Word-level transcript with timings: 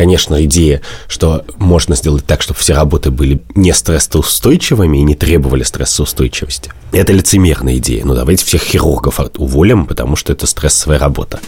конечно, 0.00 0.42
идея, 0.46 0.80
что 1.08 1.44
можно 1.58 1.94
сделать 1.94 2.24
так, 2.24 2.40
чтобы 2.40 2.58
все 2.58 2.72
работы 2.72 3.10
были 3.10 3.42
не 3.54 3.74
стрессоустойчивыми 3.74 4.96
и 4.96 5.02
не 5.02 5.14
требовали 5.14 5.62
стрессоустойчивости. 5.62 6.72
Это 6.90 7.12
лицемерная 7.12 7.76
идея. 7.76 8.06
Ну, 8.06 8.14
давайте 8.14 8.46
всех 8.46 8.62
хирургов 8.62 9.20
уволим, 9.36 9.84
потому 9.84 10.16
что 10.16 10.32
это 10.32 10.46
стрессовая 10.46 10.98
работа. 10.98 11.38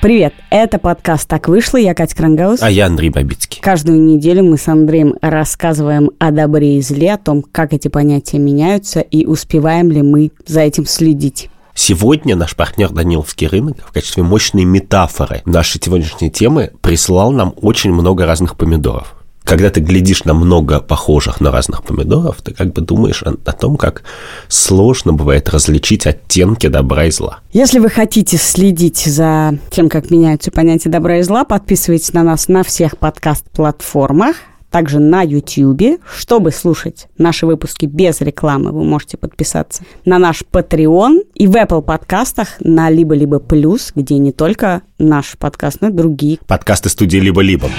Привет, 0.00 0.32
это 0.50 0.78
подкаст 0.78 1.28
«Так 1.28 1.48
вышло», 1.48 1.76
я 1.76 1.92
Катя 1.92 2.14
Крангаус. 2.14 2.62
А 2.62 2.70
я 2.70 2.86
Андрей 2.86 3.10
Бабицкий. 3.10 3.60
Каждую 3.60 4.00
неделю 4.00 4.44
мы 4.44 4.56
с 4.56 4.68
Андреем 4.68 5.16
рассказываем 5.20 6.12
о 6.20 6.30
добре 6.30 6.78
и 6.78 6.80
зле, 6.82 7.14
о 7.14 7.18
том, 7.18 7.42
как 7.42 7.72
эти 7.72 7.88
понятия 7.88 8.38
меняются 8.38 9.00
и 9.00 9.26
успеваем 9.26 9.90
ли 9.90 10.02
мы 10.02 10.30
за 10.46 10.60
этим 10.60 10.86
следить. 10.86 11.50
Сегодня 11.74 12.36
наш 12.36 12.54
партнер 12.54 12.90
Даниловский 12.90 13.48
рынок 13.48 13.78
в 13.84 13.92
качестве 13.92 14.22
мощной 14.22 14.64
метафоры 14.64 15.42
нашей 15.44 15.80
сегодняшней 15.82 16.30
темы 16.30 16.70
прислал 16.80 17.32
нам 17.32 17.52
очень 17.60 17.92
много 17.92 18.24
разных 18.24 18.56
помидоров 18.56 19.17
когда 19.48 19.70
ты 19.70 19.80
глядишь 19.80 20.24
на 20.24 20.34
много 20.34 20.78
похожих 20.78 21.40
на 21.40 21.50
разных 21.50 21.82
помидоров, 21.82 22.42
ты 22.42 22.52
как 22.52 22.74
бы 22.74 22.82
думаешь 22.82 23.22
о, 23.22 23.34
о 23.44 23.52
том, 23.52 23.76
как 23.78 24.02
сложно 24.48 25.14
бывает 25.14 25.48
различить 25.48 26.06
оттенки 26.06 26.66
добра 26.66 27.06
и 27.06 27.10
зла. 27.10 27.38
Если 27.52 27.78
вы 27.78 27.88
хотите 27.88 28.36
следить 28.36 28.98
за 28.98 29.58
тем, 29.70 29.88
как 29.88 30.10
меняются 30.10 30.50
понятия 30.50 30.90
добра 30.90 31.18
и 31.18 31.22
зла, 31.22 31.44
подписывайтесь 31.44 32.12
на 32.12 32.22
нас 32.22 32.48
на 32.48 32.62
всех 32.62 32.98
подкаст-платформах, 32.98 34.36
также 34.70 34.98
на 34.98 35.22
YouTube. 35.22 35.98
Чтобы 36.14 36.52
слушать 36.52 37.08
наши 37.16 37.46
выпуски 37.46 37.86
без 37.86 38.20
рекламы, 38.20 38.70
вы 38.70 38.84
можете 38.84 39.16
подписаться 39.16 39.82
на 40.04 40.18
наш 40.18 40.42
Patreon 40.52 41.20
и 41.34 41.46
в 41.46 41.56
Apple 41.56 41.80
подкастах 41.80 42.48
на 42.60 42.90
«Либо-либо 42.90 43.38
плюс», 43.38 43.92
где 43.94 44.18
не 44.18 44.32
только 44.32 44.82
наш 44.98 45.38
подкаст, 45.38 45.78
но 45.80 45.88
и 45.88 45.92
другие. 45.92 46.38
Подкасты 46.46 46.90
студии 46.90 47.16
«Либо-либо». 47.16 47.70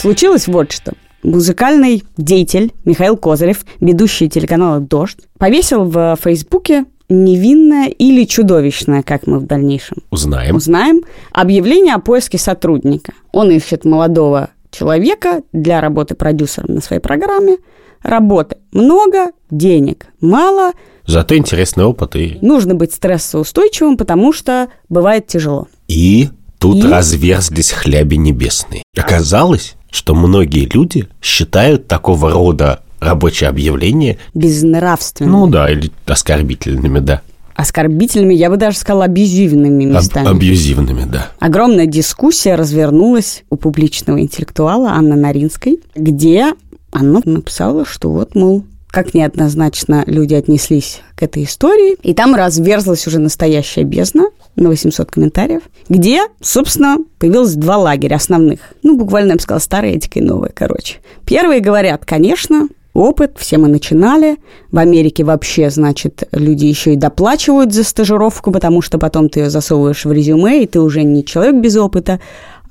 Случилось 0.00 0.48
вот 0.48 0.72
что. 0.72 0.94
Музыкальный 1.22 2.04
деятель 2.16 2.72
Михаил 2.86 3.18
Козырев, 3.18 3.66
ведущий 3.80 4.30
телеканала 4.30 4.80
«Дождь», 4.80 5.18
повесил 5.38 5.84
в 5.84 6.16
Фейсбуке 6.22 6.86
невинное 7.10 7.88
или 7.88 8.24
чудовищное, 8.24 9.02
как 9.02 9.26
мы 9.26 9.38
в 9.38 9.46
дальнейшем 9.46 9.98
узнаем, 10.10 10.56
узнаем 10.56 11.02
объявление 11.32 11.92
о 11.92 11.98
поиске 11.98 12.38
сотрудника. 12.38 13.12
Он 13.32 13.50
ищет 13.50 13.84
молодого 13.84 14.48
человека 14.70 15.42
для 15.52 15.82
работы 15.82 16.14
продюсером 16.14 16.76
на 16.76 16.80
своей 16.80 17.02
программе. 17.02 17.58
Работы 18.02 18.56
много, 18.72 19.32
денег 19.50 20.06
мало. 20.22 20.72
Зато 21.04 21.36
интересный 21.36 21.84
опыт 21.84 22.16
и... 22.16 22.38
Нужно 22.40 22.74
быть 22.74 22.94
стрессоустойчивым, 22.94 23.98
потому 23.98 24.32
что 24.32 24.68
бывает 24.88 25.26
тяжело. 25.26 25.68
И 25.88 26.30
тут 26.58 26.84
и... 26.84 26.88
разверзлись 26.88 27.72
хляби 27.72 28.14
небесные. 28.14 28.82
Оказалось, 28.96 29.76
что 29.90 30.14
многие 30.14 30.68
люди 30.72 31.08
считают 31.22 31.88
такого 31.88 32.30
рода 32.30 32.82
рабочие 33.00 33.48
объявления 33.48 34.18
безнравственными. 34.34 35.32
Ну 35.32 35.46
да, 35.48 35.70
или 35.70 35.90
оскорбительными, 36.06 36.98
да. 37.00 37.22
Оскорбительными, 37.56 38.32
я 38.34 38.48
бы 38.48 38.56
даже 38.56 38.78
сказала, 38.78 39.04
абьюзивными 39.04 39.84
местами. 39.84 40.28
Об, 40.28 40.36
абьюзивными, 40.36 41.04
да. 41.04 41.30
Огромная 41.40 41.86
дискуссия 41.86 42.54
развернулась 42.54 43.44
у 43.50 43.56
публичного 43.56 44.20
интеллектуала 44.20 44.92
Анны 44.92 45.16
Наринской, 45.16 45.80
где 45.94 46.54
она 46.90 47.20
написала, 47.24 47.84
что 47.84 48.10
вот, 48.10 48.34
мол, 48.34 48.64
как 48.90 49.14
неоднозначно 49.14 50.04
люди 50.06 50.34
отнеслись 50.34 51.00
к 51.16 51.22
этой 51.22 51.44
истории. 51.44 51.96
И 52.02 52.14
там 52.14 52.34
разверзлась 52.34 53.06
уже 53.06 53.18
настоящая 53.18 53.84
бездна 53.84 54.30
на 54.56 54.68
800 54.68 55.10
комментариев, 55.10 55.62
где, 55.88 56.22
собственно, 56.40 56.98
появилось 57.18 57.54
два 57.54 57.78
лагеря 57.78 58.16
основных. 58.16 58.60
Ну, 58.82 58.96
буквально, 58.96 59.30
я 59.30 59.36
бы 59.36 59.40
сказала, 59.40 59.60
старая 59.60 59.92
этика 59.92 60.18
и 60.18 60.22
новая, 60.22 60.50
короче. 60.54 60.98
Первые 61.24 61.60
говорят, 61.60 62.04
конечно, 62.04 62.68
опыт, 62.92 63.36
все 63.38 63.58
мы 63.58 63.68
начинали. 63.68 64.38
В 64.70 64.78
Америке 64.78 65.24
вообще, 65.24 65.70
значит, 65.70 66.24
люди 66.32 66.66
еще 66.66 66.94
и 66.94 66.96
доплачивают 66.96 67.72
за 67.72 67.84
стажировку, 67.84 68.50
потому 68.50 68.82
что 68.82 68.98
потом 68.98 69.28
ты 69.28 69.40
ее 69.40 69.50
засовываешь 69.50 70.04
в 70.04 70.12
резюме, 70.12 70.62
и 70.62 70.66
ты 70.66 70.80
уже 70.80 71.02
не 71.02 71.24
человек 71.24 71.56
без 71.56 71.76
опыта, 71.76 72.20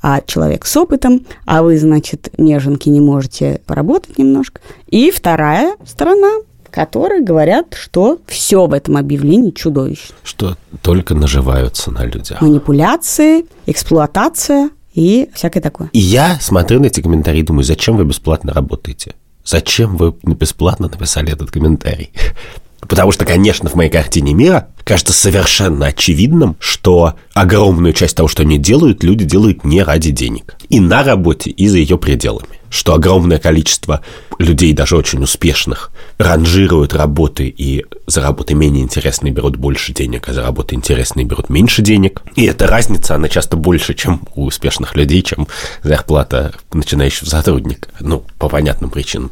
а 0.02 0.22
человек 0.22 0.66
с 0.66 0.76
опытом, 0.78 1.26
а 1.46 1.64
вы, 1.64 1.78
значит, 1.78 2.30
неженки 2.38 2.90
не 2.90 3.02
можете 3.02 3.62
поработать 3.66 4.18
немножко. 4.18 4.62
И 4.88 5.12
вторая 5.12 5.76
сторона, 5.86 6.42
которые 6.72 7.24
говорят, 7.24 7.74
что 7.74 8.20
все 8.28 8.66
в 8.66 8.74
этом 8.74 8.98
объявлении 8.98 9.52
чудовищно. 9.52 10.16
Что 10.24 10.58
только 10.82 11.16
наживаются 11.16 11.92
на 11.92 12.06
людях. 12.06 12.42
Манипуляции, 12.42 13.46
эксплуатация 13.66 14.70
и 14.94 15.30
всякое 15.34 15.62
такое. 15.62 15.90
И 15.94 16.00
я 16.00 16.38
смотрю 16.40 16.80
на 16.80 16.86
эти 16.86 17.02
комментарии 17.02 17.40
и 17.40 17.44
думаю, 17.44 17.64
зачем 17.64 17.98
вы 17.98 18.06
бесплатно 18.06 18.54
работаете? 18.54 19.16
Зачем 19.44 19.98
вы 19.98 20.14
бесплатно 20.24 20.90
написали 20.90 21.32
этот 21.32 21.52
комментарий? 21.52 22.12
Потому 22.88 23.12
что, 23.12 23.26
конечно, 23.26 23.70
в 23.70 23.76
моей 23.76 23.90
картине 23.90 24.34
мира 24.34 24.70
кажется 24.84 25.14
совершенно 25.14 25.88
очевидным, 25.88 26.56
что 26.60 27.16
огромную 27.34 27.94
часть 27.94 28.16
того, 28.16 28.28
что 28.28 28.44
они 28.44 28.58
делают, 28.58 29.04
люди 29.04 29.26
делают 29.26 29.64
не 29.64 29.84
ради 29.84 30.12
денег. 30.12 30.56
И 30.70 30.80
на 30.80 31.04
работе, 31.04 31.50
и 31.50 31.68
за 31.68 31.78
ее 31.78 31.98
пределами. 31.98 32.60
Что 32.70 32.94
огромное 32.94 33.40
количество 33.40 34.02
людей, 34.38 34.74
даже 34.74 34.96
очень 34.96 35.22
успешных, 35.22 35.92
ранжируют 36.18 36.94
работы 36.94 37.48
и 37.56 37.86
за 38.08 38.22
работы 38.22 38.54
менее 38.54 38.84
интересные 38.84 39.34
берут 39.34 39.58
больше 39.58 39.94
денег, 39.94 40.30
а 40.30 40.34
за 40.34 40.44
работы 40.44 40.76
интересные 40.76 41.26
берут 41.26 41.50
меньше 41.50 41.82
денег. 41.82 42.22
И 42.36 42.46
эта 42.46 42.68
разница, 42.68 43.16
она 43.16 43.28
часто 43.28 43.58
больше, 43.58 43.94
чем 43.94 44.22
у 44.36 44.46
успешных 44.46 44.96
людей, 44.96 45.22
чем 45.22 45.48
зарплата 45.84 46.54
начинающего 46.72 47.28
сотрудника. 47.28 47.90
Ну, 48.00 48.24
по 48.38 48.48
понятным 48.48 48.90
причинам. 48.90 49.32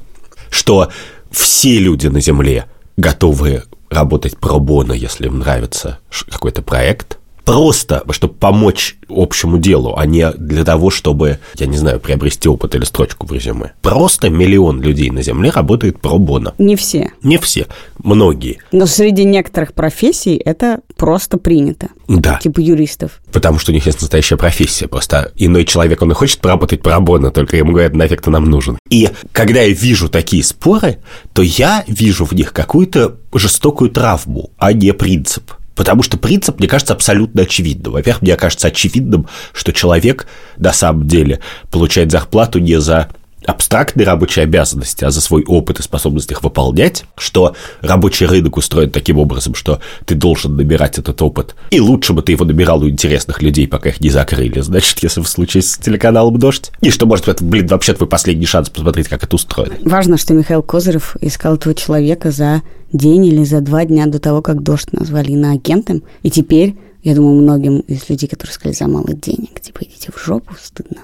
Что 0.49 0.89
все 1.31 1.79
люди 1.79 2.07
на 2.07 2.19
Земле– 2.19 2.65
готовы 2.97 3.63
работать 3.89 4.37
пробона, 4.37 4.91
если 4.91 5.27
им 5.27 5.39
нравится 5.39 5.99
какой-то 6.29 6.61
проект, 6.61 7.19
просто, 7.47 8.03
чтобы 8.11 8.33
помочь 8.33 8.97
общему 9.07 9.57
делу, 9.57 9.95
а 9.95 10.05
не 10.05 10.29
для 10.33 10.65
того, 10.65 10.89
чтобы, 10.89 11.39
я 11.55 11.65
не 11.65 11.77
знаю, 11.77 12.01
приобрести 12.01 12.49
опыт 12.49 12.75
или 12.75 12.83
строчку 12.83 13.25
в 13.25 13.31
резюме. 13.31 13.71
Просто 13.81 14.29
миллион 14.29 14.81
людей 14.81 15.09
на 15.11 15.21
Земле 15.21 15.49
работает 15.51 16.01
пробона. 16.01 16.53
Не 16.57 16.75
все. 16.75 17.11
Не 17.23 17.37
все, 17.37 17.67
многие. 18.03 18.59
Но 18.73 18.85
среди 18.85 19.23
некоторых 19.23 19.73
профессий 19.73 20.35
это 20.35 20.81
просто 20.97 21.37
принято. 21.37 21.87
Да. 22.09 22.37
Типа 22.43 22.59
юристов. 22.59 23.21
Потому 23.31 23.59
что 23.59 23.71
у 23.71 23.73
них 23.73 23.85
есть 23.85 24.01
настоящая 24.01 24.35
профессия. 24.35 24.89
Просто 24.89 25.31
иной 25.37 25.63
человек, 25.63 26.01
он 26.01 26.11
и 26.11 26.15
хочет 26.15 26.39
поработать 26.39 26.81
пробона, 26.81 27.31
только 27.31 27.55
ему 27.55 27.71
говорят, 27.71 27.95
нафиг 27.95 28.21
ты 28.21 28.29
нам 28.29 28.43
нужен. 28.43 28.77
И 28.89 29.09
когда 29.31 29.61
я 29.61 29.73
вижу 29.73 30.09
такие 30.09 30.43
споры, 30.43 30.97
то 31.31 31.41
я 31.41 31.85
вижу 31.87 32.25
в 32.25 32.33
них 32.33 32.51
какую-то 32.51 33.15
жестокую 33.33 33.89
травму, 33.89 34.51
а 34.57 34.73
не 34.73 34.91
принцип. 34.91 35.53
Потому 35.77 36.01
что 36.01 36.17
принцип, 36.17 36.59
мне 36.59 36.67
кажется, 36.67 36.93
абсолютно 36.93 37.43
очевидным. 37.43 37.93
Во-первых, 37.93 38.23
мне 38.23 38.35
кажется 38.35 38.67
очевидным, 38.67 39.27
что 39.53 39.71
человек 39.71 40.27
на 40.57 40.73
самом 40.73 41.07
деле 41.07 41.39
получает 41.69 42.11
зарплату 42.11 42.59
не 42.59 42.81
за 42.81 43.09
абстрактные 43.47 44.05
рабочие 44.05 44.43
обязанности, 44.43 45.05
а 45.05 45.09
за 45.09 45.21
свой 45.21 45.43
опыт 45.45 45.79
и 45.79 45.83
способность 45.83 46.29
их 46.31 46.43
выполнять, 46.43 47.05
что 47.17 47.55
рабочий 47.81 48.25
рынок 48.25 48.57
устроен 48.57 48.91
таким 48.91 49.17
образом, 49.17 49.55
что 49.55 49.79
ты 50.05 50.15
должен 50.15 50.57
набирать 50.57 50.99
этот 50.99 51.21
опыт. 51.21 51.55
И 51.71 51.79
лучше 51.79 52.13
бы 52.13 52.21
ты 52.21 52.33
его 52.33 52.45
набирал 52.45 52.83
у 52.83 52.89
интересных 52.89 53.41
людей, 53.41 53.67
пока 53.67 53.89
их 53.89 54.01
не 54.01 54.09
закрыли, 54.09 54.59
значит, 54.59 55.01
если 55.01 55.21
в 55.21 55.27
случае 55.27 55.63
с 55.63 55.77
телеканалом 55.77 56.37
«Дождь». 56.37 56.71
И 56.81 56.89
что, 56.89 57.05
может, 57.05 57.29
это, 57.29 57.43
блин, 57.43 57.67
вообще 57.67 57.93
твой 57.93 58.09
последний 58.09 58.45
шанс 58.45 58.69
посмотреть, 58.69 59.07
как 59.07 59.23
это 59.23 59.35
устроено. 59.35 59.75
Важно, 59.83 60.17
что 60.17 60.33
Михаил 60.33 60.61
Козырев 60.61 61.15
искал 61.21 61.55
этого 61.55 61.73
человека 61.73 62.31
за 62.31 62.61
день 62.91 63.25
или 63.25 63.45
за 63.45 63.61
два 63.61 63.85
дня 63.85 64.07
до 64.07 64.19
того, 64.19 64.41
как 64.41 64.61
«Дождь» 64.61 64.91
назвали 64.91 65.31
иноагентом. 65.31 66.03
И 66.21 66.29
теперь, 66.29 66.75
я 67.03 67.15
думаю, 67.15 67.41
многим 67.41 67.79
из 67.79 68.09
людей, 68.09 68.27
которые 68.27 68.53
сказали 68.53 68.75
за 68.75 68.87
мало 68.87 69.13
денег, 69.13 69.61
типа, 69.61 69.79
идите 69.83 70.11
в 70.13 70.21
жопу, 70.21 70.53
стыдно. 70.61 70.99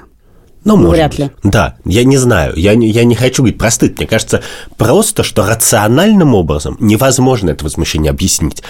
Ну, 0.65 0.77
может 0.77 0.95
Вряд 0.95 1.19
ли. 1.19 1.31
Да, 1.43 1.75
я 1.85 2.03
не 2.03 2.17
знаю. 2.17 2.53
Я 2.55 2.75
не, 2.75 2.89
я 2.89 3.03
не 3.03 3.15
хочу 3.15 3.43
говорить 3.43 3.57
про 3.57 3.69
стыд. 3.69 3.97
Мне 3.97 4.07
кажется, 4.07 4.41
просто, 4.77 5.23
что 5.23 5.45
рациональным 5.45 6.33
образом 6.33 6.77
невозможно 6.79 7.49
это 7.49 7.65
возмущение 7.65 8.09
объяснить. 8.09 8.63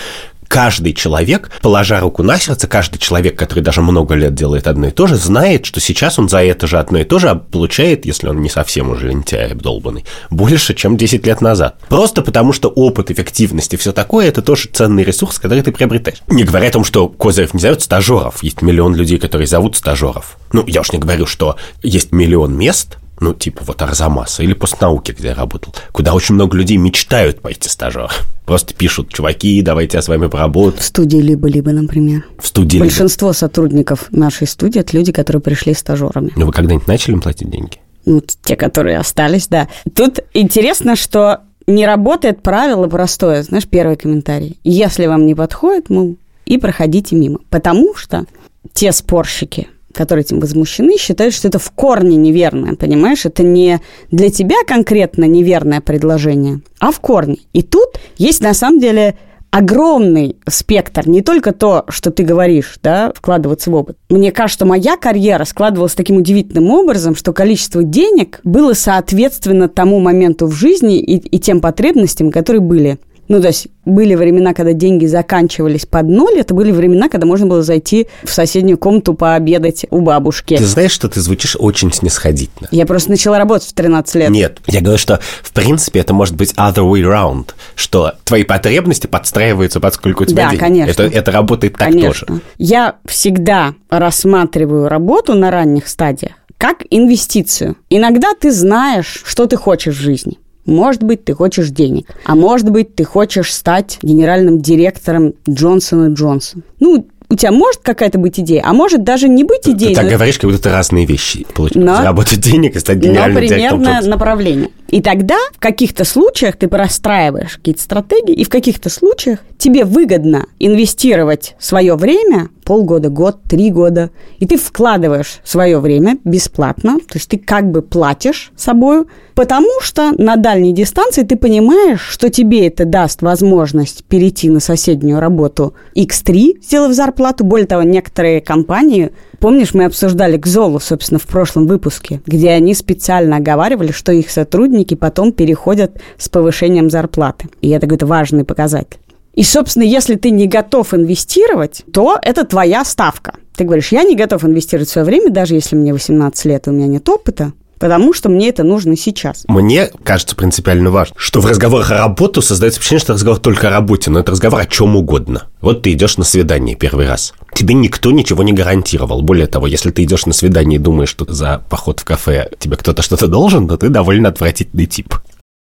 Каждый 0.54 0.94
человек, 0.94 1.50
положа 1.64 2.00
руку 2.00 2.22
на 2.22 2.38
сердце, 2.38 2.68
каждый 2.68 3.00
человек, 3.00 3.36
который 3.36 3.62
даже 3.62 3.82
много 3.82 4.14
лет 4.14 4.36
делает 4.36 4.68
одно 4.68 4.90
и 4.90 4.92
то 4.92 5.08
же, 5.08 5.16
знает, 5.16 5.66
что 5.66 5.80
сейчас 5.80 6.20
он 6.20 6.30
за 6.30 6.44
это 6.44 6.68
же 6.68 6.78
одно 6.78 7.00
и 7.00 7.04
то 7.04 7.18
же 7.18 7.34
получает, 7.34 8.06
если 8.06 8.28
он 8.28 8.40
не 8.40 8.50
совсем 8.50 8.92
уже 8.92 9.08
лентяй 9.08 9.52
обдолбанный, 9.54 10.06
больше, 10.30 10.76
чем 10.76 10.96
10 10.96 11.26
лет 11.26 11.42
назад. 11.42 11.80
Просто 11.90 12.22
потому, 12.22 12.54
что 12.54 12.70
опыт, 12.70 13.10
эффективность 13.10 13.74
и 13.74 13.78
все 13.78 13.94
такое, 13.94 14.28
это 14.28 14.44
тоже 14.44 14.70
ценный 14.72 15.04
ресурс, 15.04 15.40
который 15.40 15.64
ты 15.64 15.72
приобретаешь. 15.72 16.22
Не 16.28 16.44
говоря 16.44 16.68
о 16.68 16.72
том, 16.72 16.84
что 16.84 17.10
Козырев 17.10 17.56
не 17.56 17.60
зовет 17.60 17.82
стажеров. 17.82 18.44
Есть 18.44 18.62
миллион 18.62 18.94
людей, 18.94 19.18
которые 19.18 19.48
зовут 19.48 19.76
стажеров. 19.76 20.38
Ну, 20.52 20.64
я 20.68 20.82
уж 20.82 20.92
не 20.92 21.00
говорю, 21.00 21.26
что 21.26 21.56
есть 21.82 22.12
миллион 22.12 22.56
мест, 22.56 23.00
ну, 23.20 23.34
типа 23.34 23.64
вот 23.66 23.82
Арзамаса 23.82 24.44
или 24.44 24.54
постнауки, 24.54 25.14
где 25.14 25.30
я 25.30 25.34
работал, 25.34 25.74
куда 25.92 26.14
очень 26.14 26.36
много 26.36 26.56
людей 26.56 26.78
мечтают 26.78 27.42
пойти 27.42 27.70
стажер. 27.70 28.12
Просто 28.46 28.74
пишут, 28.74 29.10
чуваки, 29.10 29.62
давайте 29.62 29.98
я 29.98 30.02
с 30.02 30.08
вами 30.08 30.28
поработаю. 30.28 30.82
В 30.82 30.84
студии 30.84 31.18
«Либо-либо», 31.18 31.72
например. 31.72 32.26
В 32.40 32.48
студии 32.48 32.78
Большинство 32.80 33.30
«Либо». 33.30 33.38
сотрудников 33.38 34.08
нашей 34.12 34.48
студии– 34.48 34.80
это 34.82 34.98
люди, 34.98 35.12
которые 35.12 35.42
пришли 35.42 35.74
стажерами. 35.74 36.32
Ну, 36.36 36.46
вы 36.46 36.52
когда-нибудь 36.52 36.88
начали 36.88 37.14
им 37.14 37.22
платить 37.22 37.50
деньги? 37.50 37.78
Ну, 38.06 38.22
те, 38.44 38.58
которые 38.58 38.98
остались, 38.98 39.48
да. 39.48 39.70
Тут 39.96 40.20
интересно, 40.34 40.98
что 40.98 41.40
не 41.68 41.86
работает 41.86 42.44
правило 42.44 42.88
простое, 42.88 43.44
знаешь, 43.44 43.68
первый 43.68 43.96
комментарий. 43.96 44.60
Если 44.66 45.06
вам 45.06 45.26
не 45.26 45.36
подходит, 45.36 45.90
мол, 45.90 46.18
и 46.46 46.58
проходите 46.58 47.16
мимо. 47.16 47.40
Потому 47.50 47.96
что 47.96 48.26
те 48.74 48.92
спорщики, 48.92 49.70
которые 49.94 50.24
этим 50.24 50.40
возмущены, 50.40 50.98
считают, 50.98 51.34
что 51.34 51.48
это 51.48 51.60
в 51.60 51.72
корне 51.72 52.18
неверное, 52.18 52.76
понимаешь? 52.76 53.26
Это 53.26 53.44
не 53.44 53.80
для 54.12 54.30
тебя 54.30 54.58
конкретно 54.66 55.26
неверное 55.26 55.82
предложение, 55.82 56.62
а 56.80 56.92
в 56.92 57.00
корне. 57.00 57.38
И 57.54 57.62
тут 57.62 58.00
есть 58.18 58.42
на 58.42 58.54
самом 58.54 58.80
деле 58.80 59.16
огромный 59.54 60.38
спектр, 60.50 61.08
не 61.08 61.22
только 61.22 61.52
то, 61.52 61.86
что 61.88 62.10
ты 62.10 62.24
говоришь, 62.24 62.80
да, 62.82 63.12
вкладываться 63.16 63.70
в 63.70 63.76
опыт. 63.76 63.98
Мне 64.10 64.32
кажется, 64.32 64.66
моя 64.66 64.98
карьера 64.98 65.46
складывалась 65.46 65.94
таким 65.94 66.18
удивительным 66.18 66.72
образом, 66.72 67.16
что 67.16 67.34
количество 67.34 67.84
денег 67.84 68.40
было 68.44 68.74
соответственно 68.74 69.70
тому 69.70 70.00
моменту 70.00 70.48
в 70.48 70.54
жизни 70.54 70.98
и, 71.00 71.18
и 71.18 71.40
тем 71.40 71.62
потребностям, 71.62 72.32
которые 72.32 72.62
были. 72.62 72.98
Ну, 73.28 73.42
то 73.42 73.48
есть 73.48 73.68
были 73.86 74.16
времена, 74.16 74.54
когда 74.54 74.74
деньги 74.74 75.06
заканчивались 75.06 75.86
под 75.86 76.08
ноль, 76.08 76.40
это 76.40 76.54
были 76.54 76.72
времена, 76.72 77.10
когда 77.10 77.26
можно 77.26 77.48
было 77.48 77.64
зайти 77.64 78.08
в 78.24 78.32
соседнюю 78.32 78.78
комнату 78.78 79.14
пообедать 79.14 79.86
у 79.90 80.02
бабушки. 80.02 80.58
Ты 80.58 80.66
знаешь, 80.66 80.92
что 80.92 81.10
ты 81.10 81.22
звучишь 81.22 81.56
очень 81.58 81.92
снисходительно. 81.92 82.68
Я 82.72 82.86
просто 82.86 83.12
начала 83.12 83.38
работать 83.38 83.70
в 83.70 83.74
13 83.74 84.16
лет. 84.16 84.30
Нет, 84.30 84.60
я 84.68 84.82
говорю, 84.82 84.98
что 84.98 85.20
в 85.42 85.52
принципе 85.52 86.00
это 86.00 86.14
может 86.14 86.36
быть 86.36 86.54
other 86.54 86.90
way 86.90 87.02
round, 87.02 87.50
что 87.76 88.14
твои 88.24 88.44
потребности 88.44 89.08
подстраиваются 89.08 89.80
под 89.80 89.94
сколько 89.94 90.24
у 90.24 90.26
тебя 90.26 90.44
да, 90.44 90.50
денег. 90.50 90.60
конечно. 90.60 90.92
Это, 90.92 91.04
это 91.04 91.32
работает 91.32 91.78
так 91.78 91.90
конечно. 91.90 92.28
тоже. 92.28 92.42
Я 92.58 92.96
всегда 93.06 93.74
рассматриваю 93.90 94.90
работу 94.90 95.34
на 95.34 95.52
ранних 95.52 95.88
стадиях 95.88 96.34
как 96.64 96.78
инвестицию. 96.90 97.76
Иногда 97.90 98.30
ты 98.40 98.50
знаешь, 98.50 99.22
что 99.26 99.48
ты 99.48 99.58
хочешь 99.58 99.98
в 99.98 100.00
жизни. 100.00 100.40
Может 100.66 101.04
быть, 101.04 101.26
ты 101.26 101.34
хочешь 101.34 101.70
денег, 101.70 102.08
а 102.26 102.36
может 102.36 102.70
быть, 102.70 102.96
ты 102.96 103.04
хочешь 103.04 103.54
стать 103.54 104.00
генеральным 104.02 104.62
директором 104.62 105.34
Джонсона 105.50 106.14
Джонсон. 106.14 106.64
Ну, 106.80 107.06
у 107.30 107.36
тебя 107.36 107.52
может 107.52 107.82
какая-то 107.82 108.20
быть 108.20 108.40
идея, 108.40 108.62
а 108.64 108.74
может 108.74 109.04
даже 109.04 109.28
не 109.28 109.44
быть 109.44 109.68
идеей. 109.68 109.96
Ты 109.96 110.02
так 110.02 110.10
говоришь, 110.10 110.38
как 110.38 110.50
будто 110.50 110.60
это 110.60 110.72
разные 110.72 111.06
вещи. 111.06 111.46
Получить, 111.54 111.84
но... 111.84 111.98
Заработать 111.98 112.40
денег 112.40 112.76
и 112.76 112.80
стать 112.80 113.00
генеральным 113.00 113.42
но 113.42 113.48
директором 113.48 113.84
примерно 113.84 114.08
направление. 114.08 114.70
И 114.94 115.02
тогда 115.02 115.40
в 115.56 115.60
каких-то 115.60 116.06
случаях 116.06 116.56
ты 116.56 116.68
простраиваешь 116.68 117.56
какие-то 117.56 117.82
стратегии, 117.82 118.36
и 118.36 118.44
в 118.44 118.50
каких-то 118.50 118.92
случаях 118.92 119.40
тебе 119.58 119.86
выгодно 119.86 120.46
инвестировать 120.60 121.56
свое 121.58 121.96
время, 121.96 122.50
полгода, 122.64 123.10
год, 123.10 123.42
три 123.50 123.72
года, 123.72 124.12
и 124.38 124.46
ты 124.46 124.56
вкладываешь 124.56 125.40
свое 125.44 125.80
время 125.80 126.20
бесплатно, 126.24 127.00
то 127.00 127.16
есть 127.16 127.28
ты 127.28 127.40
как 127.40 127.72
бы 127.72 127.82
платишь 127.82 128.52
собою, 128.56 129.08
потому 129.34 129.82
что 129.82 130.12
на 130.12 130.36
дальней 130.36 130.74
дистанции 130.74 131.24
ты 131.24 131.38
понимаешь, 131.38 132.02
что 132.02 132.30
тебе 132.30 132.68
это 132.68 132.86
даст 132.86 133.24
возможность 133.24 134.04
перейти 134.04 134.52
на 134.52 134.60
соседнюю 134.60 135.20
работу 135.20 135.74
X3, 135.96 136.62
сделав 136.62 136.94
зарплату. 136.94 137.44
Более 137.44 137.66
того, 137.66 137.82
некоторые 137.82 138.42
компании 138.42 139.12
Помнишь, 139.44 139.74
мы 139.74 139.84
обсуждали 139.84 140.38
Кзолу, 140.38 140.80
собственно, 140.80 141.20
в 141.20 141.28
прошлом 141.28 141.68
выпуске, 141.68 142.22
где 142.26 142.52
они 142.52 142.74
специально 142.74 143.36
оговаривали, 143.36 143.92
что 143.92 144.14
их 144.14 144.32
сотрудники 144.32 144.83
потом 144.96 145.32
переходят 145.32 146.02
с 146.18 146.30
повышением 146.30 146.90
зарплаты. 146.90 147.48
И 147.62 147.70
это 147.70 147.88
какой-то 147.88 148.06
важный 148.06 148.44
показатель. 148.44 149.00
И, 149.34 149.44
собственно, 149.44 149.84
если 149.84 150.16
ты 150.16 150.30
не 150.30 150.48
готов 150.48 150.94
инвестировать, 150.94 151.84
то 151.92 152.20
это 152.22 152.46
твоя 152.46 152.86
ставка. 152.86 153.36
Ты 153.56 153.64
говоришь, 153.64 153.92
я 153.92 154.04
не 154.04 154.16
готов 154.16 154.44
инвестировать 154.46 154.90
свое 154.90 155.06
время, 155.06 155.32
даже 155.32 155.56
если 155.56 155.76
мне 155.76 155.94
18 155.94 156.46
лет 156.46 156.68
и 156.68 156.70
у 156.70 156.74
меня 156.74 156.88
нет 156.88 157.08
опыта, 157.10 157.54
потому 157.84 158.14
что 158.14 158.30
мне 158.30 158.48
это 158.48 158.64
нужно 158.64 158.96
сейчас. 158.96 159.44
Мне 159.50 159.92
кажется 160.06 160.38
принципиально 160.38 160.90
важно, 160.90 161.16
что 161.18 161.42
в 161.42 161.46
разговорах 161.46 161.92
о 161.92 161.98
работе 161.98 162.42
создается 162.42 162.80
впечатление, 162.80 163.04
что 163.04 163.12
разговор 163.12 163.40
только 163.42 163.68
о 163.68 163.72
работе, 163.72 164.10
но 164.10 164.22
это 164.22 164.32
разговор 164.32 164.62
о 164.62 164.66
чем 164.66 164.96
угодно. 164.96 165.50
Вот 165.60 165.82
ты 165.82 165.92
идешь 165.92 166.16
на 166.16 166.24
свидание 166.24 166.78
первый 166.78 167.10
раз. 167.10 167.34
Тебе 167.54 167.74
никто 167.74 168.12
ничего 168.12 168.42
не 168.42 168.54
гарантировал. 168.54 169.22
Более 169.22 169.48
того, 169.48 169.68
если 169.68 169.92
ты 169.92 170.06
идешь 170.06 170.26
на 170.26 170.32
свидание 170.32 170.80
и 170.80 170.82
думаешь, 170.82 171.10
что 171.10 171.26
за 171.28 171.62
поход 171.70 172.00
в 172.00 172.06
кафе 172.06 172.50
тебе 172.58 172.78
кто-то 172.78 173.02
что-то 173.02 173.28
должен, 173.28 173.68
то 173.68 173.76
ты 173.76 173.90
довольно 173.90 174.30
отвратительный 174.30 174.86
тип 174.86 175.16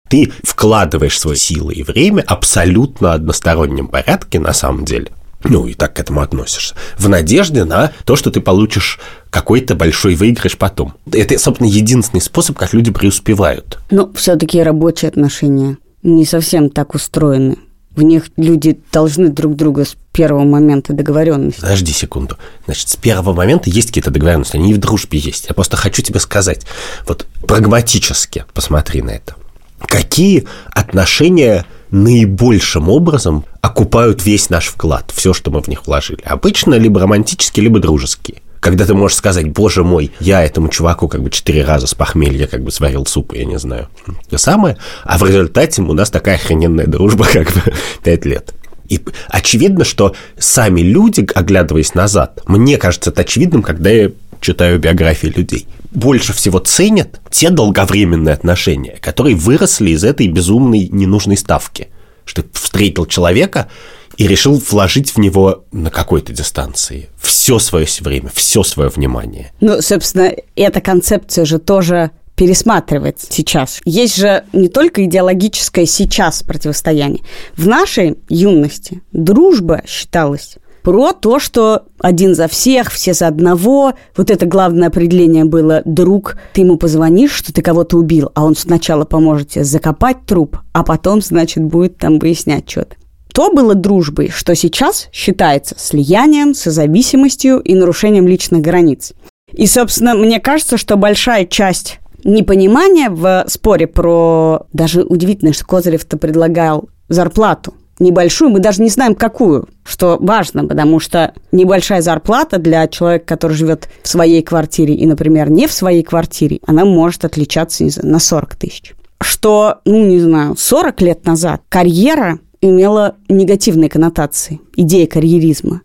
ты 0.09 0.31
вкладываешь 0.43 1.19
свои 1.19 1.35
силы 1.35 1.73
и 1.73 1.81
время 1.81 2.23
абсолютно 2.27 3.13
одностороннем 3.13 3.87
порядке, 3.87 4.39
на 4.39 4.53
самом 4.53 4.85
деле, 4.85 5.11
ну, 5.43 5.67
и 5.67 5.73
так 5.73 5.95
к 5.95 5.99
этому 5.99 6.21
относишься, 6.21 6.75
в 6.97 7.09
надежде 7.09 7.63
на 7.63 7.91
то, 8.05 8.15
что 8.15 8.31
ты 8.31 8.41
получишь 8.41 8.99
какой-то 9.29 9.75
большой 9.75 10.15
выигрыш 10.15 10.57
потом. 10.57 10.93
Это, 11.11 11.37
собственно, 11.37 11.67
единственный 11.67 12.21
способ, 12.21 12.57
как 12.57 12.73
люди 12.73 12.91
преуспевают. 12.91 13.79
Но 13.89 14.11
все-таки 14.13 14.61
рабочие 14.61 15.09
отношения 15.09 15.77
не 16.03 16.25
совсем 16.25 16.69
так 16.69 16.95
устроены. 16.95 17.57
В 17.95 18.01
них 18.01 18.25
люди 18.37 18.79
должны 18.91 19.29
друг 19.29 19.55
друга 19.55 19.85
с 19.85 19.95
первого 20.11 20.45
момента 20.45 20.93
договоренности. 20.93 21.61
Подожди 21.61 21.91
секунду. 21.91 22.37
Значит, 22.65 22.89
с 22.89 22.95
первого 22.95 23.33
момента 23.33 23.69
есть 23.69 23.89
какие-то 23.89 24.09
договоренности, 24.09 24.55
они 24.55 24.71
и 24.71 24.73
в 24.73 24.79
дружбе 24.79 25.19
есть. 25.19 25.45
Я 25.47 25.53
просто 25.53 25.77
хочу 25.77 26.01
тебе 26.01 26.19
сказать, 26.19 26.65
вот 27.07 27.27
прагматически 27.45 28.45
посмотри 28.53 29.03
на 29.03 29.11
это. 29.11 29.35
Какие 29.79 30.47
отношения 30.71 31.65
наибольшим 31.93 32.89
образом 32.89 33.45
окупают 33.61 34.25
весь 34.25 34.49
наш 34.49 34.65
вклад, 34.65 35.13
все, 35.15 35.31
что 35.31 35.51
мы 35.51 35.61
в 35.61 35.67
них 35.67 35.85
вложили. 35.85 36.21
Обычно 36.25 36.73
либо 36.73 36.99
романтические, 36.99 37.65
либо 37.65 37.79
дружеские. 37.79 38.41
Когда 38.59 38.85
ты 38.85 38.95
можешь 38.95 39.17
сказать, 39.17 39.51
боже 39.51 39.83
мой, 39.83 40.11
я 40.19 40.43
этому 40.43 40.69
чуваку 40.69 41.07
как 41.07 41.21
бы 41.21 41.29
четыре 41.29 41.63
раза 41.63 41.85
с 41.85 41.93
похмелья 41.93 42.47
как 42.47 42.63
бы 42.63 42.71
сварил 42.71 43.05
суп, 43.05 43.33
я 43.33 43.45
не 43.45 43.59
знаю. 43.59 43.89
То 44.29 44.37
самое. 44.39 44.77
А 45.03 45.19
в 45.19 45.23
результате 45.23 45.83
у 45.83 45.93
нас 45.93 46.09
такая 46.09 46.35
охрененная 46.35 46.87
дружба 46.87 47.25
как 47.31 47.53
бы 47.53 47.61
пять 48.03 48.25
лет. 48.25 48.53
И 48.89 48.99
очевидно, 49.29 49.85
что 49.85 50.15
сами 50.39 50.81
люди, 50.81 51.27
оглядываясь 51.35 51.93
назад, 51.93 52.41
мне 52.47 52.77
кажется 52.77 53.11
это 53.11 53.21
очевидным, 53.21 53.61
когда 53.61 53.91
я 53.91 54.11
читаю 54.43 54.79
биографии 54.79 55.27
людей, 55.27 55.67
больше 55.91 56.33
всего 56.33 56.59
ценят 56.59 57.21
те 57.29 57.49
долговременные 57.49 58.33
отношения, 58.33 58.97
которые 58.99 59.35
выросли 59.35 59.91
из 59.91 60.03
этой 60.03 60.27
безумной 60.27 60.89
ненужной 60.91 61.37
ставки. 61.37 61.87
Что 62.25 62.43
ты 62.43 62.49
встретил 62.53 63.05
человека 63.05 63.69
и 64.17 64.27
решил 64.27 64.55
вложить 64.55 65.11
в 65.11 65.17
него 65.17 65.65
на 65.71 65.89
какой-то 65.89 66.33
дистанции 66.33 67.09
все 67.19 67.59
свое 67.59 67.87
время, 68.01 68.29
все 68.33 68.63
свое 68.63 68.89
внимание. 68.89 69.51
Ну, 69.59 69.81
собственно, 69.81 70.31
эта 70.55 70.81
концепция 70.81 71.45
же 71.45 71.59
тоже 71.59 72.11
пересматривается 72.35 73.27
сейчас. 73.29 73.79
Есть 73.85 74.17
же 74.17 74.43
не 74.53 74.67
только 74.67 75.05
идеологическое 75.05 75.85
сейчас 75.85 76.43
противостояние. 76.43 77.23
В 77.55 77.67
нашей 77.67 78.17
юности 78.27 79.01
дружба 79.11 79.83
считалась 79.87 80.55
про 80.83 81.13
то, 81.13 81.39
что 81.39 81.83
один 81.99 82.35
за 82.35 82.47
всех, 82.47 82.91
все 82.91 83.13
за 83.13 83.27
одного. 83.27 83.93
Вот 84.15 84.29
это 84.29 84.45
главное 84.45 84.89
определение 84.89 85.45
было 85.45 85.81
«друг». 85.85 86.37
Ты 86.53 86.61
ему 86.61 86.77
позвонишь, 86.77 87.31
что 87.31 87.53
ты 87.53 87.61
кого-то 87.61 87.97
убил, 87.97 88.29
а 88.35 88.43
он 88.43 88.55
сначала 88.55 89.05
поможет 89.05 89.49
тебе 89.49 89.63
закопать 89.63 90.25
труп, 90.27 90.57
а 90.73 90.83
потом, 90.83 91.21
значит, 91.21 91.63
будет 91.63 91.97
там 91.97 92.19
выяснять 92.19 92.69
что-то. 92.69 92.95
То 93.33 93.51
было 93.51 93.73
дружбой, 93.73 94.29
что 94.29 94.53
сейчас 94.53 95.07
считается 95.11 95.75
слиянием, 95.79 96.53
созависимостью 96.53 97.59
и 97.59 97.73
нарушением 97.73 98.27
личных 98.27 98.61
границ. 98.61 99.13
И, 99.51 99.65
собственно, 99.65 100.13
мне 100.13 100.39
кажется, 100.39 100.77
что 100.77 100.97
большая 100.97 101.45
часть 101.45 101.99
непонимания 102.23 103.09
в 103.09 103.45
споре 103.47 103.87
про... 103.87 104.67
Даже 104.71 105.03
удивительно, 105.03 105.53
что 105.53 105.65
Козырев-то 105.65 106.17
предлагал 106.17 106.89
зарплату 107.09 107.73
небольшую, 108.03 108.51
мы 108.51 108.59
даже 108.59 108.81
не 108.81 108.89
знаем, 108.89 109.15
какую, 109.15 109.67
что 109.83 110.17
важно, 110.19 110.65
потому 110.65 110.99
что 110.99 111.33
небольшая 111.51 112.01
зарплата 112.01 112.59
для 112.59 112.87
человека, 112.87 113.25
который 113.25 113.53
живет 113.53 113.89
в 114.03 114.07
своей 114.07 114.43
квартире 114.43 114.93
и, 114.93 115.05
например, 115.05 115.49
не 115.49 115.67
в 115.67 115.73
своей 115.73 116.03
квартире, 116.03 116.59
она 116.65 116.85
может 116.85 117.25
отличаться 117.25 117.83
знаю, 117.89 118.09
на 118.09 118.19
40 118.19 118.55
тысяч. 118.55 118.93
Что, 119.21 119.79
ну, 119.85 120.05
не 120.05 120.19
знаю, 120.19 120.55
40 120.57 121.01
лет 121.01 121.25
назад 121.25 121.61
карьера 121.69 122.39
имела 122.61 123.15
негативные 123.29 123.89
коннотации, 123.89 124.59
идея 124.75 125.07
карьеризма. 125.07 125.81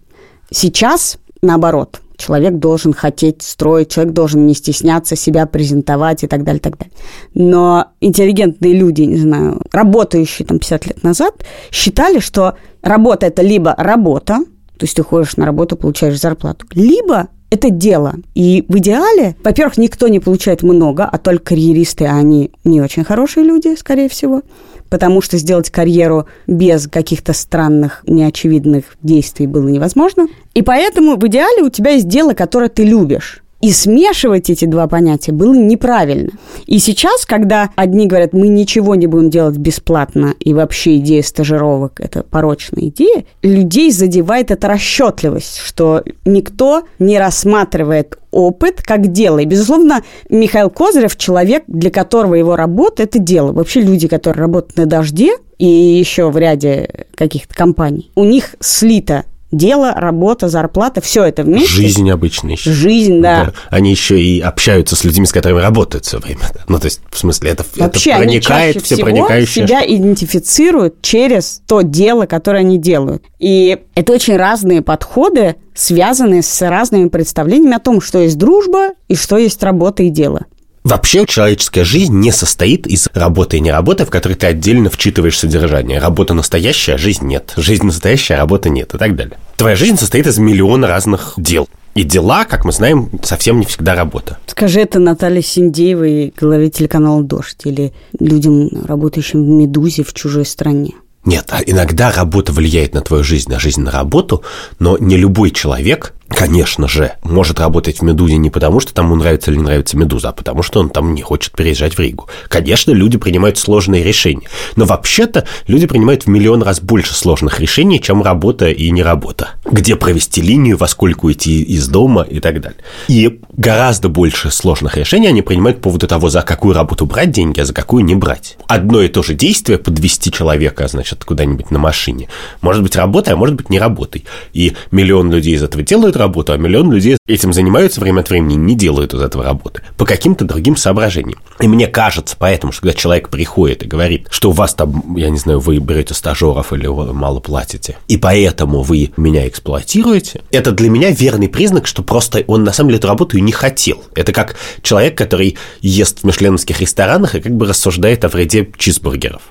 Сейчас, 0.50 1.18
наоборот, 1.42 2.00
человек 2.18 2.54
должен 2.54 2.92
хотеть 2.92 3.42
строить, 3.42 3.88
человек 3.88 4.12
должен 4.12 4.46
не 4.46 4.54
стесняться 4.54 5.16
себя 5.16 5.46
презентовать 5.46 6.24
и 6.24 6.26
так 6.26 6.44
далее, 6.44 6.60
так 6.60 6.76
далее. 6.76 6.92
Но 7.32 7.86
интеллигентные 8.00 8.74
люди, 8.74 9.02
не 9.02 9.16
знаю, 9.16 9.62
работающие 9.72 10.46
там 10.46 10.58
50 10.58 10.86
лет 10.86 11.02
назад, 11.02 11.34
считали, 11.70 12.18
что 12.18 12.56
работа– 12.82 13.26
это 13.28 13.40
либо 13.42 13.74
работа, 13.78 14.38
то 14.78 14.84
есть 14.84 14.96
ты 14.96 15.02
ходишь 15.02 15.36
на 15.36 15.46
работу, 15.46 15.76
получаешь 15.76 16.20
зарплату, 16.20 16.66
либо 16.74 17.28
это 17.50 17.70
дело. 17.70 18.14
И 18.34 18.64
в 18.68 18.76
идеале, 18.78 19.36
во-первых, 19.42 19.78
никто 19.78 20.08
не 20.08 20.20
получает 20.20 20.62
много, 20.62 21.04
а 21.04 21.18
только 21.18 21.46
карьеристы, 21.46 22.04
а 22.04 22.16
они 22.16 22.50
не 22.64 22.82
очень 22.82 23.04
хорошие 23.04 23.44
люди, 23.44 23.74
скорее 23.76 24.08
всего 24.08 24.42
потому 24.88 25.20
что 25.20 25.38
сделать 25.38 25.70
карьеру 25.70 26.26
без 26.46 26.88
каких-то 26.88 27.32
странных, 27.32 28.02
неочевидных 28.06 28.96
действий 29.02 29.46
было 29.46 29.68
невозможно. 29.68 30.28
И 30.54 30.62
поэтому 30.62 31.16
в 31.16 31.26
идеале 31.26 31.62
у 31.62 31.70
тебя 31.70 31.92
есть 31.92 32.08
дело, 32.08 32.34
которое 32.34 32.68
ты 32.68 32.84
любишь. 32.84 33.42
И 33.60 33.72
смешивать 33.72 34.50
эти 34.50 34.66
два 34.66 34.86
понятия 34.86 35.32
было 35.32 35.52
неправильно. 35.52 36.30
И 36.66 36.78
сейчас, 36.78 37.26
когда 37.26 37.70
одни 37.74 38.06
говорят, 38.06 38.32
мы 38.32 38.46
ничего 38.46 38.94
не 38.94 39.08
будем 39.08 39.30
делать 39.30 39.56
бесплатно, 39.56 40.34
и 40.38 40.54
вообще 40.54 40.98
идея 40.98 41.22
стажировок– 41.22 41.94
это 42.00 42.22
порочная 42.22 42.84
идея, 42.84 43.24
людей 43.42 43.90
задевает 43.90 44.52
эта 44.52 44.68
расчетливость, 44.68 45.58
что 45.58 46.04
никто 46.24 46.84
не 47.00 47.18
рассматривает 47.18 48.16
опыт 48.30 48.80
как 48.82 49.10
дело. 49.10 49.38
И, 49.38 49.44
безусловно, 49.44 50.02
Михаил 50.30 50.70
Козырев– 50.70 51.16
человек, 51.18 51.64
для 51.66 51.90
которого 51.90 52.34
его 52.34 52.54
работа– 52.54 53.02
это 53.04 53.18
дело. 53.18 53.50
Вообще 53.52 53.80
люди, 53.80 54.06
которые 54.06 54.42
работают 54.42 54.76
на 54.76 54.86
«Дожде», 54.86 55.36
и 55.58 55.66
еще 55.66 56.30
в 56.30 56.38
ряде 56.38 57.06
каких-то 57.16 57.52
компаний, 57.52 58.12
у 58.14 58.22
них 58.22 58.54
слито 58.60 59.24
Дело, 59.50 59.92
работа, 59.94 60.48
зарплата, 60.48 61.00
все 61.00 61.24
это 61.24 61.42
вместе. 61.42 61.68
Жизнь 61.68 62.10
обычная 62.10 62.52
еще. 62.52 62.70
Жизнь, 62.70 63.22
да. 63.22 63.46
да. 63.46 63.52
Они 63.70 63.90
еще 63.90 64.20
и 64.20 64.40
общаются 64.40 64.94
с 64.94 65.04
людьми, 65.04 65.24
с 65.24 65.32
которыми 65.32 65.60
работают 65.60 66.04
все 66.04 66.18
время. 66.18 66.40
Ну, 66.68 66.78
то 66.78 66.84
есть, 66.84 67.00
в 67.10 67.18
смысле, 67.18 67.52
это, 67.52 67.64
Вообще, 67.76 68.10
это 68.10 68.18
проникает, 68.18 68.76
они 68.76 68.84
все 68.84 68.96
проникающее. 68.98 69.66
себя 69.66 69.82
идентифицируют 69.86 71.00
через 71.00 71.62
то 71.66 71.80
дело, 71.80 72.26
которое 72.26 72.58
они 72.58 72.76
делают. 72.78 73.24
И 73.38 73.78
это 73.94 74.12
очень 74.12 74.36
разные 74.36 74.82
подходы, 74.82 75.56
связанные 75.74 76.42
с 76.42 76.68
разными 76.68 77.08
представлениями 77.08 77.74
о 77.74 77.78
том, 77.78 78.02
что 78.02 78.18
есть 78.18 78.36
дружба 78.36 78.90
и 79.08 79.14
что 79.14 79.38
есть 79.38 79.62
работа 79.62 80.02
и 80.02 80.10
дело. 80.10 80.44
Вообще 80.88 81.26
человеческая 81.26 81.84
жизнь 81.84 82.14
не 82.14 82.32
состоит 82.32 82.86
из 82.86 83.10
работы 83.12 83.58
и 83.58 83.60
не 83.60 83.70
работы, 83.70 84.06
в 84.06 84.10
которой 84.10 84.36
ты 84.36 84.46
отдельно 84.46 84.88
вчитываешь 84.88 85.36
содержание. 85.36 85.98
Работа 85.98 86.32
настоящая, 86.32 86.94
а 86.94 86.98
жизнь 86.98 87.26
нет. 87.26 87.52
Жизнь 87.58 87.84
настоящая, 87.84 88.36
а 88.36 88.38
работа 88.38 88.70
нет 88.70 88.94
и 88.94 88.96
так 88.96 89.14
далее. 89.14 89.36
Твоя 89.56 89.76
жизнь 89.76 89.98
состоит 89.98 90.26
из 90.26 90.38
миллиона 90.38 90.86
разных 90.86 91.34
дел. 91.36 91.68
И 91.94 92.04
дела, 92.04 92.46
как 92.46 92.64
мы 92.64 92.72
знаем, 92.72 93.10
совсем 93.22 93.60
не 93.60 93.66
всегда 93.66 93.94
работа. 93.94 94.38
Скажи 94.46 94.80
это 94.80 94.98
Наталье 94.98 95.42
Синдеевой, 95.42 96.32
главе 96.40 96.70
телеканала 96.70 97.22
«Дождь», 97.22 97.66
или 97.66 97.92
людям, 98.18 98.70
работающим 98.86 99.44
в 99.44 99.46
«Медузе» 99.46 100.04
в 100.04 100.14
чужой 100.14 100.46
стране. 100.46 100.94
Нет, 101.28 101.44
а 101.50 101.60
иногда 101.60 102.10
работа 102.10 102.54
влияет 102.54 102.94
на 102.94 103.02
твою 103.02 103.22
жизнь, 103.22 103.50
на 103.50 103.58
жизнь, 103.58 103.82
на 103.82 103.90
работу, 103.90 104.42
но 104.78 104.96
не 104.96 105.18
любой 105.18 105.50
человек 105.50 106.14
конечно 106.28 106.88
же, 106.88 107.12
может 107.22 107.58
работать 107.58 107.98
в 107.98 108.02
«Медузе» 108.02 108.36
не 108.36 108.50
потому, 108.50 108.80
что 108.80 108.92
там 108.92 109.06
ему 109.06 109.16
нравится 109.16 109.50
или 109.50 109.58
не 109.58 109.64
нравится 109.64 109.96
«Медуза», 109.96 110.28
а 110.28 110.32
потому 110.32 110.62
что 110.62 110.80
он 110.80 110.90
там 110.90 111.14
не 111.14 111.22
хочет 111.22 111.52
переезжать 111.52 111.94
в 111.94 112.00
Ригу. 112.00 112.28
Конечно, 112.48 112.92
люди 112.92 113.18
принимают 113.18 113.58
сложные 113.58 114.04
решения, 114.04 114.48
но 114.76 114.84
вообще-то 114.84 115.46
люди 115.66 115.86
принимают 115.86 116.24
в 116.24 116.26
миллион 116.28 116.62
раз 116.62 116.80
больше 116.80 117.14
сложных 117.14 117.60
решений, 117.60 118.00
чем 118.00 118.22
работа 118.22 118.68
и 118.68 118.90
не 118.90 119.02
работа. 119.02 119.50
Где 119.64 119.96
провести 119.96 120.40
линию, 120.40 120.76
во 120.76 120.86
сколько 120.86 121.26
уйти 121.26 121.62
из 121.62 121.88
дома 121.88 122.22
и 122.22 122.40
так 122.40 122.60
далее. 122.60 122.78
И 123.08 123.40
гораздо 123.52 124.08
больше 124.08 124.50
сложных 124.50 124.96
решений 124.96 125.28
они 125.28 125.42
принимают 125.42 125.78
по 125.78 125.84
поводу 125.84 126.06
того, 126.06 126.28
за 126.28 126.42
какую 126.42 126.74
работу 126.74 127.06
брать 127.06 127.30
деньги, 127.30 127.60
а 127.60 127.64
за 127.64 127.72
какую 127.72 128.04
не 128.04 128.14
брать. 128.14 128.58
Одно 128.68 129.02
и 129.02 129.08
то 129.08 129.22
же 129.22 129.34
действие 129.34 129.78
подвести 129.78 130.30
человека, 130.30 130.86
значит, 130.88 131.17
куда-нибудь 131.24 131.70
на 131.70 131.78
машине, 131.78 132.28
может 132.60 132.82
быть 132.82 132.96
работой, 132.96 133.34
а 133.34 133.36
может 133.36 133.56
быть 133.56 133.70
не 133.70 133.78
работой. 133.78 134.24
И 134.52 134.74
миллион 134.90 135.32
людей 135.32 135.54
из 135.54 135.62
этого 135.62 135.82
делают 135.82 136.16
работу, 136.16 136.52
а 136.52 136.56
миллион 136.56 136.92
людей 136.92 137.16
этим 137.26 137.52
занимаются 137.52 138.00
время 138.00 138.20
от 138.20 138.30
времени, 138.30 138.54
не 138.54 138.74
делают 138.74 139.14
из 139.14 139.20
этого 139.20 139.44
работы 139.44 139.82
по 139.96 140.04
каким-то 140.04 140.44
другим 140.44 140.76
соображениям. 140.76 141.40
И 141.60 141.68
мне 141.68 141.86
кажется 141.86 142.36
поэтому, 142.38 142.72
что 142.72 142.82
когда 142.82 142.94
человек 142.94 143.28
приходит 143.28 143.82
и 143.82 143.86
говорит, 143.86 144.26
что 144.30 144.50
у 144.50 144.52
вас 144.52 144.74
там, 144.74 145.16
я 145.16 145.30
не 145.30 145.38
знаю, 145.38 145.60
вы 145.60 145.78
берете 145.78 146.14
стажеров 146.14 146.72
или 146.72 146.86
мало 146.86 147.40
платите, 147.40 147.96
и 148.08 148.16
поэтому 148.16 148.82
вы 148.82 149.12
меня 149.16 149.46
эксплуатируете, 149.48 150.42
это 150.50 150.72
для 150.72 150.88
меня 150.88 151.10
верный 151.10 151.48
признак, 151.48 151.86
что 151.86 152.02
просто 152.02 152.44
он 152.46 152.64
на 152.64 152.72
самом 152.72 152.90
деле 152.90 152.98
эту 152.98 153.08
работу 153.08 153.36
и 153.36 153.40
не 153.40 153.52
хотел. 153.52 154.02
Это 154.14 154.32
как 154.32 154.56
человек, 154.82 155.16
который 155.16 155.56
ест 155.80 156.20
в 156.20 156.24
мишленовских 156.24 156.80
ресторанах 156.80 157.34
и 157.34 157.40
как 157.40 157.52
бы 157.52 157.66
рассуждает 157.66 158.24
о 158.24 158.28
вреде 158.28 158.68
чизбургеров 158.76 159.42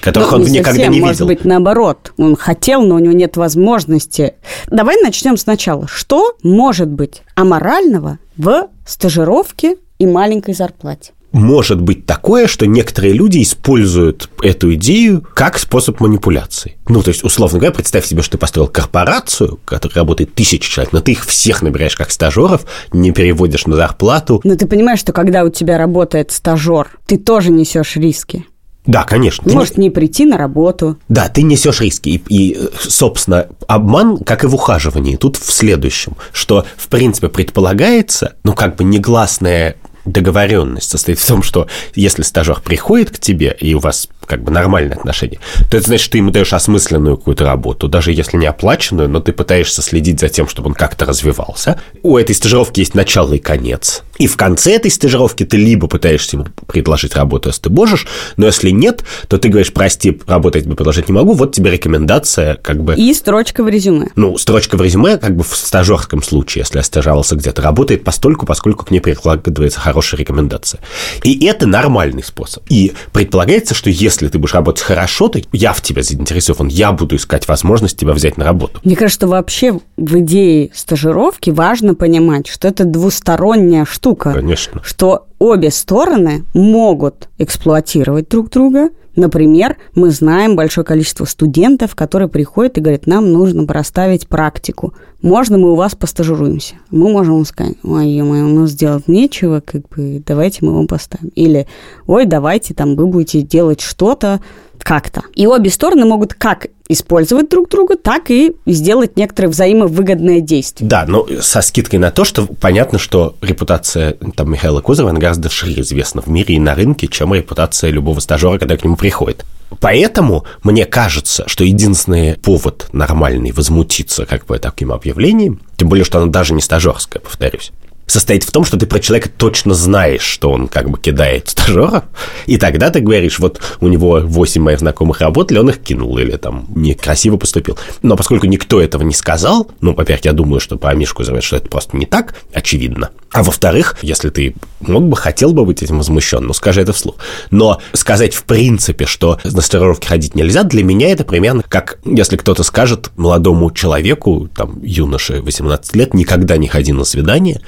которых 0.00 0.32
ну, 0.32 0.38
он 0.38 0.42
никогда 0.44 0.70
совсем, 0.70 0.92
не 0.92 0.98
видел. 0.98 1.06
Может 1.08 1.26
быть, 1.26 1.44
наоборот. 1.44 2.12
Он 2.16 2.36
хотел, 2.36 2.82
но 2.82 2.96
у 2.96 2.98
него 2.98 3.12
нет 3.12 3.36
возможности. 3.36 4.34
Давай 4.68 5.00
начнем 5.02 5.36
сначала. 5.36 5.86
Что 5.88 6.36
может 6.42 6.88
быть 6.88 7.22
аморального 7.34 8.18
в 8.36 8.68
стажировке 8.86 9.76
и 9.98 10.06
маленькой 10.06 10.54
зарплате? 10.54 11.12
может 11.32 11.80
быть 11.80 12.06
такое, 12.06 12.46
что 12.46 12.66
некоторые 12.66 13.12
люди 13.12 13.42
используют 13.42 14.28
эту 14.42 14.74
идею 14.74 15.26
как 15.34 15.58
способ 15.58 16.00
манипуляции. 16.00 16.76
Ну, 16.88 17.02
то 17.02 17.10
есть, 17.10 17.24
условно 17.24 17.58
говоря, 17.58 17.74
представь 17.74 18.04
себе, 18.04 18.22
что 18.22 18.32
ты 18.32 18.38
построил 18.38 18.68
корпорацию, 18.68 19.60
которая 19.64 19.96
работает 19.96 20.34
тысячи 20.34 20.70
человек, 20.70 20.92
но 20.92 21.00
ты 21.00 21.12
их 21.12 21.24
всех 21.24 21.62
набираешь 21.62 21.96
как 21.96 22.10
стажеров, 22.10 22.66
не 22.92 23.12
переводишь 23.12 23.66
на 23.66 23.76
зарплату. 23.76 24.40
Но 24.44 24.56
ты 24.56 24.66
понимаешь, 24.66 25.00
что 25.00 25.12
когда 25.12 25.44
у 25.44 25.50
тебя 25.50 25.78
работает 25.78 26.32
стажер, 26.32 26.98
ты 27.06 27.16
тоже 27.16 27.50
несешь 27.50 27.96
риски. 27.96 28.46
Да, 28.86 29.04
конечно. 29.04 29.44
Ты 29.48 29.54
Может 29.54 29.76
не 29.76 29.90
прийти 29.90 30.24
на 30.24 30.36
работу. 30.36 30.98
Да, 31.08 31.28
ты 31.28 31.42
несешь 31.42 31.80
риски. 31.80 32.08
И, 32.08 32.22
и, 32.28 32.58
собственно, 32.80 33.46
обман, 33.68 34.18
как 34.18 34.44
и 34.44 34.46
в 34.46 34.54
ухаживании, 34.54 35.16
тут 35.16 35.36
в 35.36 35.52
следующем, 35.52 36.16
что, 36.32 36.64
в 36.76 36.88
принципе, 36.88 37.28
предполагается, 37.28 38.36
ну, 38.42 38.54
как 38.54 38.76
бы 38.76 38.84
негласная 38.84 39.76
договоренность 40.06 40.90
состоит 40.90 41.18
в 41.18 41.26
том, 41.26 41.42
что 41.42 41.68
если 41.94 42.22
стажер 42.22 42.60
приходит 42.60 43.10
к 43.10 43.18
тебе, 43.18 43.56
и 43.60 43.74
у 43.74 43.80
вас 43.80 44.08
как 44.30 44.44
бы 44.44 44.52
нормальные 44.52 44.94
отношения, 44.94 45.40
то 45.68 45.76
это 45.76 45.88
значит, 45.88 46.04
что 46.04 46.12
ты 46.12 46.18
ему 46.18 46.30
даешь 46.30 46.52
осмысленную 46.52 47.16
какую-то 47.16 47.44
работу, 47.44 47.88
даже 47.88 48.12
если 48.12 48.36
не 48.36 48.46
оплаченную, 48.46 49.08
но 49.08 49.18
ты 49.18 49.32
пытаешься 49.32 49.82
следить 49.82 50.20
за 50.20 50.28
тем, 50.28 50.46
чтобы 50.46 50.68
он 50.68 50.74
как-то 50.74 51.04
развивался. 51.04 51.80
У 52.04 52.16
этой 52.16 52.36
стажировки 52.36 52.78
есть 52.78 52.94
начало 52.94 53.34
и 53.34 53.38
конец. 53.38 54.04
И 54.18 54.26
в 54.26 54.36
конце 54.36 54.76
этой 54.76 54.90
стажировки 54.90 55.44
ты 55.44 55.56
либо 55.56 55.88
пытаешься 55.88 56.36
ему 56.36 56.46
предложить 56.66 57.16
работу, 57.16 57.48
если 57.48 57.62
ты 57.62 57.70
можешь, 57.70 58.06
но 58.36 58.46
если 58.46 58.70
нет, 58.70 59.02
то 59.28 59.38
ты 59.38 59.48
говоришь, 59.48 59.72
прости, 59.72 60.20
работать 60.26 60.64
тебе 60.64 60.76
предложить 60.76 61.08
не 61.08 61.14
могу, 61.14 61.32
вот 61.32 61.54
тебе 61.54 61.70
рекомендация, 61.70 62.54
как 62.56 62.84
бы... 62.84 62.94
И 62.94 63.12
строчка 63.14 63.64
в 63.64 63.68
резюме. 63.68 64.10
Ну, 64.14 64.36
строчка 64.38 64.76
в 64.76 64.82
резюме, 64.82 65.16
как 65.16 65.34
бы 65.34 65.42
в 65.42 65.56
стажерском 65.56 66.22
случае, 66.22 66.62
если 66.62 66.76
я 66.76 66.84
стажировался 66.84 67.34
где-то, 67.34 67.62
работает 67.62 68.04
постольку, 68.04 68.46
поскольку 68.46 68.84
к 68.84 68.90
ней 68.90 69.00
прикладывается 69.00 69.80
хорошая 69.80 70.20
рекомендация. 70.20 70.80
И 71.24 71.46
это 71.46 71.66
нормальный 71.66 72.22
способ. 72.22 72.62
И 72.68 72.92
предполагается, 73.12 73.74
что 73.74 73.88
если 73.88 74.19
если 74.24 74.32
ты 74.32 74.38
будешь 74.38 74.54
работать 74.54 74.82
хорошо, 74.82 75.28
то 75.28 75.40
я 75.52 75.72
в 75.72 75.80
тебя 75.80 76.02
заинтересован, 76.02 76.68
я 76.68 76.92
буду 76.92 77.16
искать 77.16 77.48
возможность 77.48 77.96
тебя 77.96 78.12
взять 78.12 78.36
на 78.36 78.44
работу. 78.44 78.80
Мне 78.84 78.96
кажется, 78.96 79.20
что 79.20 79.28
вообще 79.28 79.78
в 79.96 80.18
идее 80.18 80.70
стажировки 80.74 81.50
важно 81.50 81.94
понимать, 81.94 82.46
что 82.46 82.68
это 82.68 82.84
двусторонняя 82.84 83.84
штука. 83.84 84.32
Конечно. 84.32 84.82
Что 84.84 85.26
обе 85.38 85.70
стороны 85.70 86.44
могут 86.54 87.28
эксплуатировать 87.38 88.28
друг 88.28 88.50
друга, 88.50 88.90
Например, 89.16 89.76
мы 89.94 90.10
знаем 90.10 90.56
большое 90.56 90.84
количество 90.84 91.24
студентов, 91.24 91.94
которые 91.94 92.28
приходят 92.28 92.78
и 92.78 92.80
говорят, 92.80 93.06
нам 93.06 93.32
нужно 93.32 93.66
проставить 93.66 94.28
практику. 94.28 94.94
Можно 95.20 95.58
мы 95.58 95.72
у 95.72 95.74
вас 95.74 95.94
постажируемся? 95.94 96.76
Мы 96.90 97.10
можем 97.10 97.44
сказать, 97.44 97.76
ой, 97.82 98.20
у 98.20 98.24
нас 98.24 98.72
делать 98.72 99.08
нечего, 99.08 99.60
как 99.60 99.88
бы 99.88 100.22
давайте 100.24 100.64
мы 100.64 100.74
вам 100.74 100.86
поставим. 100.86 101.30
Или, 101.34 101.66
ой, 102.06 102.24
давайте 102.24 102.72
там 102.72 102.94
вы 102.96 103.06
будете 103.06 103.42
делать 103.42 103.80
что-то, 103.80 104.40
как-то. 104.84 105.22
И 105.34 105.46
обе 105.46 105.70
стороны 105.70 106.04
могут 106.04 106.34
как 106.34 106.66
использовать 106.88 107.48
друг 107.48 107.68
друга, 107.68 107.96
так 107.96 108.30
и 108.30 108.56
сделать 108.66 109.16
некоторые 109.16 109.50
взаимовыгодные 109.50 110.40
действия. 110.40 110.86
Да, 110.86 111.04
но 111.06 111.26
со 111.40 111.62
скидкой 111.62 111.98
на 111.98 112.10
то, 112.10 112.24
что 112.24 112.46
понятно, 112.46 112.98
что 112.98 113.36
репутация 113.40 114.16
там, 114.34 114.50
Михаила 114.50 114.82
она 114.86 115.20
гораздо 115.20 115.48
шире 115.48 115.82
известна 115.82 116.20
в 116.20 116.26
мире 116.26 116.56
и 116.56 116.58
на 116.58 116.74
рынке, 116.74 117.06
чем 117.06 117.32
репутация 117.32 117.90
любого 117.90 118.18
стажера, 118.20 118.58
когда 118.58 118.76
к 118.76 118.84
нему 118.84 118.96
приходит. 118.96 119.44
Поэтому 119.78 120.44
мне 120.64 120.84
кажется, 120.84 121.44
что 121.46 121.62
единственный 121.62 122.36
повод 122.36 122.88
нормальный 122.92 123.52
возмутиться 123.52 124.26
как 124.26 124.46
бы 124.46 124.58
таким 124.58 124.92
объявлением, 124.92 125.60
тем 125.76 125.88
более, 125.88 126.04
что 126.04 126.20
оно 126.20 126.30
даже 126.30 126.54
не 126.54 126.60
стажерское, 126.60 127.22
повторюсь, 127.22 127.70
состоит 128.10 128.44
в 128.44 128.50
том, 128.50 128.64
что 128.64 128.76
ты 128.76 128.86
про 128.86 128.98
человека 128.98 129.30
точно 129.34 129.74
знаешь, 129.74 130.22
что 130.22 130.50
он 130.50 130.68
как 130.68 130.90
бы 130.90 130.98
кидает 130.98 131.48
стажера, 131.48 132.04
и 132.46 132.56
тогда 132.56 132.90
ты 132.90 133.00
говоришь, 133.00 133.38
вот 133.38 133.60
у 133.80 133.88
него 133.88 134.20
8 134.22 134.62
моих 134.62 134.80
знакомых 134.80 135.20
работали, 135.20 135.58
он 135.58 135.70
их 135.70 135.78
кинул 135.78 136.18
или 136.18 136.36
там 136.36 136.66
некрасиво 136.74 137.36
поступил. 137.36 137.78
Но 138.02 138.16
поскольку 138.16 138.46
никто 138.46 138.80
этого 138.80 139.02
не 139.02 139.14
сказал, 139.14 139.70
ну, 139.80 139.94
во-первых, 139.94 140.24
я 140.24 140.32
думаю, 140.32 140.60
что 140.60 140.76
по 140.76 140.94
Мишку 140.94 141.24
заметить, 141.24 141.46
что 141.46 141.56
это 141.56 141.68
просто 141.68 141.96
не 141.96 142.06
так, 142.06 142.34
очевидно. 142.52 143.10
А 143.32 143.44
во-вторых, 143.44 143.96
если 144.02 144.30
ты 144.30 144.56
мог 144.80 145.04
бы, 145.04 145.16
хотел 145.16 145.52
бы 145.52 145.64
быть 145.64 145.82
этим 145.82 145.98
возмущен, 145.98 146.44
ну, 146.44 146.52
скажи 146.52 146.80
это 146.80 146.92
вслух. 146.92 147.16
Но 147.50 147.80
сказать 147.92 148.34
в 148.34 148.42
принципе, 148.44 149.06
что 149.06 149.38
на 149.44 149.60
стажировки 149.60 150.06
ходить 150.06 150.34
нельзя, 150.34 150.64
для 150.64 150.82
меня 150.82 151.10
это 151.10 151.24
примерно 151.24 151.62
как 151.62 151.98
если 152.04 152.36
кто-то 152.36 152.64
скажет 152.64 153.10
молодому 153.16 153.70
человеку, 153.70 154.48
там, 154.56 154.82
юноше 154.82 155.40
18 155.42 155.94
лет, 155.94 156.14
никогда 156.14 156.56
не 156.56 156.66
ходи 156.66 156.92
на 156.92 157.04
свидание, 157.04 157.60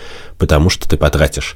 потому 0.43 0.71
что 0.71 0.89
ты 0.89 0.97
потратишь 0.97 1.55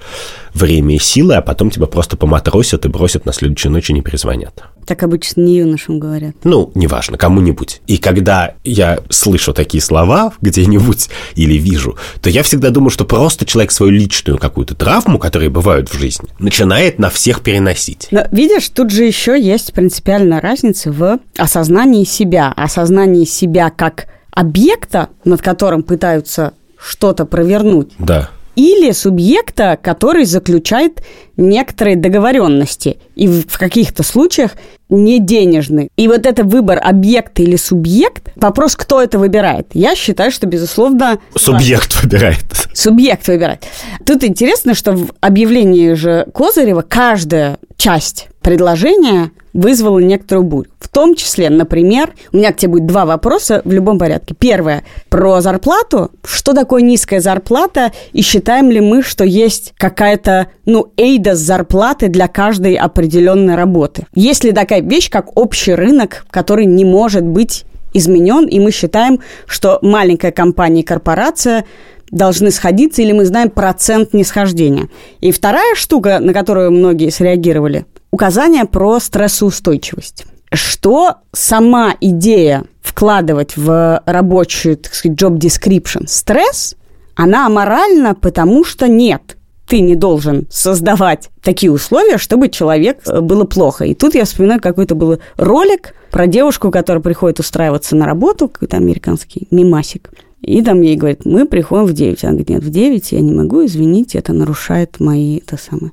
время 0.54 0.94
и 0.94 1.00
силы, 1.00 1.34
а 1.34 1.42
потом 1.42 1.70
тебя 1.70 1.86
просто 1.86 2.16
поматросят 2.16 2.86
и 2.86 2.88
бросят 2.88 3.26
на 3.26 3.32
следующую 3.32 3.72
ночь 3.72 3.90
и 3.90 3.92
не 3.92 4.00
перезвонят. 4.00 4.62
Так 4.86 5.02
обычно 5.02 5.40
не 5.40 5.56
юношам 5.56 5.98
говорят. 5.98 6.36
Ну, 6.44 6.70
неважно, 6.76 7.18
кому-нибудь. 7.18 7.80
И 7.88 7.98
когда 7.98 8.54
я 8.62 9.00
слышу 9.10 9.52
такие 9.52 9.82
слова 9.82 10.34
где-нибудь 10.40 11.10
или 11.34 11.54
вижу, 11.54 11.96
то 12.22 12.30
я 12.30 12.44
всегда 12.44 12.70
думаю, 12.70 12.90
что 12.90 13.04
просто 13.04 13.44
человек 13.44 13.72
свою 13.72 13.90
личную 13.90 14.38
какую-то 14.38 14.76
травму, 14.76 15.18
которые 15.18 15.50
бывают 15.50 15.88
в 15.88 15.98
жизни, 15.98 16.28
начинает 16.38 17.00
на 17.00 17.10
всех 17.10 17.40
переносить. 17.40 18.06
Но 18.12 18.28
видишь, 18.30 18.68
тут 18.68 18.92
же 18.92 19.02
еще 19.02 19.36
есть 19.36 19.72
принципиальная 19.72 20.40
разница 20.40 20.92
в 20.92 21.18
осознании 21.36 22.04
себя. 22.04 22.52
Осознании 22.56 23.24
себя 23.24 23.70
как 23.70 24.06
объекта, 24.30 25.08
над 25.24 25.42
которым 25.42 25.82
пытаются 25.82 26.52
что-то 26.78 27.24
провернуть. 27.24 27.90
Да 27.98 28.30
или 28.56 28.90
субъекта, 28.90 29.78
который 29.80 30.24
заключает 30.24 31.02
некоторые 31.36 31.96
договоренности 31.96 32.98
и 33.14 33.26
в 33.26 33.58
каких-то 33.58 34.02
случаях 34.02 34.52
не 34.88 35.18
денежный. 35.18 35.88
И 35.96 36.08
вот 36.08 36.26
это 36.26 36.44
выбор 36.44 36.80
объекта 36.82 37.42
или 37.42 37.56
субъект, 37.56 38.30
вопрос, 38.36 38.76
кто 38.76 39.02
это 39.02 39.18
выбирает. 39.18 39.68
Я 39.72 39.94
считаю, 39.94 40.30
что, 40.30 40.46
безусловно... 40.46 41.18
Субъект 41.34 41.94
важно. 41.94 42.08
выбирает. 42.08 42.44
Субъект 42.72 43.26
выбирает. 43.28 43.64
Тут 44.04 44.22
интересно, 44.22 44.74
что 44.74 44.92
в 44.92 45.12
объявлении 45.20 45.94
же 45.94 46.26
Козырева 46.32 46.82
каждая 46.82 47.58
часть 47.76 48.28
предложения 48.42 49.32
вызвало 49.52 49.98
некоторую 49.98 50.44
бурю. 50.44 50.70
В 50.78 50.88
том 50.88 51.14
числе, 51.14 51.50
например, 51.50 52.14
у 52.32 52.36
меня 52.36 52.52
к 52.52 52.58
тебе 52.58 52.72
будет 52.72 52.86
два 52.86 53.04
вопроса 53.06 53.62
в 53.64 53.72
любом 53.72 53.98
порядке. 53.98 54.34
Первое, 54.38 54.84
про 55.08 55.40
зарплату. 55.40 56.10
Что 56.24 56.52
такое 56.52 56.82
низкая 56.82 57.20
зарплата? 57.20 57.92
И 58.12 58.22
считаем 58.22 58.70
ли 58.70 58.80
мы, 58.80 59.02
что 59.02 59.24
есть 59.24 59.74
какая-то, 59.78 60.48
ну, 60.64 60.92
эйда 60.96 61.25
с 61.34 61.38
зарплаты 61.38 62.08
для 62.08 62.28
каждой 62.28 62.74
определенной 62.74 63.54
работы? 63.54 64.06
Есть 64.14 64.44
ли 64.44 64.52
такая 64.52 64.82
вещь, 64.82 65.10
как 65.10 65.36
общий 65.36 65.74
рынок, 65.74 66.26
который 66.30 66.66
не 66.66 66.84
может 66.84 67.24
быть 67.24 67.64
изменен, 67.92 68.46
и 68.46 68.60
мы 68.60 68.70
считаем, 68.70 69.20
что 69.46 69.78
маленькая 69.82 70.32
компания 70.32 70.82
и 70.82 70.84
корпорация 70.84 71.64
должны 72.10 72.50
сходиться, 72.50 73.02
или 73.02 73.12
мы 73.12 73.24
знаем 73.24 73.50
процент 73.50 74.12
несхождения. 74.14 74.88
И 75.20 75.32
вторая 75.32 75.74
штука, 75.74 76.18
на 76.20 76.32
которую 76.32 76.70
многие 76.70 77.10
среагировали, 77.10 77.86
указание 78.10 78.64
про 78.64 79.00
стрессоустойчивость. 79.00 80.24
Что 80.52 81.16
сама 81.32 81.94
идея 82.00 82.64
вкладывать 82.80 83.56
в 83.56 84.02
рабочую, 84.06 84.76
так 84.76 84.94
сказать, 84.94 85.20
job 85.20 85.38
description 85.38 86.04
стресс, 86.06 86.76
она 87.16 87.46
аморальна, 87.46 88.14
потому 88.14 88.64
что 88.64 88.86
нет, 88.86 89.35
ты 89.66 89.80
не 89.80 89.96
должен 89.96 90.46
создавать 90.50 91.30
такие 91.42 91.72
условия, 91.72 92.18
чтобы 92.18 92.48
человек 92.48 92.98
э, 93.06 93.20
было 93.20 93.44
плохо. 93.44 93.84
И 93.84 93.94
тут 93.94 94.14
я 94.14 94.24
вспоминаю, 94.24 94.60
какой-то 94.60 94.94
был 94.94 95.18
ролик 95.36 95.94
про 96.10 96.26
девушку, 96.26 96.70
которая 96.70 97.02
приходит 97.02 97.40
устраиваться 97.40 97.96
на 97.96 98.06
работу, 98.06 98.48
какой-то 98.48 98.76
американский 98.76 99.48
мимасик. 99.50 100.10
И 100.40 100.62
там 100.62 100.80
ей 100.82 100.96
говорит, 100.96 101.24
мы 101.24 101.46
приходим 101.46 101.86
в 101.86 101.92
9. 101.92 102.22
Она 102.24 102.32
говорит, 102.32 102.48
нет, 102.50 102.62
в 102.62 102.70
9 102.70 103.12
я 103.12 103.20
не 103.20 103.32
могу, 103.32 103.64
извините, 103.64 104.18
это 104.18 104.32
нарушает 104.32 105.00
мои, 105.00 105.38
это 105.38 105.56
самое. 105.56 105.92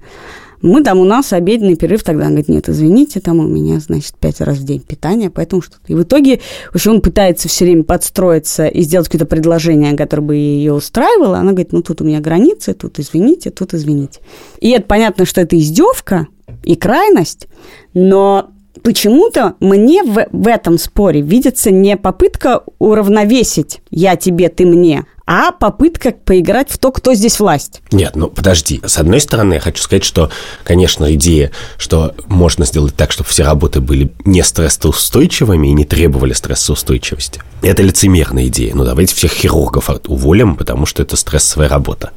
Мы 0.64 0.82
там, 0.82 1.00
у 1.00 1.04
нас 1.04 1.34
обеденный 1.34 1.76
перерыв, 1.76 2.04
тогда 2.04 2.24
он 2.24 2.30
говорит, 2.30 2.48
нет, 2.48 2.70
извините, 2.70 3.20
там 3.20 3.40
у 3.40 3.44
меня, 3.44 3.82
значит, 3.82 4.14
пять 4.18 4.40
раз 4.40 4.58
в 4.58 4.64
день 4.64 4.80
питание, 4.80 5.30
поэтому 5.30 5.62
что-то. 5.62 5.82
И 5.88 5.94
в 5.94 6.04
итоге, 6.04 6.40
в 6.72 6.76
общем, 6.76 6.94
он 6.94 7.02
пытается 7.02 7.50
все 7.50 7.66
время 7.66 7.84
подстроиться 7.84 8.68
и 8.68 8.82
сделать 8.82 9.10
какое-то 9.10 9.26
предложение, 9.26 9.98
которое 9.98 10.22
бы 10.22 10.36
ее 10.38 10.74
устраивало. 10.74 11.38
Она 11.38 11.52
говорит, 11.52 11.74
ну, 11.74 11.82
тут 11.82 12.00
у 12.00 12.06
меня 12.06 12.22
границы, 12.22 12.74
тут 12.74 12.98
извините, 12.98 13.50
тут 13.50 13.74
извините. 13.74 14.22
И 14.62 14.70
это 14.70 14.86
понятно, 14.86 15.26
что 15.26 15.42
это 15.42 15.58
издевка 15.58 16.28
и 16.64 16.78
крайность, 16.78 17.50
но 17.94 18.52
почему-то 18.84 19.56
мне 19.60 20.02
в, 20.04 20.28
в 20.32 20.48
этом 20.48 20.78
споре 20.78 21.20
видится 21.20 21.72
не 21.72 21.98
попытка 21.98 22.64
уравновесить 22.80 23.82
«я 23.92 24.16
тебе, 24.16 24.48
ты 24.48 24.66
мне», 24.66 25.06
а 25.36 25.52
попытка 25.52 26.12
поиграть 26.12 26.70
в 26.70 26.78
то, 26.78 26.92
кто 26.92 27.16
здесь 27.16 27.40
власть. 27.40 27.82
Нет, 27.92 28.16
ну 28.16 28.28
подожди. 28.28 28.80
С 28.86 29.00
одной 29.00 29.20
стороны, 29.20 29.56
я 29.56 29.60
хочу 29.60 29.82
сказать, 29.82 30.04
что, 30.04 30.30
конечно, 30.64 31.12
идея, 31.16 31.50
что 31.80 32.14
можно 32.28 32.68
сделать 32.68 32.96
так, 32.96 33.12
чтобы 33.12 33.28
все 33.28 33.44
работы 33.44 33.82
были 33.82 34.14
не 34.26 34.44
стрессоустойчивыми 34.44 35.70
и 35.70 35.74
не 35.74 35.86
требовали 35.86 36.34
стрессоустойчивости. 36.34 37.42
Это 37.64 37.82
лицемерная 37.82 38.46
идея. 38.46 38.76
Ну 38.76 38.86
давайте 38.86 39.16
всех 39.16 39.32
хирургов 39.32 39.90
уволим, 40.06 40.56
потому 40.56 40.86
что 40.86 41.02
это 41.02 41.18
стрессовая 41.18 41.68
работа. 41.68 42.12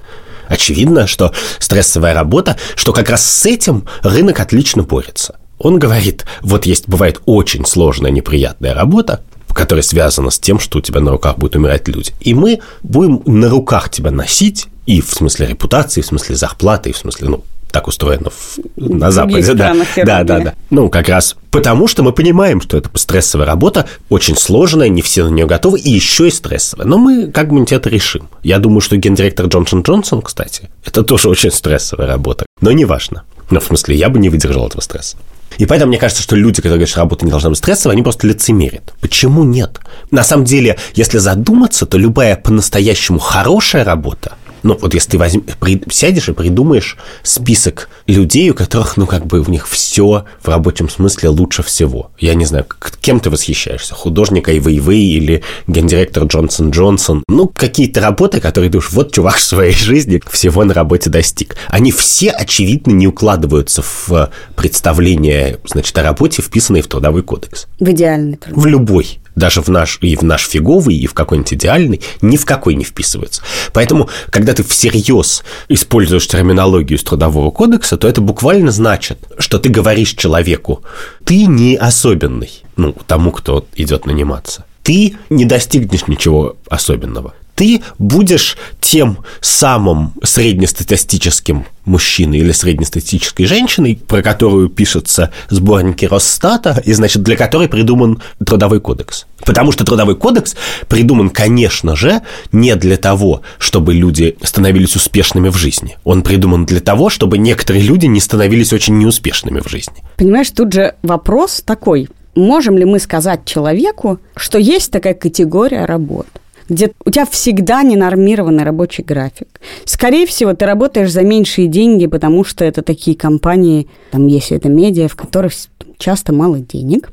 Очевидно, 0.46 1.06
что 1.06 1.32
стрессовая 1.58 2.12
работа, 2.12 2.58
что 2.74 2.92
как 2.92 3.08
раз 3.08 3.24
с 3.24 3.46
этим 3.46 3.86
рынок 4.02 4.40
отлично 4.40 4.82
борется. 4.82 5.36
Он 5.58 5.78
говорит, 5.78 6.26
вот 6.42 6.66
есть, 6.66 6.86
бывает 6.86 7.22
очень 7.24 7.64
сложная, 7.64 8.10
неприятная 8.10 8.74
работа, 8.74 9.22
которая 9.56 9.82
связана 9.82 10.30
с 10.30 10.38
тем, 10.38 10.60
что 10.60 10.78
у 10.78 10.80
тебя 10.80 11.00
на 11.00 11.10
руках 11.10 11.38
будут 11.38 11.56
умирать 11.56 11.88
люди. 11.88 12.12
И 12.20 12.34
мы 12.34 12.60
будем 12.82 13.22
на 13.24 13.48
руках 13.48 13.90
тебя 13.90 14.10
носить, 14.10 14.68
и 14.86 15.00
в 15.00 15.10
смысле 15.10 15.46
репутации, 15.46 16.00
и 16.00 16.02
в 16.02 16.06
смысле 16.06 16.36
зарплаты, 16.36 16.90
и 16.90 16.92
в 16.92 16.98
смысле, 16.98 17.28
ну, 17.28 17.44
так 17.70 17.88
устроено 17.88 18.30
в, 18.30 18.58
на 18.76 19.10
Западе. 19.10 19.54
Да, 19.54 19.74
да, 19.96 20.24
да, 20.24 20.40
да. 20.40 20.54
Ну, 20.70 20.88
как 20.88 21.08
раз 21.08 21.36
потому, 21.50 21.88
что 21.88 22.02
мы 22.02 22.12
понимаем, 22.12 22.60
что 22.60 22.76
это 22.76 22.90
стрессовая 22.94 23.46
работа, 23.46 23.86
очень 24.08 24.36
сложная, 24.36 24.88
не 24.88 25.02
все 25.02 25.24
на 25.24 25.28
нее 25.28 25.46
готовы, 25.46 25.80
и 25.80 25.90
еще 25.90 26.28
и 26.28 26.30
стрессовая. 26.30 26.86
Но 26.86 26.98
мы 26.98 27.30
как-нибудь 27.30 27.72
это 27.72 27.88
решим. 27.88 28.28
Я 28.42 28.58
думаю, 28.58 28.80
что 28.80 28.96
гендиректор 28.96 29.46
Джонсон 29.46 29.82
Джонсон, 29.82 30.22
кстати, 30.22 30.70
это 30.84 31.02
тоже 31.02 31.28
очень 31.28 31.50
стрессовая 31.50 32.06
работа. 32.06 32.46
Но 32.60 32.72
неважно. 32.72 33.24
Ну, 33.50 33.60
в 33.60 33.64
смысле, 33.64 33.96
я 33.96 34.08
бы 34.08 34.18
не 34.18 34.28
выдержал 34.28 34.66
этого 34.66 34.80
стресса. 34.80 35.16
И 35.58 35.66
поэтому 35.66 35.88
мне 35.90 35.98
кажется, 35.98 36.22
что 36.22 36.36
люди, 36.36 36.56
которые 36.56 36.78
говорят, 36.78 36.88
что 36.88 37.00
работа 37.00 37.24
не 37.24 37.30
должна 37.30 37.50
быть 37.50 37.58
стрессовой, 37.58 37.94
они 37.94 38.02
просто 38.02 38.26
лицемерят. 38.26 38.94
Почему 39.00 39.44
нет? 39.44 39.80
На 40.10 40.24
самом 40.24 40.44
деле, 40.44 40.78
если 40.94 41.18
задуматься, 41.18 41.86
то 41.86 41.98
любая 41.98 42.36
по-настоящему 42.36 43.18
хорошая 43.18 43.84
работа– 43.84 44.34
ну, 44.66 44.76
вот 44.80 44.94
если 44.94 45.12
ты 45.12 45.18
возьм, 45.18 45.42
при, 45.60 45.80
сядешь 45.90 46.28
и 46.28 46.32
придумаешь 46.32 46.96
список 47.22 47.88
людей, 48.06 48.50
у 48.50 48.54
которых, 48.54 48.96
ну, 48.96 49.06
как 49.06 49.24
бы 49.24 49.40
у 49.40 49.48
них 49.48 49.68
все 49.68 50.24
в 50.42 50.48
рабочем 50.48 50.88
смысле 50.88 51.28
лучше 51.28 51.62
всего. 51.62 52.10
Я 52.18 52.34
не 52.34 52.44
знаю, 52.44 52.66
кем 53.00 53.20
ты 53.20 53.30
восхищаешься? 53.30 53.94
Художник 53.94 54.48
Айвей 54.48 55.06
или 55.16 55.44
гендиректор 55.68 56.24
Джонсон 56.24 56.70
Джонсон? 56.70 57.22
Ну, 57.28 57.46
какие-то 57.46 58.00
работы, 58.00 58.40
которые 58.40 58.68
думаешь, 58.68 58.90
вот 58.90 59.12
чувак 59.14 59.36
в 59.36 59.44
своей 59.44 59.72
жизни 59.72 60.20
всего 60.30 60.64
на 60.64 60.74
работе 60.74 61.10
достиг. 61.10 61.56
Они 61.68 61.92
все, 61.92 62.30
очевидно, 62.30 62.90
не 62.90 63.06
укладываются 63.06 63.82
в 63.82 64.30
представление, 64.56 65.58
значит, 65.64 65.96
о 65.96 66.02
работе, 66.02 66.42
вписанные 66.42 66.82
в 66.82 66.88
Трудовой 66.88 67.22
кодекс. 67.22 67.66
В 67.78 67.88
идеальный 67.88 68.36
труд. 68.36 68.56
В 68.56 68.66
любой 68.66 69.20
даже 69.36 69.60
в 69.60 69.68
наш, 69.68 69.98
и 70.00 70.16
в 70.16 70.22
наш 70.22 70.48
фиговый, 70.48 70.96
и 70.96 71.06
в 71.06 71.14
какой-нибудь 71.14 71.54
идеальный, 71.54 72.00
ни 72.22 72.36
в 72.36 72.44
какой 72.44 72.74
не 72.74 72.84
вписывается. 72.84 73.42
Поэтому, 73.72 74.08
когда 74.30 74.54
ты 74.54 74.64
всерьез 74.64 75.44
используешь 75.68 76.26
терминологию 76.26 76.98
из 76.98 77.04
Трудового 77.04 77.50
кодекса, 77.50 77.96
то 77.96 78.08
это 78.08 78.20
буквально 78.20 78.72
значит, 78.72 79.18
что 79.38 79.58
ты 79.58 79.68
говоришь 79.68 80.14
человеку, 80.14 80.82
ты 81.24 81.46
не 81.46 81.76
особенный, 81.76 82.50
ну, 82.76 82.94
тому, 83.06 83.30
кто 83.30 83.66
идет 83.76 84.06
наниматься. 84.06 84.64
Ты 84.82 85.16
не 85.30 85.44
достигнешь 85.44 86.06
ничего 86.06 86.56
особенного 86.68 87.34
ты 87.56 87.82
будешь 87.98 88.56
тем 88.80 89.18
самым 89.40 90.12
среднестатистическим 90.22 91.66
мужчиной 91.86 92.38
или 92.38 92.52
среднестатистической 92.52 93.46
женщиной, 93.46 93.98
про 94.06 94.22
которую 94.22 94.68
пишется 94.68 95.32
сборники 95.48 96.04
Росстата, 96.04 96.82
и, 96.84 96.92
значит, 96.92 97.22
для 97.22 97.36
которой 97.36 97.68
придуман 97.68 98.20
Трудовой 98.44 98.80
кодекс. 98.80 99.26
Потому 99.44 99.72
что 99.72 99.84
Трудовой 99.84 100.16
кодекс 100.16 100.54
придуман, 100.88 101.30
конечно 101.30 101.96
же, 101.96 102.20
не 102.52 102.76
для 102.76 102.98
того, 102.98 103.42
чтобы 103.58 103.94
люди 103.94 104.36
становились 104.42 104.94
успешными 104.94 105.48
в 105.48 105.56
жизни. 105.56 105.96
Он 106.04 106.22
придуман 106.22 106.66
для 106.66 106.80
того, 106.80 107.08
чтобы 107.08 107.38
некоторые 107.38 107.82
люди 107.82 108.06
не 108.06 108.20
становились 108.20 108.72
очень 108.72 108.98
неуспешными 108.98 109.60
в 109.60 109.68
жизни. 109.68 109.96
Понимаешь, 110.16 110.50
тут 110.50 110.72
же 110.72 110.94
вопрос 111.02 111.62
такой. 111.64 112.08
Можем 112.34 112.76
ли 112.76 112.84
мы 112.84 112.98
сказать 112.98 113.46
человеку, 113.46 114.20
что 114.36 114.58
есть 114.58 114.90
такая 114.90 115.14
категория 115.14 115.86
работ– 115.86 116.26
где 116.68 116.92
у 117.04 117.10
тебя 117.10 117.26
всегда 117.26 117.82
ненормированный 117.82 118.64
рабочий 118.64 119.02
график. 119.02 119.60
Скорее 119.84 120.26
всего, 120.26 120.54
ты 120.54 120.66
работаешь 120.66 121.12
за 121.12 121.22
меньшие 121.22 121.68
деньги, 121.68 122.06
потому 122.06 122.44
что 122.44 122.64
это 122.64 122.82
такие 122.82 123.16
компании, 123.16 123.88
там, 124.10 124.26
если 124.26 124.56
это 124.56 124.68
медиа, 124.68 125.08
в 125.08 125.16
которых 125.16 125.52
часто 125.98 126.32
мало 126.32 126.58
денег. 126.58 127.10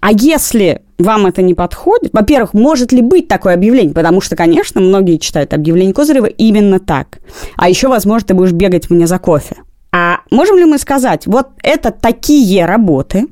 А 0.00 0.12
если 0.12 0.82
вам 0.98 1.26
это 1.26 1.42
не 1.42 1.54
подходит, 1.54 2.12
во-первых, 2.12 2.54
может 2.54 2.92
ли 2.92 3.02
быть 3.02 3.28
такое 3.28 3.54
объявление? 3.54 3.94
Потому 3.94 4.20
что, 4.20 4.36
конечно, 4.36 4.80
многие 4.80 5.16
читают 5.18 5.52
объявление 5.52 5.94
Козырева 5.94 6.26
именно 6.26 6.78
так. 6.78 7.18
А 7.56 7.68
еще, 7.68 7.88
возможно, 7.88 8.28
ты 8.28 8.34
будешь 8.34 8.52
бегать 8.52 8.90
мне 8.90 9.06
за 9.06 9.18
кофе. 9.18 9.56
А 9.92 10.20
можем 10.30 10.58
ли 10.58 10.64
мы 10.64 10.78
сказать, 10.78 11.26
вот 11.26 11.48
это 11.62 11.90
такие 11.90 12.66
работы, 12.66 13.26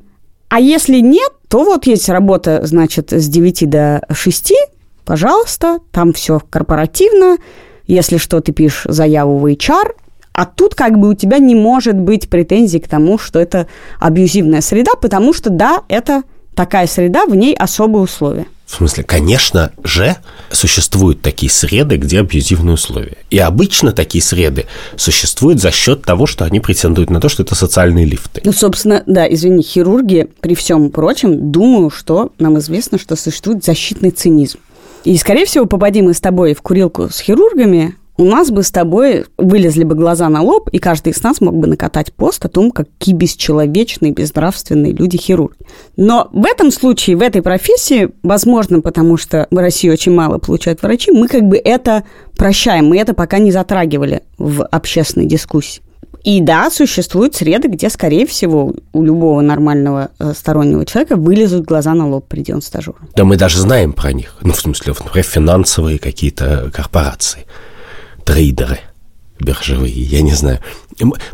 а 0.49 0.59
если 0.59 0.99
нет, 0.99 1.31
то 1.47 1.63
вот 1.63 1.85
есть 1.85 2.09
работа, 2.09 2.61
значит, 2.63 3.11
с 3.11 3.27
9 3.27 3.69
до 3.69 4.01
6, 4.11 4.53
пожалуйста, 5.05 5.79
там 5.91 6.13
все 6.13 6.41
корпоративно, 6.49 7.37
если 7.87 8.17
что, 8.17 8.41
ты 8.41 8.51
пишешь 8.51 8.85
заяву 8.85 9.37
в 9.37 9.45
HR, 9.45 9.93
а 10.33 10.45
тут 10.45 10.75
как 10.75 10.99
бы 10.99 11.09
у 11.09 11.13
тебя 11.13 11.37
не 11.37 11.55
может 11.55 11.95
быть 11.95 12.29
претензий 12.29 12.79
к 12.79 12.87
тому, 12.87 13.17
что 13.17 13.39
это 13.39 13.67
абьюзивная 13.99 14.61
среда, 14.61 14.91
потому 14.99 15.33
что, 15.33 15.49
да, 15.49 15.83
это 15.87 16.23
такая 16.55 16.87
среда, 16.87 17.25
в 17.25 17.35
ней 17.35 17.55
особые 17.55 18.03
условия. 18.03 18.47
В 18.65 18.73
смысле, 18.73 19.03
конечно 19.03 19.71
же, 19.83 20.15
существуют 20.51 21.21
такие 21.21 21.51
среды, 21.51 21.97
где 21.97 22.19
абьюзивные 22.19 22.73
условия. 22.73 23.17
И 23.29 23.37
обычно 23.37 23.91
такие 23.91 24.23
среды 24.23 24.65
существуют 24.97 25.61
за 25.61 25.69
счет 25.69 26.01
того, 26.01 26.25
что 26.25 26.45
они 26.45 26.59
претендуют 26.59 27.11
на 27.11 27.21
то, 27.21 27.29
что 27.29 27.43
это 27.43 27.53
социальные 27.53 28.05
лифты. 28.05 28.41
Ну, 28.43 28.51
собственно, 28.51 29.03
да, 29.05 29.31
извини, 29.31 29.61
хирурги, 29.61 30.27
при 30.41 30.55
всем 30.55 30.89
прочем, 30.89 31.51
думаю, 31.51 31.91
что 31.91 32.31
нам 32.39 32.57
известно, 32.57 32.97
что 32.97 33.15
существует 33.15 33.63
защитный 33.63 34.09
цинизм. 34.09 34.57
И, 35.05 35.15
скорее 35.17 35.45
всего, 35.45 35.65
попадим 35.65 36.05
мы 36.05 36.13
с 36.13 36.19
тобой 36.19 36.55
в 36.55 36.61
курилку 36.61 37.09
с 37.09 37.19
хирургами, 37.19 37.95
у 38.17 38.23
нас 38.23 38.49
бы 38.49 38.63
с 38.63 38.71
тобой 38.71 39.25
вылезли 39.37 39.83
бы 39.83 39.93
глаза 39.93 40.29
на 40.29 40.41
лоб, 40.41 40.69
и 40.71 40.79
каждый 40.79 41.11
из 41.11 41.21
нас 41.21 41.41
мог 41.41 41.55
бы 41.55 41.67
накатать 41.67 42.13
пост 42.13 42.43
о 42.45 42.49
том, 42.49 42.71
какие 42.71 43.13
бесчеловечные, 43.13 44.13
безнравственные 44.13 44.93
люди-хирурги. 44.93 45.57
Но 45.97 46.29
в 46.31 46.45
этом 46.45 46.71
случае, 46.71 47.17
в 47.17 47.21
этой 47.21 47.41
профессии, 47.41 48.09
возможно, 48.23 48.81
потому 48.81 49.17
что 49.17 49.47
в 49.51 49.57
России 49.57 49.89
очень 49.89 50.13
мало 50.13 50.37
получают 50.37 50.81
врачи, 50.81 51.11
мы 51.11 51.27
как 51.27 51.43
бы 51.43 51.57
это 51.57 52.03
прощаем, 52.37 52.87
мы 52.87 52.97
это 52.97 53.13
пока 53.13 53.37
не 53.37 53.51
затрагивали 53.51 54.23
в 54.37 54.65
общественной 54.65 55.27
дискуссии. 55.27 55.81
И 56.23 56.41
да, 56.41 56.69
существуют 56.69 57.35
среды, 57.35 57.67
где, 57.67 57.89
скорее 57.89 58.25
всего, 58.25 58.73
у 58.93 59.03
любого 59.03 59.41
нормального 59.41 60.09
э, 60.19 60.33
стороннего 60.35 60.85
человека 60.85 61.15
вылезут 61.15 61.65
глаза 61.65 61.93
на 61.93 62.07
лоб, 62.07 62.27
придет 62.27 62.55
он 62.55 62.61
стажером. 62.61 63.09
Да 63.15 63.23
мы 63.23 63.37
даже 63.37 63.59
знаем 63.59 63.93
про 63.93 64.11
них. 64.13 64.37
Ну, 64.41 64.53
в 64.53 64.59
смысле, 64.59 64.93
например, 64.97 65.25
финансовые 65.25 65.99
какие-то 65.99 66.71
корпорации 66.73 67.45
трейдеры 68.23 68.79
биржевые, 69.39 69.93
я 69.93 70.21
не 70.21 70.33
знаю. 70.33 70.59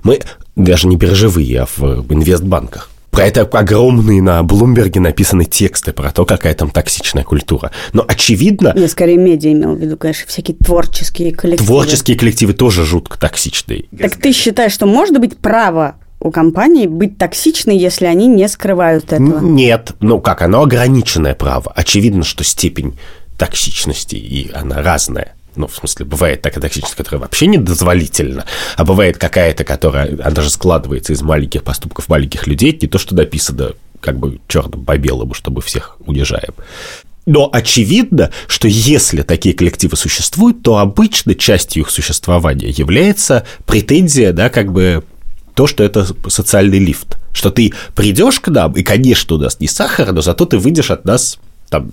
Мы 0.03 0.19
даже 0.55 0.87
не 0.87 0.97
биржевые, 0.97 1.61
а 1.61 1.65
в 1.65 2.05
инвестбанках. 2.13 2.90
Про 3.12 3.26
это 3.26 3.41
огромные 3.41 4.21
на 4.21 4.41
Блумберге 4.41 5.02
написаны 5.02 5.43
тексты 5.43 5.91
про 5.91 6.12
то, 6.12 6.26
какая 6.26 6.54
там 6.54 6.71
токсичная 6.71 7.24
культура. 7.24 7.71
Но 7.91 8.06
очевидно... 8.08 8.74
Я 8.76 8.88
скорее 8.88 9.17
медиа 9.17 9.52
имел 9.52 9.76
в 9.76 9.80
виду, 9.80 9.97
конечно, 9.97 10.28
всякие 10.28 10.56
творческие 10.58 11.34
коллективы. 11.34 11.67
Творческие 11.67 12.17
коллективы 12.17 12.54
тоже 12.54 12.86
жутко 12.86 13.19
токсичные. 13.19 13.86
Так 14.00 14.15
ты 14.15 14.32
считаешь, 14.32 14.71
что 14.71 14.86
может 14.86 15.19
быть 15.19 15.38
право 15.38 15.95
у 16.21 16.32
компании 16.32 16.88
быть 16.88 17.17
токсичной, 17.17 17.78
если 17.78 18.06
они 18.06 18.28
не 18.28 18.47
скрывают 18.47 19.12
этого? 19.12 19.39
Нет. 19.39 19.91
Ну 20.00 20.21
как, 20.21 20.41
оно 20.41 20.62
ограниченное 20.62 21.36
право. 21.36 21.71
Очевидно, 21.76 22.24
что 22.24 22.45
степень 22.45 22.97
токсичности, 23.38 24.15
и 24.15 24.52
она 24.54 24.82
разная. 24.82 25.34
Ну, 25.55 25.67
в 25.67 25.75
смысле, 25.75 26.05
бывает 26.05 26.41
такая 26.41 26.61
токсичность, 26.61 26.95
которая 26.95 27.21
вообще 27.21 27.47
недозволительна, 27.47 28.45
а 28.77 28.85
бывает 28.85 29.17
какая-то, 29.17 29.63
которая, 29.63 30.13
она 30.13 30.31
даже 30.31 30.49
складывается 30.49 31.13
из 31.13 31.21
маленьких 31.21 31.63
поступков 31.63 32.07
маленьких 32.07 32.47
людей, 32.47 32.77
не 32.81 32.87
то, 32.87 32.97
что 32.97 33.15
написано 33.15 33.73
как 33.99 34.17
бы 34.17 34.39
черным 34.47 34.85
по 34.85 34.97
белому, 34.97 35.33
чтобы 35.33 35.61
всех 35.61 35.97
унижаем. 36.05 36.53
Но 37.25 37.49
очевидно, 37.51 38.31
что 38.47 38.67
если 38.67 39.21
такие 39.21 39.53
коллективы 39.53 39.95
существуют, 39.95 40.63
то 40.63 40.77
обычно 40.77 41.35
частью 41.35 41.83
их 41.83 41.91
существования 41.91 42.69
является 42.69 43.45
претензия, 43.65 44.33
да, 44.33 44.49
как 44.49 44.71
бы 44.71 45.03
то, 45.53 45.67
что 45.67 45.83
это 45.83 46.07
социальный 46.29 46.79
лифт. 46.79 47.17
Что 47.33 47.51
ты 47.51 47.73
придешь 47.95 48.39
к 48.39 48.47
нам, 48.47 48.73
и, 48.73 48.83
конечно, 48.83 49.35
у 49.35 49.39
нас 49.39 49.59
не 49.59 49.67
сахар, 49.67 50.11
но 50.11 50.21
зато 50.21 50.45
ты 50.45 50.57
выйдешь 50.57 50.91
от 50.91 51.05
нас 51.05 51.37
там 51.69 51.91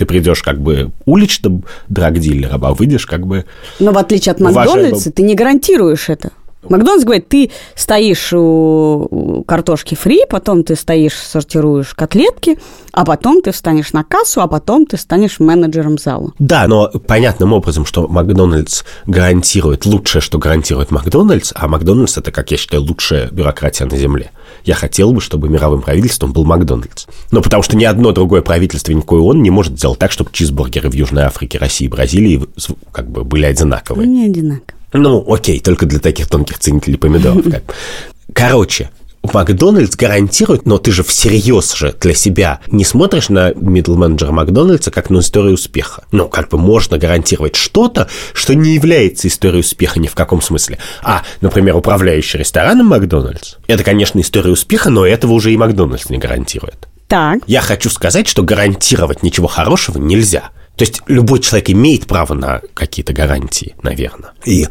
ты 0.00 0.06
придешь 0.06 0.42
как 0.42 0.58
бы 0.58 0.92
уличным 1.04 1.62
драгдилером, 1.90 2.64
а 2.64 2.72
выйдешь 2.72 3.04
как 3.04 3.26
бы... 3.26 3.44
Но 3.80 3.92
в 3.92 3.98
отличие 3.98 4.32
от 4.32 4.40
Макдональдса, 4.40 5.12
ты 5.12 5.22
не 5.22 5.34
гарантируешь 5.34 6.08
это. 6.08 6.30
Макдональдс 6.66 7.04
говорит, 7.04 7.28
ты 7.28 7.50
стоишь 7.74 8.32
у 8.32 9.44
картошки 9.46 9.94
фри, 9.94 10.22
потом 10.28 10.64
ты 10.64 10.74
стоишь, 10.76 11.14
сортируешь 11.14 11.92
котлетки, 11.92 12.58
а 12.92 13.04
потом 13.04 13.42
ты 13.42 13.52
встанешь 13.52 13.92
на 13.92 14.04
кассу, 14.04 14.40
а 14.40 14.46
потом 14.46 14.86
ты 14.86 14.96
станешь 14.96 15.38
менеджером 15.38 15.98
зала. 15.98 16.32
Да, 16.38 16.66
но 16.66 16.88
понятным 16.88 17.52
образом, 17.52 17.84
что 17.84 18.08
Макдональдс 18.08 18.84
гарантирует 19.06 19.84
лучшее, 19.84 20.22
что 20.22 20.38
гарантирует 20.38 20.90
Макдональдс, 20.90 21.52
а 21.54 21.68
Макдональдс 21.68 22.16
это, 22.16 22.32
как 22.32 22.50
я 22.50 22.56
считаю, 22.56 22.82
лучшая 22.82 23.30
бюрократия 23.30 23.84
на 23.84 23.98
Земле. 23.98 24.30
Я 24.64 24.74
хотел 24.74 25.12
бы, 25.12 25.20
чтобы 25.20 25.48
мировым 25.48 25.82
правительством 25.82 26.32
был 26.32 26.44
Макдональдс. 26.44 27.06
Но 27.30 27.42
потому 27.42 27.62
что 27.62 27.76
ни 27.76 27.84
одно 27.84 28.12
другое 28.12 28.42
правительство, 28.42 28.92
никакой 28.92 29.20
он 29.20 29.42
не 29.42 29.50
может 29.50 29.76
сделать 29.76 29.98
так, 29.98 30.12
чтобы 30.12 30.30
чизбургеры 30.32 30.88
в 30.90 30.94
Южной 30.94 31.24
Африке, 31.24 31.58
России 31.58 31.86
и 31.86 31.88
Бразилии 31.88 32.46
как 32.92 33.10
бы 33.10 33.24
были 33.24 33.44
одинаковые. 33.44 34.06
Не 34.06 34.26
одинаковые. 34.26 34.74
Ну, 34.92 35.24
окей, 35.32 35.60
только 35.60 35.86
для 35.86 36.00
таких 36.00 36.28
тонких 36.28 36.58
ценителей 36.58 36.98
помидоров. 36.98 37.44
Короче, 38.32 38.90
Макдональдс 39.22 39.96
гарантирует, 39.96 40.66
но 40.66 40.78
ты 40.78 40.92
же 40.92 41.02
всерьез 41.02 41.74
же 41.74 41.94
для 42.00 42.14
себя 42.14 42.60
не 42.68 42.84
смотришь 42.84 43.28
на 43.28 43.52
мидл 43.54 43.94
менеджера 43.96 44.32
Макдональдса 44.32 44.90
как 44.90 45.10
на 45.10 45.20
историю 45.20 45.54
успеха. 45.54 46.04
Ну, 46.10 46.28
как 46.28 46.48
бы 46.48 46.58
можно 46.58 46.98
гарантировать 46.98 47.56
что-то, 47.56 48.08
что 48.32 48.54
не 48.54 48.74
является 48.74 49.28
историей 49.28 49.60
успеха 49.60 50.00
ни 50.00 50.06
в 50.06 50.14
каком 50.14 50.40
смысле. 50.40 50.78
А, 51.02 51.22
например, 51.40 51.76
управляющий 51.76 52.38
рестораном 52.38 52.86
Макдональдс, 52.86 53.56
это, 53.66 53.84
конечно, 53.84 54.20
история 54.20 54.50
успеха, 54.50 54.90
но 54.90 55.06
этого 55.06 55.32
уже 55.32 55.52
и 55.52 55.56
Макдональдс 55.56 56.08
не 56.08 56.18
гарантирует. 56.18 56.88
Так. 57.06 57.40
Я 57.46 57.60
хочу 57.60 57.90
сказать, 57.90 58.28
что 58.28 58.42
гарантировать 58.42 59.22
ничего 59.22 59.48
хорошего 59.48 59.98
нельзя. 59.98 60.50
То 60.80 60.84
есть 60.84 61.02
любой 61.08 61.40
человек 61.40 61.68
имеет 61.68 62.06
право 62.06 62.32
на 62.32 62.62
какие-то 62.72 63.12
гарантии, 63.12 63.74
наверное. 63.82 64.30
И 64.46 64.66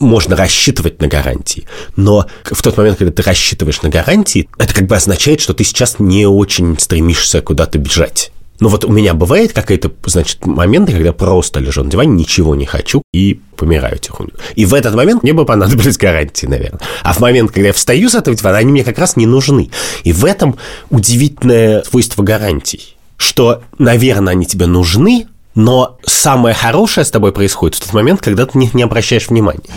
можно 0.00 0.34
рассчитывать 0.34 1.00
на 1.00 1.06
гарантии. 1.06 1.68
Но 1.94 2.26
в 2.42 2.60
тот 2.60 2.76
момент, 2.76 2.98
когда 2.98 3.12
ты 3.12 3.22
рассчитываешь 3.22 3.80
на 3.82 3.88
гарантии, 3.88 4.48
это 4.58 4.74
как 4.74 4.88
бы 4.88 4.96
означает, 4.96 5.40
что 5.40 5.54
ты 5.54 5.62
сейчас 5.62 6.00
не 6.00 6.26
очень 6.26 6.76
стремишься 6.80 7.42
куда-то 7.42 7.78
бежать. 7.78 8.32
Ну 8.58 8.70
вот 8.70 8.84
у 8.84 8.90
меня 8.90 9.14
бывает 9.14 9.52
какие-то, 9.52 9.92
значит, 10.06 10.44
моменты, 10.46 10.90
когда 10.94 11.12
просто 11.12 11.60
лежу 11.60 11.84
на 11.84 11.90
диване, 11.92 12.10
ничего 12.10 12.56
не 12.56 12.66
хочу 12.66 13.02
и 13.12 13.38
помираю 13.56 13.98
тихонько. 14.00 14.34
И 14.56 14.64
в 14.64 14.74
этот 14.74 14.96
момент 14.96 15.22
мне 15.22 15.32
бы 15.32 15.44
понадобились 15.44 15.96
гарантии, 15.96 16.46
наверное. 16.46 16.80
А 17.04 17.12
в 17.12 17.20
момент, 17.20 17.52
когда 17.52 17.68
я 17.68 17.72
встаю 17.72 18.08
с 18.08 18.16
этого 18.16 18.36
дивана, 18.36 18.58
они 18.58 18.72
мне 18.72 18.82
как 18.82 18.98
раз 18.98 19.14
не 19.14 19.26
нужны. 19.26 19.70
И 20.02 20.12
в 20.12 20.24
этом 20.24 20.58
удивительное 20.90 21.84
свойство 21.84 22.24
гарантий, 22.24 22.96
что, 23.16 23.62
наверное, 23.78 24.32
они 24.32 24.44
тебе 24.44 24.66
нужны, 24.66 25.28
но 25.54 25.98
самое 26.04 26.54
хорошее 26.54 27.04
с 27.04 27.10
тобой 27.10 27.32
происходит 27.32 27.76
в 27.76 27.80
тот 27.80 27.92
момент, 27.92 28.20
когда 28.20 28.46
ты 28.46 28.58
не 28.58 28.82
обращаешь 28.82 29.28
внимания. 29.28 29.70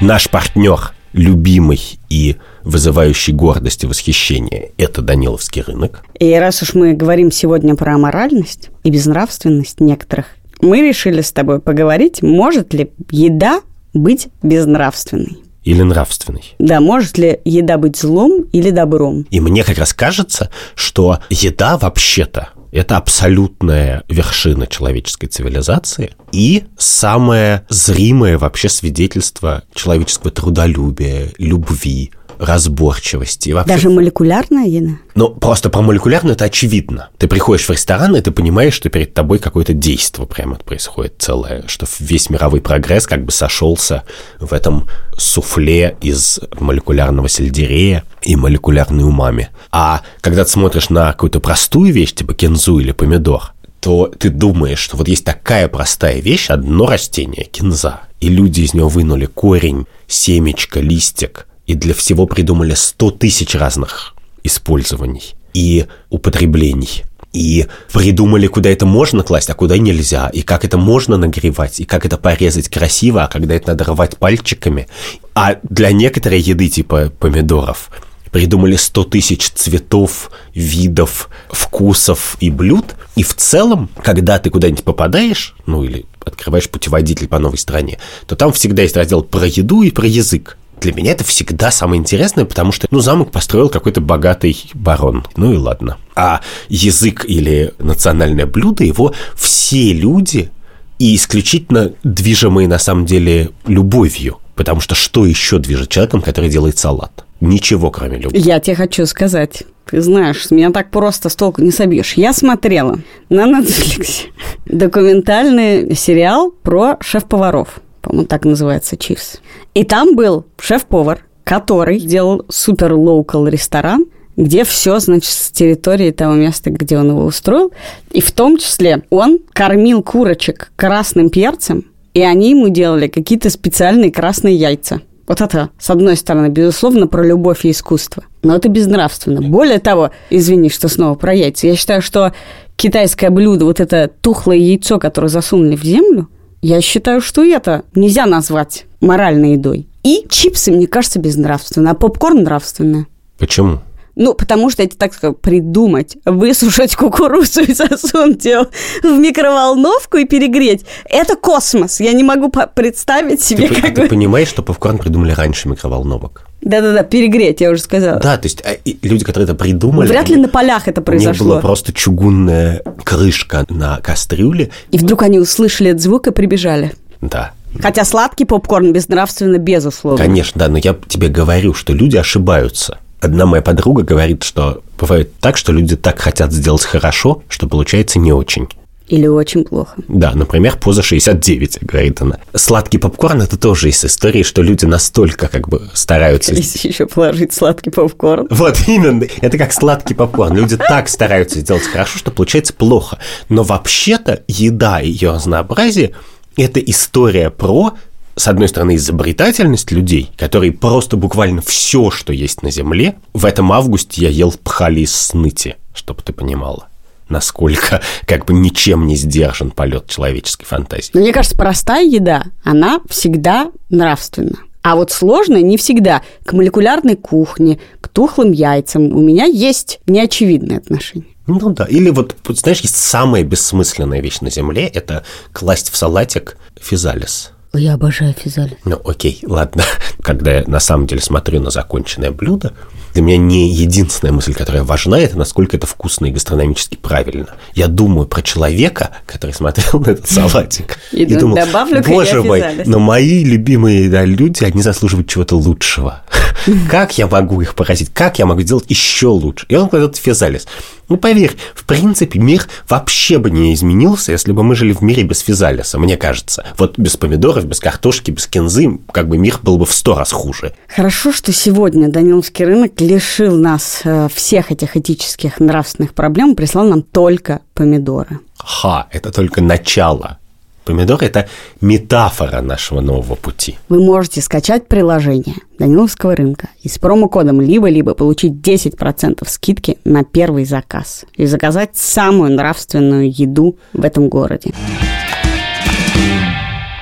Наш 0.00 0.28
партнер, 0.28 0.92
любимый 1.12 1.80
и 2.10 2.36
вызывающий 2.62 3.32
гордость 3.32 3.84
и 3.84 3.86
восхищение, 3.86 4.72
это 4.76 5.00
Даниловский 5.00 5.62
рынок. 5.62 6.04
И 6.18 6.34
раз 6.34 6.62
уж 6.62 6.74
мы 6.74 6.92
говорим 6.92 7.30
сегодня 7.30 7.74
про 7.74 7.94
аморальность 7.94 8.70
и 8.84 8.90
безнравственность 8.90 9.80
некоторых, 9.80 10.26
мы 10.60 10.80
решили 10.80 11.20
с 11.20 11.32
тобой 11.32 11.60
поговорить, 11.60 12.22
может 12.22 12.74
ли 12.74 12.90
еда 13.10 13.60
быть 13.94 14.28
безнравственной 14.42 15.38
или 15.66 15.82
нравственной. 15.82 16.54
Да, 16.60 16.80
может 16.80 17.18
ли 17.18 17.40
еда 17.44 17.76
быть 17.76 17.96
злом 17.96 18.42
или 18.52 18.70
добром? 18.70 19.26
И 19.30 19.40
мне 19.40 19.64
как 19.64 19.78
раз 19.78 19.92
кажется, 19.92 20.50
что 20.76 21.18
еда 21.28 21.76
вообще-то 21.76 22.50
это 22.76 22.98
абсолютная 22.98 24.04
вершина 24.08 24.66
человеческой 24.66 25.28
цивилизации 25.28 26.12
и 26.32 26.64
самое 26.76 27.64
зримое 27.68 28.38
вообще 28.38 28.68
свидетельство 28.68 29.62
человеческого 29.74 30.30
трудолюбия, 30.30 31.32
любви, 31.38 32.12
разборчивости. 32.38 33.50
Вообще... 33.50 33.72
Даже 33.72 33.90
молекулярная 33.90 34.66
еда? 34.66 34.92
Ну, 35.14 35.30
просто 35.30 35.70
про 35.70 35.82
молекулярную 35.82 36.34
это 36.34 36.44
очевидно. 36.44 37.08
Ты 37.18 37.28
приходишь 37.28 37.66
в 37.66 37.70
ресторан, 37.70 38.16
и 38.16 38.20
ты 38.20 38.30
понимаешь, 38.30 38.74
что 38.74 38.88
перед 38.88 39.14
тобой 39.14 39.38
какое-то 39.38 39.72
действие 39.72 40.26
прямо 40.26 40.56
происходит 40.56 41.14
целое, 41.18 41.64
что 41.66 41.86
весь 41.98 42.30
мировой 42.30 42.60
прогресс 42.60 43.06
как 43.06 43.24
бы 43.24 43.32
сошелся 43.32 44.04
в 44.38 44.52
этом 44.52 44.88
суфле 45.16 45.96
из 46.00 46.40
молекулярного 46.58 47.28
сельдерея 47.28 48.04
и 48.22 48.36
молекулярной 48.36 49.04
умами. 49.04 49.48
А 49.70 50.02
когда 50.20 50.44
ты 50.44 50.50
смотришь 50.50 50.90
на 50.90 51.12
какую-то 51.12 51.40
простую 51.40 51.92
вещь, 51.92 52.12
типа 52.12 52.34
кензу 52.34 52.78
или 52.78 52.92
помидор, 52.92 53.52
то 53.80 54.06
ты 54.18 54.30
думаешь, 54.30 54.80
что 54.80 54.96
вот 54.96 55.06
есть 55.06 55.24
такая 55.24 55.68
простая 55.68 56.20
вещь, 56.20 56.50
одно 56.50 56.86
растение, 56.86 57.44
кинза, 57.44 58.00
и 58.20 58.28
люди 58.28 58.62
из 58.62 58.74
него 58.74 58.88
вынули 58.88 59.26
корень, 59.26 59.86
семечко, 60.08 60.80
листик, 60.80 61.46
и 61.66 61.74
для 61.74 61.94
всего 61.94 62.26
придумали 62.26 62.74
100 62.74 63.10
тысяч 63.12 63.54
разных 63.54 64.14
использований 64.42 65.34
и 65.52 65.86
употреблений. 66.10 67.04
И 67.32 67.66
придумали, 67.92 68.46
куда 68.46 68.70
это 68.70 68.86
можно 68.86 69.22
класть, 69.22 69.50
а 69.50 69.54
куда 69.54 69.76
нельзя, 69.76 70.28
и 70.28 70.40
как 70.40 70.64
это 70.64 70.78
можно 70.78 71.18
нагревать, 71.18 71.80
и 71.80 71.84
как 71.84 72.06
это 72.06 72.16
порезать 72.16 72.70
красиво, 72.70 73.24
а 73.24 73.28
когда 73.28 73.54
это 73.54 73.68
надо 73.68 73.84
рвать 73.84 74.16
пальчиками. 74.16 74.88
А 75.34 75.56
для 75.62 75.92
некоторой 75.92 76.40
еды, 76.40 76.68
типа 76.68 77.12
помидоров, 77.18 77.90
придумали 78.30 78.76
100 78.76 79.04
тысяч 79.04 79.50
цветов, 79.50 80.30
видов, 80.54 81.28
вкусов 81.50 82.36
и 82.40 82.48
блюд. 82.48 82.94
И 83.16 83.22
в 83.22 83.34
целом, 83.34 83.90
когда 84.02 84.38
ты 84.38 84.48
куда-нибудь 84.48 84.84
попадаешь, 84.84 85.54
ну 85.66 85.84
или 85.84 86.06
открываешь 86.24 86.68
путеводитель 86.68 87.28
по 87.28 87.38
новой 87.38 87.58
стране, 87.58 87.98
то 88.26 88.34
там 88.34 88.52
всегда 88.52 88.82
есть 88.82 88.96
раздел 88.96 89.22
про 89.22 89.46
еду 89.46 89.82
и 89.82 89.90
про 89.90 90.06
язык. 90.06 90.56
Для 90.80 90.92
меня 90.92 91.12
это 91.12 91.24
всегда 91.24 91.70
самое 91.70 92.00
интересное, 92.00 92.44
потому 92.44 92.72
что, 92.72 92.86
ну, 92.90 93.00
замок 93.00 93.30
построил 93.30 93.68
какой-то 93.68 94.00
богатый 94.00 94.70
барон. 94.74 95.26
Ну 95.36 95.52
и 95.52 95.56
ладно. 95.56 95.96
А 96.14 96.40
язык 96.68 97.24
или 97.26 97.72
национальное 97.78 98.46
блюдо 98.46 98.84
его 98.84 99.14
все 99.34 99.92
люди 99.92 100.50
и 100.98 101.14
исключительно 101.14 101.92
движимые 102.04 102.68
на 102.68 102.78
самом 102.78 103.06
деле 103.06 103.50
любовью. 103.66 104.38
Потому 104.54 104.80
что 104.80 104.94
что 104.94 105.26
еще 105.26 105.58
движет 105.58 105.90
человеком, 105.90 106.22
который 106.22 106.48
делает 106.48 106.78
салат? 106.78 107.24
Ничего, 107.40 107.90
кроме 107.90 108.18
любви. 108.18 108.40
Я 108.40 108.58
тебе 108.60 108.74
хочу 108.76 109.04
сказать. 109.04 109.64
Ты 109.90 110.00
знаешь, 110.00 110.50
меня 110.50 110.70
так 110.70 110.90
просто 110.90 111.28
с 111.28 111.36
толку 111.36 111.62
не 111.62 111.70
собьешь. 111.70 112.14
Я 112.14 112.32
смотрела 112.32 112.98
на 113.28 113.44
Netflix 113.46 114.22
документальный 114.66 115.94
сериал 115.94 116.50
про 116.50 116.96
шеф-поваров. 117.00 117.80
По-моему, 118.06 118.28
так 118.28 118.44
называется 118.44 118.96
«Чивс». 118.96 119.40
И 119.74 119.82
там 119.82 120.14
был 120.14 120.46
шеф-повар, 120.60 121.26
который 121.42 121.98
делал 121.98 122.44
супер-лоукал 122.48 123.48
ресторан, 123.48 124.06
где 124.36 124.62
все, 124.62 125.00
значит, 125.00 125.32
с 125.32 125.50
территории 125.50 126.12
того 126.12 126.34
места, 126.34 126.70
где 126.70 126.98
он 126.98 127.08
его 127.08 127.24
устроил. 127.24 127.72
И 128.12 128.20
в 128.20 128.30
том 128.30 128.58
числе 128.58 129.02
он 129.10 129.40
кормил 129.52 130.04
курочек 130.04 130.70
красным 130.76 131.30
перцем, 131.30 131.86
и 132.14 132.22
они 132.22 132.50
ему 132.50 132.68
делали 132.68 133.08
какие-то 133.08 133.50
специальные 133.50 134.12
красные 134.12 134.54
яйца. 134.54 135.00
Вот 135.26 135.40
это, 135.40 135.70
с 135.76 135.90
одной 135.90 136.16
стороны, 136.16 136.46
безусловно, 136.46 137.08
про 137.08 137.24
любовь 137.24 137.64
и 137.64 137.72
искусство. 137.72 138.22
Но 138.44 138.54
это 138.54 138.68
безнравственно. 138.68 139.42
Более 139.42 139.80
того, 139.80 140.12
извини, 140.30 140.70
что 140.70 140.86
снова 140.86 141.16
про 141.16 141.34
яйца, 141.34 141.66
я 141.66 141.74
считаю, 141.74 142.02
что 142.02 142.32
китайское 142.76 143.30
блюдо, 143.30 143.64
вот 143.64 143.80
это 143.80 144.08
тухлое 144.20 144.58
яйцо, 144.58 145.00
которое 145.00 145.26
засунули 145.26 145.74
в 145.74 145.82
землю, 145.82 146.28
я 146.66 146.80
считаю, 146.80 147.20
что 147.20 147.44
это 147.44 147.84
нельзя 147.94 148.26
назвать 148.26 148.86
моральной 149.00 149.52
едой. 149.52 149.86
И 150.02 150.26
чипсы, 150.28 150.72
мне 150.72 150.88
кажется, 150.88 151.20
безнравственно, 151.20 151.92
а 151.92 151.94
попкорн 151.94 152.42
нравственное. 152.42 153.06
Почему? 153.38 153.80
Ну, 154.16 154.32
потому 154.32 154.70
что 154.70 154.82
это, 154.82 154.96
так 154.96 155.12
сказать, 155.12 155.38
придумать, 155.40 156.16
высушить 156.24 156.96
кукурузу 156.96 157.60
и 157.60 157.74
засунуть 157.74 158.44
ее 158.46 158.66
в 159.02 159.18
микроволновку 159.18 160.16
и 160.16 160.24
перегреть. 160.24 160.86
Это 161.04 161.36
космос. 161.36 162.00
Я 162.00 162.14
не 162.14 162.24
могу 162.24 162.50
представить 162.50 163.42
себе, 163.42 163.68
ты, 163.68 163.82
как 163.82 163.94
ты 163.94 164.08
понимаешь, 164.08 164.48
что 164.48 164.62
попкорн 164.62 164.96
придумали 164.96 165.32
раньше 165.32 165.68
микроволновок? 165.68 166.46
Да-да-да, 166.62 167.02
перегреть, 167.02 167.60
я 167.60 167.70
уже 167.70 167.82
сказала. 167.82 168.18
Да, 168.18 168.38
то 168.38 168.46
есть 168.46 168.62
а, 168.64 168.78
люди, 169.02 169.22
которые 169.22 169.44
это 169.44 169.54
придумали... 169.54 170.08
Вряд 170.08 170.30
ли 170.30 170.36
на 170.36 170.48
полях 170.48 170.88
это 170.88 171.02
произошло. 171.02 171.30
У 171.30 171.32
них 171.32 171.42
была 171.42 171.60
просто 171.60 171.92
чугунная 171.92 172.82
крышка 173.04 173.66
на 173.68 174.00
кастрюле. 174.00 174.70
И 174.90 174.98
вдруг 174.98 175.22
они 175.22 175.38
услышали 175.38 175.90
этот 175.90 176.02
звук 176.02 176.26
и 176.26 176.32
прибежали. 176.32 176.94
Да. 177.20 177.52
Хотя 177.80 178.06
сладкий 178.06 178.46
попкорн 178.46 178.94
безнравственно, 178.94 179.58
безусловно. 179.58 180.24
Конечно, 180.24 180.58
да, 180.58 180.68
но 180.68 180.78
я 180.78 180.96
тебе 181.06 181.28
говорю, 181.28 181.74
что 181.74 181.92
люди 181.92 182.16
ошибаются. 182.16 182.98
Одна 183.20 183.46
моя 183.46 183.62
подруга 183.62 184.02
говорит, 184.02 184.42
что 184.44 184.82
бывает 184.98 185.32
так, 185.40 185.56
что 185.56 185.72
люди 185.72 185.96
так 185.96 186.18
хотят 186.18 186.52
сделать 186.52 186.84
хорошо, 186.84 187.42
что 187.48 187.66
получается 187.66 188.18
не 188.18 188.32
очень. 188.32 188.68
Или 189.08 189.28
очень 189.28 189.64
плохо. 189.64 189.94
Да, 190.08 190.32
например, 190.34 190.78
поза 190.78 191.02
69, 191.02 191.78
говорит 191.82 192.20
она. 192.22 192.38
Сладкий 192.54 192.98
попкорн– 192.98 193.42
это 193.42 193.56
тоже 193.56 193.88
из 193.88 194.04
истории, 194.04 194.42
что 194.42 194.62
люди 194.62 194.84
настолько 194.84 195.46
как 195.46 195.68
бы 195.68 195.88
стараются... 195.94 196.52
Если 196.52 196.88
еще 196.88 197.06
положить 197.06 197.52
сладкий 197.52 197.90
попкорн. 197.90 198.48
Вот, 198.50 198.76
именно. 198.88 199.24
Это 199.40 199.58
как 199.58 199.72
сладкий 199.72 200.14
попкорн. 200.14 200.56
Люди 200.56 200.76
так 200.76 201.08
стараются 201.08 201.60
сделать 201.60 201.84
хорошо, 201.84 202.18
что 202.18 202.32
получается 202.32 202.74
плохо. 202.74 203.18
Но 203.48 203.62
вообще-то 203.62 204.42
еда 204.48 205.00
и 205.00 205.10
ее 205.10 205.30
разнообразие– 205.30 206.12
это 206.56 206.80
история 206.80 207.50
про 207.50 207.94
с 208.36 208.48
одной 208.48 208.68
стороны, 208.68 208.96
изобретательность 208.96 209.90
людей, 209.90 210.30
которые 210.36 210.72
просто 210.72 211.16
буквально 211.16 211.62
все, 211.62 212.10
что 212.10 212.34
есть 212.34 212.62
на 212.62 212.70
Земле. 212.70 213.16
В 213.32 213.46
этом 213.46 213.72
августе 213.72 214.22
я 214.22 214.28
ел 214.28 214.54
пхали 214.62 215.00
из 215.00 215.14
сныти, 215.14 215.76
чтобы 215.94 216.22
ты 216.22 216.32
понимала 216.32 216.88
насколько 217.28 218.02
как 218.26 218.44
бы 218.44 218.54
ничем 218.54 219.04
не 219.04 219.16
сдержан 219.16 219.72
полет 219.72 220.06
человеческой 220.06 220.64
фантазии. 220.64 221.10
Но 221.12 221.20
мне 221.20 221.32
кажется, 221.32 221.56
простая 221.56 222.04
еда, 222.04 222.44
она 222.62 223.00
всегда 223.08 223.72
нравственна. 223.90 224.58
А 224.82 224.94
вот 224.94 225.10
сложная 225.10 225.62
не 225.62 225.76
всегда. 225.76 226.22
К 226.44 226.52
молекулярной 226.52 227.16
кухне, 227.16 227.80
к 228.00 228.06
тухлым 228.06 228.52
яйцам 228.52 229.12
у 229.12 229.20
меня 229.20 229.46
есть 229.46 229.98
неочевидное 230.06 230.78
отношение. 230.78 231.30
Ну 231.48 231.70
да, 231.70 231.84
или 231.86 232.10
вот, 232.10 232.36
знаешь, 232.46 232.82
есть 232.82 232.94
самая 232.94 233.42
бессмысленная 233.42 234.20
вещь 234.20 234.38
на 234.40 234.50
Земле– 234.50 234.86
это 234.94 235.24
класть 235.52 235.90
в 235.90 235.96
салатик 235.96 236.58
физалис– 236.80 237.50
я 237.76 237.94
обожаю 237.94 238.34
физаль. 238.34 238.76
Ну, 238.84 239.00
окей, 239.04 239.40
ладно. 239.44 239.84
Когда 240.22 240.56
я 240.56 240.64
на 240.66 240.80
самом 240.80 241.06
деле 241.06 241.20
смотрю 241.20 241.60
на 241.60 241.70
законченное 241.70 242.30
блюдо, 242.30 242.72
для 243.14 243.22
меня 243.22 243.38
не 243.38 243.70
единственная 243.70 244.32
мысль, 244.32 244.52
которая 244.52 244.82
важна, 244.84 245.18
это 245.18 245.38
насколько 245.38 245.76
это 245.76 245.86
вкусно 245.86 246.26
и 246.26 246.32
гастрономически 246.32 246.96
правильно. 246.96 247.48
Я 247.74 247.88
думаю 247.88 248.26
про 248.26 248.42
человека, 248.42 249.10
который 249.24 249.52
смотрел 249.52 250.00
на 250.06 250.10
этот 250.10 250.28
салатик. 250.28 250.98
И, 251.12 251.22
и 251.22 251.36
думал, 251.36 251.58
боже 252.06 252.42
мой, 252.42 252.62
но 252.84 252.98
мои 252.98 253.42
любимые 253.42 254.10
да, 254.10 254.24
люди, 254.24 254.64
они 254.64 254.82
заслуживают 254.82 255.28
чего-то 255.28 255.56
лучшего. 255.56 256.22
Как 256.90 257.16
я 257.16 257.26
могу 257.26 257.60
их 257.60 257.74
поразить? 257.74 258.10
Как 258.12 258.38
я 258.38 258.46
могу 258.46 258.60
сделать 258.62 258.84
еще 258.88 259.28
лучше? 259.28 259.66
И 259.68 259.76
он 259.76 259.88
кладет 259.88 260.16
физалис. 260.16 260.66
Ну, 261.08 261.16
поверь, 261.16 261.56
в 261.74 261.84
принципе, 261.84 262.38
мир 262.38 262.66
вообще 262.88 263.38
бы 263.38 263.50
не 263.50 263.72
изменился, 263.74 264.32
если 264.32 264.52
бы 264.52 264.62
мы 264.62 264.74
жили 264.74 264.92
в 264.92 265.02
мире 265.02 265.22
без 265.22 265.40
физалиса, 265.40 265.98
мне 265.98 266.16
кажется. 266.16 266.66
Вот 266.78 266.98
без 266.98 267.16
помидоров, 267.16 267.64
без 267.64 267.78
картошки, 267.78 268.32
без 268.32 268.46
кинзы, 268.46 268.98
как 269.12 269.28
бы 269.28 269.38
мир 269.38 269.60
был 269.62 269.78
бы 269.78 269.86
в 269.86 269.92
сто 269.92 270.16
раз 270.16 270.32
хуже. 270.32 270.74
Хорошо, 270.88 271.32
что 271.32 271.52
сегодня 271.52 272.08
Даниловский 272.08 272.64
рынок 272.64 273.00
лишил 273.00 273.56
нас 273.56 274.00
э, 274.04 274.28
всех 274.34 274.72
этих 274.72 274.96
этических, 274.96 275.60
нравственных 275.60 276.12
проблем, 276.12 276.56
прислал 276.56 276.88
нам 276.88 277.02
только 277.02 277.60
помидоры. 277.74 278.40
Ха, 278.58 279.06
это 279.12 279.30
только 279.30 279.60
начало 279.60 280.38
Помидор– 280.86 281.18
это 281.20 281.48
метафора 281.80 282.60
нашего 282.60 283.00
нового 283.00 283.34
пути. 283.34 283.76
Вы 283.88 284.04
можете 284.04 284.40
скачать 284.40 284.86
приложение 284.86 285.56
Даниловского 285.80 286.36
рынка 286.36 286.68
и 286.80 286.88
с 286.88 286.96
промокодом 286.98 287.60
либо-либо 287.60 288.14
получить 288.14 288.52
10% 288.52 289.42
скидки 289.48 289.98
на 290.04 290.22
первый 290.22 290.64
заказ 290.64 291.24
и 291.34 291.44
заказать 291.46 291.96
самую 291.96 292.52
нравственную 292.52 293.28
еду 293.28 293.76
в 293.92 294.04
этом 294.04 294.28
городе. 294.28 294.72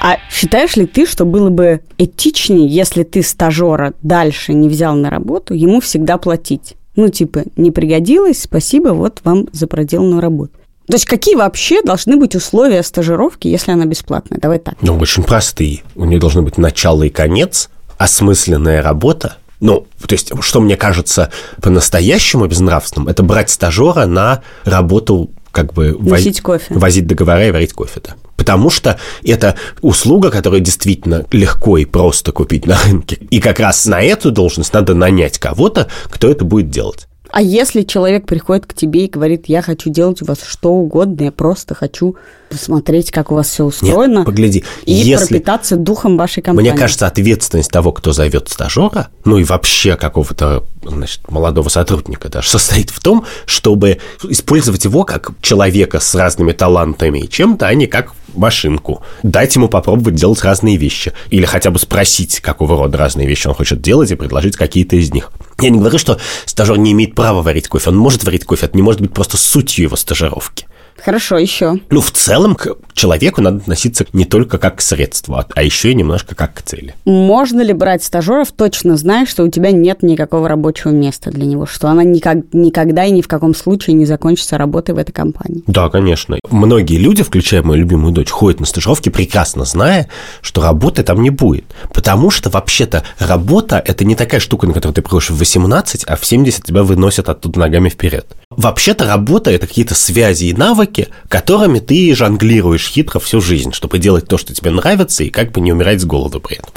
А 0.01 0.17
считаешь 0.31 0.77
ли 0.77 0.87
ты, 0.87 1.07
что 1.07 1.27
было 1.27 1.51
бы 1.51 1.83
этичнее, 1.99 2.67
если 2.67 3.03
ты 3.03 3.23
стажера 3.23 3.93
дальше 4.01 4.55
не 4.55 4.71
взял 4.71 4.95
на 4.95 5.11
работу, 5.11 5.53
ему 5.53 5.81
всегда 5.81 6.17
платить? 6.17 6.75
Ну, 6.97 7.11
типа, 7.11 7.43
не 7.57 7.71
пригодилось, 7.71 8.41
спасибо, 8.41 8.91
вот 8.91 9.21
вам 9.25 9.47
за 9.53 9.67
проделанную 9.67 10.23
работу. 10.23 10.53
То 10.87 10.95
есть 10.95 11.07
какие 11.07 11.35
вообще 11.35 11.83
должны 11.83 12.17
быть 12.17 12.35
условия 12.35 12.83
стажировки, 12.83 13.49
если 13.49 13.73
она 13.73 13.87
бесплатная? 13.87 14.39
Давай 14.39 14.59
так. 14.59 14.75
Ну, 14.83 14.99
очень 14.99 15.23
простые. 15.23 15.83
У 15.95 16.05
нее 16.05 16.21
должны 16.21 16.43
быть 16.43 16.59
начало 16.59 17.05
и 17.05 17.09
конец, 17.09 17.71
осмысленная 17.97 18.83
работа. 18.83 19.37
Ну, 19.61 19.87
то 20.07 20.15
есть, 20.15 20.33
что 20.41 20.61
мне 20.61 20.77
кажется 20.77 21.31
по-настоящему 21.63 22.47
безнравственным, 22.47 23.09
это 23.09 23.23
брать 23.23 23.49
стажера 23.49 24.05
на 24.05 24.43
работу 24.65 25.31
как 25.53 25.73
бы 25.73 25.97
возить 25.99 26.43
кофе. 26.43 26.75
возить 26.75 27.07
договора 27.07 27.47
и 27.47 27.51
варить 27.51 27.73
кофе, 27.73 28.01
да. 28.05 28.17
Потому 28.37 28.69
что 28.69 28.99
это 29.25 29.57
услуга, 29.81 30.31
которую 30.31 30.61
действительно 30.61 31.25
легко 31.31 31.79
и 31.79 31.87
просто 31.87 32.33
купить 32.33 32.67
на 32.67 32.77
рынке. 32.83 33.17
И 33.31 33.41
как 33.41 33.61
раз 33.61 33.87
на 33.87 34.03
эту 34.03 34.33
должность 34.33 34.75
надо 34.75 34.95
нанять 34.95 35.39
кого-то, 35.39 35.89
кто 36.11 36.29
это 36.29 36.45
будет 36.45 36.69
делать. 36.69 37.07
А 37.35 37.43
если 37.43 37.83
человек 37.83 38.27
приходит 38.27 38.65
к 38.65 38.75
тебе 38.75 39.07
и 39.07 39.11
говорит, 39.11 39.47
я 39.49 39.61
хочу 39.61 39.91
делать 39.91 40.23
у 40.23 40.25
вас 40.25 40.39
что 40.47 40.71
угодно, 40.71 41.25
я 41.25 41.33
просто 41.33 41.75
хочу 41.75 42.15
посмотреть, 42.49 43.11
как 43.11 43.33
у 43.33 43.35
вас 43.35 43.49
все 43.49 43.65
устроено. 43.65 44.19
Нет, 44.19 44.27
погляди, 44.27 44.65
и 44.85 44.93
если... 44.93 45.27
пропитаться 45.27 45.75
духом 45.75 46.17
вашей 46.17 46.45
компании. 46.45 46.71
Мне 46.71 46.79
кажется, 46.79 47.09
ответственность 47.09 47.73
того, 47.73 47.91
кто 47.91 48.13
зовет 48.13 48.51
стажера, 48.51 49.09
ну 49.25 49.37
и 49.39 49.43
вообще 49.43 49.97
какого-то 49.97 50.63
значит, 50.85 51.29
молодого 51.29 51.69
сотрудника 51.69 52.29
даже, 52.29 52.49
состоит 52.51 52.91
в 52.91 53.01
том, 53.01 53.25
чтобы 53.47 53.99
использовать 54.23 54.85
его 54.85 55.03
как 55.03 55.33
человека 55.41 55.99
с 55.99 56.15
разными 56.15 56.53
талантами 56.53 57.19
и 57.19 57.29
чем-то, 57.29 57.67
а 57.67 57.75
не 57.75 57.89
как 57.89 58.13
машинку. 58.37 59.03
Дать 59.23 59.55
ему 59.57 59.69
попробовать 59.69 60.15
делать 60.15 60.43
разные 60.43 60.77
вещи. 60.77 61.13
Или 61.31 61.45
хотя 61.45 61.71
бы 61.71 61.79
спросить, 61.79 62.41
какого 62.41 62.77
рода 62.77 62.99
разные 62.99 63.27
вещи 63.27 63.47
он 63.47 63.55
хочет 63.55 63.81
делать, 63.81 64.11
и 64.11 64.15
предложить 64.15 64.57
какие-то 64.57 64.97
из 64.97 65.13
них. 65.13 65.31
Я 65.61 65.71
не 65.71 65.79
говорю, 65.79 65.99
что 65.99 66.19
стажер 66.45 66.79
не 66.79 66.93
имеет 66.93 67.15
права 67.15 67.43
варить 67.43 67.69
кофе. 67.69 67.91
Он 67.91 67.97
может 67.97 68.25
варить 68.25 68.45
кофе, 68.45 68.67
это 68.67 68.77
не 68.77 68.83
может 68.83 69.01
быть 69.01 69.13
просто 69.13 69.37
сутью 69.37 69.85
его 69.85 69.97
стажировки. 69.97 70.67
Хорошо, 71.03 71.39
еще. 71.39 71.79
Ну, 71.91 72.01
в 72.01 72.11
целом, 72.11 72.55
к 72.55 72.77
человеку 72.95 73.43
надо 73.43 73.59
относиться 73.59 74.07
не 74.13 74.25
только 74.25 74.59
как 74.59 74.77
к 74.77 74.81
средству, 74.81 75.35
а, 75.35 75.47
а 75.55 75.63
еще 75.63 75.91
и 75.91 75.95
немножко 75.95 76.35
как 76.35 76.55
к 76.55 76.63
цели. 76.63 76.95
Можно 77.05 77.61
ли 77.61 77.73
брать 77.73 78.05
стажеров, 78.05 78.53
точно 78.53 78.97
зная, 78.97 79.27
что 79.27 79.43
у 79.43 79.49
тебя 79.49 79.71
нет 79.71 80.03
никакого 80.03 80.49
рабочего 80.49 80.91
места 80.91 81.31
для 81.31 81.45
него, 81.45 81.67
что 81.67 81.89
она 81.89 82.05
никак, 82.05 82.39
никогда 82.53 83.05
и 83.05 83.11
ни 83.11 83.23
в 83.23 83.29
каком 83.29 83.55
случае 83.55 83.95
не 83.95 84.07
закончится 84.07 84.57
работой 84.57 84.95
в 84.95 84.99
этой 84.99 85.13
компании? 85.13 85.63
Да, 85.67 85.89
конечно. 85.89 86.39
Многие 86.51 86.97
люди, 86.97 87.23
включая 87.23 87.63
мою 87.63 87.81
любимую 87.81 88.13
дочь, 88.13 88.31
ходят 88.31 88.61
на 88.61 88.67
стажировки, 88.67 89.09
прекрасно 89.09 89.65
зная, 89.65 90.09
что 90.41 90.63
работы 90.63 91.03
там 91.03 91.23
не 91.23 91.31
будет. 91.31 91.65
Потому 91.93 92.31
что, 92.31 92.51
вообще-то, 92.51 93.05
работа– 93.19 93.83
это 93.85 94.05
не 94.05 94.15
такая 94.15 94.41
штука, 94.41 94.67
на 94.67 94.73
которую 94.73 94.95
ты 94.95 95.03
приходишь 95.03 95.31
в 95.31 95.39
18, 95.39 96.05
а 96.05 96.17
в 96.17 96.25
70 96.25 96.65
тебя 96.65 96.83
выносят 96.83 97.29
оттуда 97.29 97.61
ногами 97.61 97.89
вперед. 97.89 98.27
Вообще-то 98.57 99.07
работа– 99.07 99.51
это 99.53 99.67
какие-то 99.67 99.95
связи 99.95 100.47
и 100.47 100.53
навыки, 100.53 101.09
которыми 101.29 101.79
ты 101.79 102.15
жонглируешь 102.15 102.89
хитро 102.89 103.19
всю 103.19 103.41
жизнь, 103.41 103.73
чтобы 103.73 103.99
делать 103.99 104.27
то, 104.27 104.39
что 104.39 104.55
тебе 104.55 104.71
нравится, 104.71 105.25
и 105.25 105.31
как 105.31 105.53
бы 105.53 105.61
не 105.61 105.73
умирать 105.73 106.01
с 106.01 106.05
голоду 106.05 106.41
при 106.41 106.57
этом. 106.57 106.71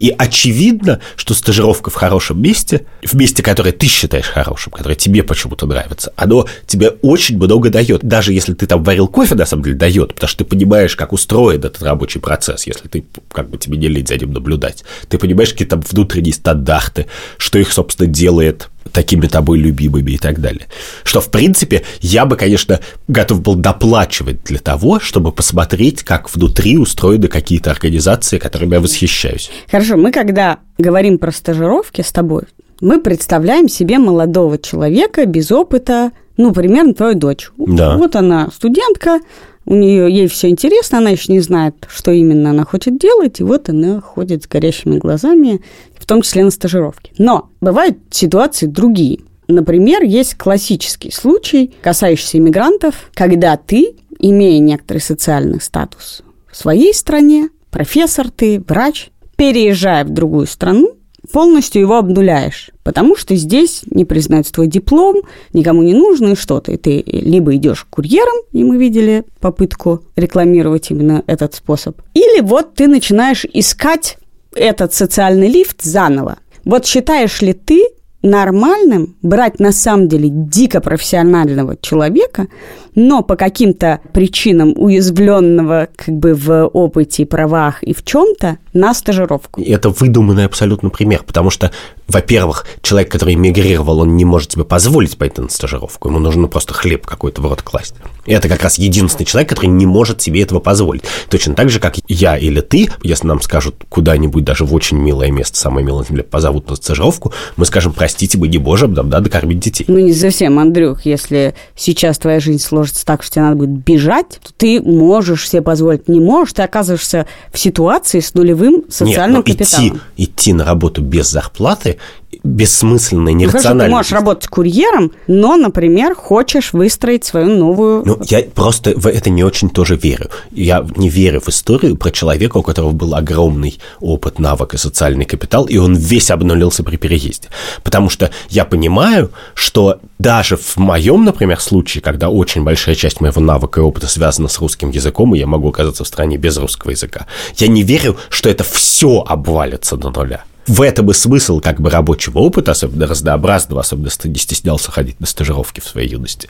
И 0.00 0.14
очевидно, 0.16 1.00
что 1.16 1.34
стажировка 1.34 1.90
в 1.90 1.94
хорошем 1.94 2.40
месте, 2.42 2.86
в 3.02 3.14
месте, 3.14 3.42
которое 3.42 3.72
ты 3.72 3.86
считаешь 3.86 4.26
хорошим, 4.26 4.72
которое 4.72 4.94
тебе 4.94 5.22
почему-то 5.22 5.66
нравится, 5.66 6.12
оно 6.16 6.46
тебе 6.66 6.90
очень 7.02 7.36
много 7.36 7.70
дает. 7.70 8.02
Даже 8.02 8.32
если 8.32 8.54
ты 8.54 8.66
там 8.66 8.82
варил 8.82 9.08
кофе, 9.08 9.34
на 9.34 9.46
самом 9.46 9.64
деле, 9.64 9.76
дает, 9.76 10.14
потому 10.14 10.28
что 10.28 10.44
ты 10.44 10.44
понимаешь, 10.44 10.96
как 10.96 11.12
устроен 11.12 11.60
этот 11.60 11.82
рабочий 11.82 12.20
процесс, 12.20 12.66
если 12.66 12.88
ты, 12.88 13.04
как 13.32 13.50
бы 13.50 13.58
тебе 13.58 13.78
не 13.78 13.88
лень 13.88 14.06
за 14.06 14.16
ним 14.16 14.32
наблюдать. 14.32 14.84
Ты 15.08 15.18
понимаешь 15.18 15.50
какие-то 15.50 15.76
внутренние 15.76 16.34
стандарты, 16.34 17.06
что 17.36 17.58
их, 17.58 17.72
собственно, 17.72 18.08
делает 18.08 18.68
такими 18.92 19.26
тобой 19.26 19.58
любимыми 19.58 20.12
и 20.12 20.18
так 20.18 20.40
далее. 20.40 20.66
Что, 21.04 21.20
в 21.20 21.30
принципе, 21.30 21.82
я 22.00 22.26
бы, 22.26 22.36
конечно, 22.36 22.80
готов 23.08 23.42
был 23.42 23.54
доплачивать 23.54 24.42
для 24.44 24.58
того, 24.58 25.00
чтобы 25.00 25.32
посмотреть, 25.32 26.02
как 26.02 26.34
внутри 26.34 26.76
устроены 26.78 27.28
какие-то 27.28 27.70
организации, 27.70 28.38
которыми 28.38 28.74
я 28.74 28.80
восхищаюсь. 28.80 29.50
Хорошо, 29.70 29.96
мы 29.96 30.12
когда 30.12 30.58
говорим 30.78 31.18
про 31.18 31.30
стажировки 31.30 32.02
с 32.02 32.10
тобой, 32.10 32.42
мы 32.80 33.00
представляем 33.00 33.68
себе 33.68 33.98
молодого 33.98 34.58
человека 34.58 35.26
без 35.26 35.52
опыта, 35.52 36.12
ну, 36.36 36.52
примерно 36.52 36.94
твою 36.94 37.14
дочь. 37.14 37.50
Да. 37.58 37.96
Вот 37.96 38.16
она 38.16 38.48
студентка, 38.54 39.20
у 39.66 39.74
нее 39.74 40.10
ей 40.10 40.26
все 40.26 40.48
интересно, 40.48 40.98
она 40.98 41.10
еще 41.10 41.32
не 41.32 41.40
знает, 41.40 41.74
что 41.88 42.10
именно 42.10 42.50
она 42.50 42.64
хочет 42.64 42.98
делать, 42.98 43.40
и 43.40 43.44
вот 43.44 43.68
она 43.68 44.00
ходит 44.00 44.44
с 44.44 44.48
горящими 44.48 44.98
глазами, 44.98 45.60
в 45.98 46.06
том 46.06 46.22
числе 46.22 46.44
на 46.44 46.50
стажировке. 46.50 47.12
Но 47.18 47.50
бывают 47.60 47.98
ситуации 48.10 48.66
другие. 48.66 49.20
Например, 49.48 50.02
есть 50.02 50.36
классический 50.36 51.10
случай, 51.10 51.72
касающийся 51.82 52.38
иммигрантов, 52.38 53.10
когда 53.14 53.56
ты, 53.56 53.96
имея 54.18 54.58
некоторый 54.60 54.98
социальный 54.98 55.60
статус 55.60 56.22
в 56.50 56.56
своей 56.56 56.94
стране, 56.94 57.50
профессор 57.70 58.30
ты, 58.30 58.62
врач, 58.66 59.10
переезжая 59.36 60.04
в 60.04 60.10
другую 60.10 60.46
страну, 60.46 60.94
полностью 61.32 61.82
его 61.82 61.96
обнуляешь, 61.96 62.70
потому 62.82 63.16
что 63.16 63.34
здесь 63.36 63.82
не 63.86 64.04
признают 64.04 64.48
твой 64.48 64.66
диплом, 64.66 65.22
никому 65.52 65.82
не 65.82 65.94
нужно 65.94 66.36
что-то. 66.36 66.72
И 66.72 66.76
ты 66.76 67.02
либо 67.06 67.54
идешь 67.56 67.86
курьером, 67.88 68.36
и 68.52 68.64
мы 68.64 68.76
видели 68.76 69.24
попытку 69.40 70.02
рекламировать 70.16 70.90
именно 70.90 71.22
этот 71.26 71.54
способ, 71.54 72.00
или 72.14 72.40
вот 72.40 72.74
ты 72.74 72.86
начинаешь 72.86 73.44
искать 73.52 74.18
этот 74.54 74.92
социальный 74.94 75.48
лифт 75.48 75.82
заново. 75.82 76.38
Вот 76.64 76.86
считаешь 76.86 77.40
ли 77.40 77.52
ты 77.52 77.86
нормальным 78.22 79.16
брать 79.22 79.60
на 79.60 79.72
самом 79.72 80.08
деле 80.08 80.28
дико 80.30 80.80
профессионального 80.80 81.76
человека, 81.80 82.48
но 82.94 83.22
по 83.22 83.36
каким-то 83.36 84.00
причинам 84.12 84.74
уязвленного 84.76 85.88
как 85.96 86.14
бы 86.14 86.34
в 86.34 86.66
опыте, 86.66 87.24
правах 87.24 87.82
и 87.82 87.94
в 87.94 88.04
чем-то 88.04 88.58
на 88.72 88.94
стажировку. 88.94 89.62
Это 89.62 89.90
выдуманный 89.90 90.44
абсолютно 90.44 90.90
пример, 90.90 91.22
потому 91.26 91.50
что, 91.50 91.70
во-первых, 92.08 92.66
человек, 92.82 93.10
который 93.10 93.34
эмигрировал, 93.34 94.00
он 94.00 94.16
не 94.16 94.24
может 94.24 94.52
себе 94.52 94.64
позволить 94.64 95.16
пойти 95.16 95.40
на 95.40 95.48
стажировку, 95.48 96.08
ему 96.08 96.18
нужно 96.18 96.48
просто 96.48 96.74
хлеб 96.74 97.06
какой-то 97.06 97.40
в 97.40 97.46
рот 97.46 97.62
класть. 97.62 97.94
И 98.26 98.32
это 98.32 98.48
как 98.48 98.62
раз 98.62 98.78
единственный 98.78 99.24
человек, 99.24 99.48
который 99.48 99.66
не 99.66 99.86
может 99.86 100.20
себе 100.20 100.42
этого 100.42 100.60
позволить. 100.60 101.02
Точно 101.28 101.54
так 101.54 101.70
же, 101.70 101.80
как 101.80 101.96
я 102.08 102.36
или 102.36 102.60
ты, 102.60 102.90
если 103.02 103.26
нам 103.26 103.40
скажут 103.40 103.76
куда-нибудь, 103.88 104.44
даже 104.44 104.64
в 104.64 104.74
очень 104.74 104.98
милое 104.98 105.30
место, 105.30 105.58
самое 105.58 105.86
милое 105.86 106.04
земле, 106.04 106.22
позовут 106.22 106.68
на 106.68 106.76
стажировку, 106.76 107.32
мы 107.56 107.64
скажем, 107.64 107.92
простите, 107.92 108.38
не 108.38 108.58
можем, 108.58 108.94
нам 108.94 109.08
надо 109.08 109.30
кормить 109.30 109.60
детей. 109.60 109.84
Ну, 109.88 109.98
не 109.98 110.12
совсем, 110.12 110.58
Андрюх, 110.58 111.06
если 111.06 111.54
сейчас 111.76 112.18
твоя 112.18 112.40
жизнь 112.40 112.62
сложится 112.62 113.06
так, 113.06 113.22
что 113.22 113.34
тебе 113.34 113.42
надо 113.42 113.56
будет 113.56 113.70
бежать, 113.70 114.40
то 114.42 114.52
ты 114.56 114.80
можешь 114.80 115.48
себе 115.48 115.62
позволить. 115.62 116.08
Не 116.08 116.20
можешь, 116.20 116.54
ты 116.54 116.62
оказываешься 116.62 117.26
в 117.52 117.58
ситуации 117.58 118.20
с 118.20 118.34
нулевым 118.34 118.84
социальным 118.88 119.42
Нет, 119.46 119.46
ну, 119.48 119.52
капиталом. 119.54 119.86
Идти, 119.86 120.00
идти 120.16 120.52
на 120.52 120.64
работу 120.64 121.02
без 121.02 121.30
зарплаты 121.30 121.98
бессмысленно, 122.42 123.30
хорошо, 123.30 123.38
нерационально. 123.38 123.84
ты 123.84 123.90
можешь 123.90 124.12
работать 124.12 124.48
курьером, 124.48 125.12
но, 125.26 125.56
например, 125.56 126.14
хочешь 126.14 126.72
выстроить 126.72 127.24
свою 127.24 127.48
новую... 127.48 128.02
Ну, 128.04 128.18
я 128.24 128.42
просто 128.42 128.94
в 128.96 129.06
это 129.06 129.30
не 129.30 129.44
очень 129.44 129.70
тоже 129.70 129.96
верю. 129.96 130.28
Я 130.50 130.86
не 130.96 131.08
верю 131.08 131.40
в 131.40 131.48
историю 131.48 131.96
про 131.96 132.10
человека, 132.10 132.58
у 132.58 132.62
которого 132.62 132.92
был 132.92 133.14
огромный 133.14 133.78
опыт, 134.00 134.38
навык 134.38 134.74
и 134.74 134.78
социальный 134.78 135.24
капитал, 135.24 135.66
и 135.66 135.76
он 135.76 135.94
весь 135.94 136.30
обнулился 136.30 136.82
при 136.82 136.96
переезде. 136.96 137.48
Потому 137.82 138.08
что 138.08 138.30
я 138.48 138.64
понимаю, 138.64 139.30
что 139.54 140.00
даже 140.18 140.56
в 140.56 140.76
моем, 140.76 141.24
например, 141.24 141.60
случае, 141.60 142.02
когда 142.02 142.28
очень 142.28 142.62
большая 142.62 142.94
часть 142.94 143.20
моего 143.20 143.40
навыка 143.40 143.80
и 143.80 143.82
опыта 143.82 144.06
связана 144.06 144.48
с 144.48 144.58
русским 144.58 144.90
языком, 144.90 145.34
и 145.34 145.38
я 145.38 145.46
могу 145.46 145.68
оказаться 145.68 146.04
в 146.04 146.08
стране 146.08 146.36
без 146.36 146.56
русского 146.56 146.90
языка, 146.90 147.26
я 147.56 147.68
не 147.68 147.82
верю, 147.82 148.16
что 148.28 148.48
это 148.48 148.64
все 148.64 149.24
обвалится 149.26 149.96
до 149.96 150.10
нуля 150.10 150.44
в 150.66 150.82
этом 150.82 151.10
и 151.10 151.14
смысл 151.14 151.60
как 151.60 151.80
бы 151.80 151.90
рабочего 151.90 152.38
опыта, 152.38 152.72
особенно 152.72 153.06
разнообразного, 153.06 153.80
особенно 153.80 154.06
если 154.06 154.38
стеснялся 154.38 154.90
ходить 154.90 155.20
на 155.20 155.26
стажировки 155.26 155.80
в 155.80 155.84
своей 155.84 156.10
юности, 156.10 156.48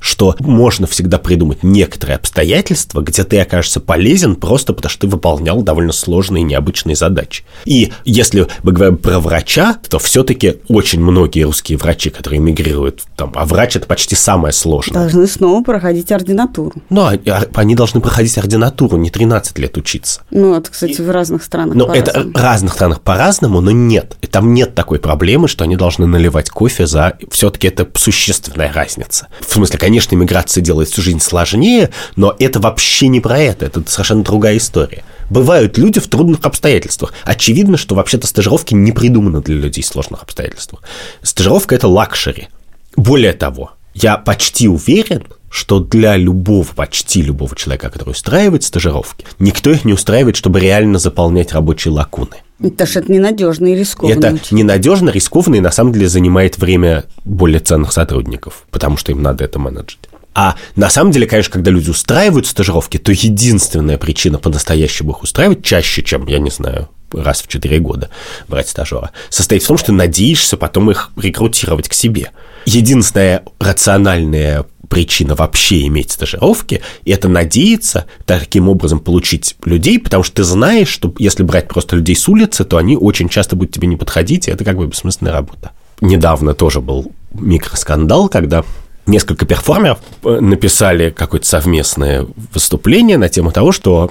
что 0.00 0.36
можно 0.40 0.86
всегда 0.86 1.18
придумать 1.18 1.62
некоторые 1.62 2.16
обстоятельства, 2.16 3.00
где 3.00 3.24
ты 3.24 3.40
окажешься 3.40 3.80
полезен 3.80 4.36
просто 4.36 4.72
потому, 4.72 4.90
что 4.90 5.02
ты 5.02 5.06
выполнял 5.08 5.62
довольно 5.62 5.92
сложные 5.92 6.42
и 6.42 6.44
необычные 6.44 6.96
задачи. 6.96 7.44
И 7.64 7.92
если 8.04 8.46
мы 8.62 8.72
говорим 8.72 8.96
про 8.96 9.18
врача, 9.18 9.76
то 9.88 9.98
все-таки 9.98 10.56
очень 10.68 11.00
многие 11.00 11.42
русские 11.42 11.78
врачи, 11.78 12.10
которые 12.10 12.38
эмигрируют, 12.38 13.02
там, 13.16 13.32
а 13.34 13.44
врач 13.44 13.76
это 13.76 13.86
почти 13.86 14.14
самое 14.14 14.52
сложное. 14.52 15.02
Должны 15.02 15.26
снова 15.26 15.62
проходить 15.62 16.10
ординатуру. 16.12 16.74
Но 16.90 17.08
а, 17.08 17.44
они 17.54 17.74
должны 17.74 18.00
проходить 18.00 18.36
ординатуру, 18.38 18.96
не 18.96 19.10
13 19.10 19.58
лет 19.58 19.76
учиться. 19.76 20.22
Ну, 20.30 20.54
это, 20.54 20.70
кстати, 20.70 21.00
в 21.00 21.10
разных 21.10 21.42
странах 21.42 21.74
Но 21.74 21.92
это 21.92 22.20
в 22.20 22.36
разных 22.36 22.74
странах 22.74 23.00
по-разному, 23.00 23.60
но 23.60 23.70
нет. 23.70 24.16
И 24.20 24.26
там 24.26 24.54
нет 24.54 24.74
такой 24.74 24.98
проблемы, 24.98 25.48
что 25.48 25.64
они 25.64 25.76
должны 25.76 26.06
наливать 26.06 26.50
кофе 26.50 26.86
за... 26.86 27.16
Все-таки 27.30 27.68
это 27.68 27.86
существенная 27.94 28.72
разница. 28.72 29.28
В 29.40 29.52
смысле, 29.52 29.78
конечно, 29.88 30.14
иммиграция 30.14 30.60
делает 30.60 30.90
всю 30.90 31.00
жизнь 31.00 31.18
сложнее, 31.18 31.88
но 32.14 32.36
это 32.38 32.60
вообще 32.60 33.08
не 33.08 33.20
про 33.20 33.38
это, 33.38 33.64
это 33.64 33.82
совершенно 33.86 34.22
другая 34.22 34.58
история. 34.58 35.02
Бывают 35.30 35.78
люди 35.78 35.98
в 35.98 36.08
трудных 36.08 36.40
обстоятельствах. 36.42 37.14
Очевидно, 37.24 37.78
что 37.78 37.94
вообще-то 37.94 38.26
стажировки 38.26 38.74
не 38.74 38.92
придуманы 38.92 39.40
для 39.40 39.54
людей 39.54 39.82
в 39.82 39.86
сложных 39.86 40.22
обстоятельствах. 40.22 40.82
Стажировка– 41.22 41.74
это 41.76 41.88
luxury. 41.88 42.48
Более 42.96 43.32
того, 43.32 43.70
я 43.94 44.18
почти 44.18 44.68
уверен, 44.68 45.24
что 45.48 45.80
для 45.80 46.18
любого, 46.18 46.66
почти 46.66 47.22
любого 47.22 47.56
человека, 47.56 47.88
который 47.88 48.10
устраивает 48.10 48.64
стажировки, 48.64 49.24
никто 49.38 49.70
их 49.70 49.86
не 49.86 49.94
устраивает, 49.94 50.36
чтобы 50.36 50.60
реально 50.60 50.98
заполнять 50.98 51.54
рабочие 51.54 51.92
лакуны. 51.92 52.42
Это 52.60 52.86
же 52.86 52.98
это 52.98 53.12
ненадежно 53.12 53.66
и 53.66 53.76
рискованно. 53.76 54.18
Это 54.18 54.34
очень. 54.34 54.56
ненадежно, 54.56 55.10
рискованно 55.10 55.56
и 55.56 55.60
на 55.60 55.70
самом 55.70 55.92
деле 55.92 56.08
занимает 56.08 56.58
время 56.58 57.04
более 57.24 57.60
ценных 57.60 57.92
сотрудников, 57.92 58.66
потому 58.70 58.96
что 58.96 59.12
им 59.12 59.22
надо 59.22 59.44
это 59.44 59.58
менеджить. 59.58 60.08
А 60.34 60.56
на 60.76 60.90
самом 60.90 61.10
деле, 61.10 61.26
конечно, 61.26 61.52
когда 61.52 61.70
люди 61.70 61.90
устраивают 61.90 62.46
стажировки, 62.46 62.96
то 62.96 63.12
единственная 63.12 63.98
причина 63.98 64.38
по-настоящему 64.38 65.12
их 65.12 65.22
устраивать 65.22 65.64
чаще, 65.64 66.02
чем, 66.02 66.26
я 66.26 66.38
не 66.38 66.50
знаю, 66.50 66.88
раз 67.12 67.42
в 67.42 67.48
4 67.48 67.78
года 67.80 68.10
брать 68.48 68.68
стажера, 68.68 69.10
состоит 69.30 69.62
в 69.62 69.66
том, 69.66 69.78
что 69.78 69.92
надеешься 69.92 70.56
потом 70.56 70.90
их 70.90 71.10
рекрутировать 71.16 71.88
к 71.88 71.92
себе. 71.92 72.30
Единственная 72.68 73.44
рациональная 73.58 74.64
причина 74.88 75.34
вообще 75.34 75.86
иметь 75.86 76.12
стажировки, 76.12 76.80
это 77.04 77.28
надеяться 77.28 78.06
таким 78.24 78.68
образом 78.68 79.00
получить 79.00 79.56
людей, 79.64 79.98
потому 79.98 80.22
что 80.22 80.36
ты 80.36 80.44
знаешь, 80.44 80.88
что 80.88 81.12
если 81.18 81.42
брать 81.42 81.68
просто 81.68 81.96
людей 81.96 82.16
с 82.16 82.28
улицы, 82.28 82.64
то 82.64 82.78
они 82.78 82.96
очень 82.96 83.28
часто 83.28 83.54
будут 83.54 83.74
тебе 83.74 83.86
не 83.86 83.96
подходить, 83.96 84.48
и 84.48 84.50
это 84.50 84.64
как 84.64 84.76
бы 84.76 84.86
бессмысленная 84.86 85.32
работа. 85.32 85.72
Недавно 86.00 86.54
тоже 86.54 86.80
был 86.80 87.12
микроскандал, 87.34 88.28
когда 88.28 88.64
несколько 89.06 89.46
перформеров 89.46 89.98
э, 90.24 90.38
написали 90.40 91.10
какое-то 91.10 91.46
совместное 91.46 92.26
выступление 92.54 93.18
на 93.18 93.28
тему 93.28 93.52
того, 93.52 93.72
что 93.72 94.10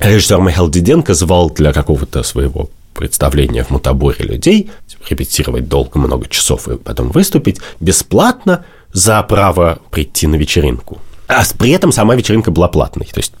режиссер 0.00 0.40
Михаил 0.40 0.68
Диденко 0.68 1.14
звал 1.14 1.50
для 1.50 1.72
какого-то 1.72 2.22
своего 2.22 2.70
представления 2.94 3.64
в 3.64 3.70
Мутаборе 3.70 4.24
людей, 4.24 4.70
репетировать 5.08 5.68
долго, 5.68 5.98
много 5.98 6.28
часов 6.28 6.68
и 6.68 6.76
потом 6.76 7.10
выступить 7.10 7.60
бесплатно 7.80 8.64
за 8.92 9.22
право 9.22 9.80
прийти 9.90 10.26
на 10.26 10.36
вечеринку. 10.36 10.98
А 11.30 11.44
при 11.56 11.70
этом 11.70 11.92
сама 11.92 12.16
вечеринка 12.16 12.50
была 12.50 12.66
платной, 12.66 13.06
то 13.06 13.20
есть 13.20 13.32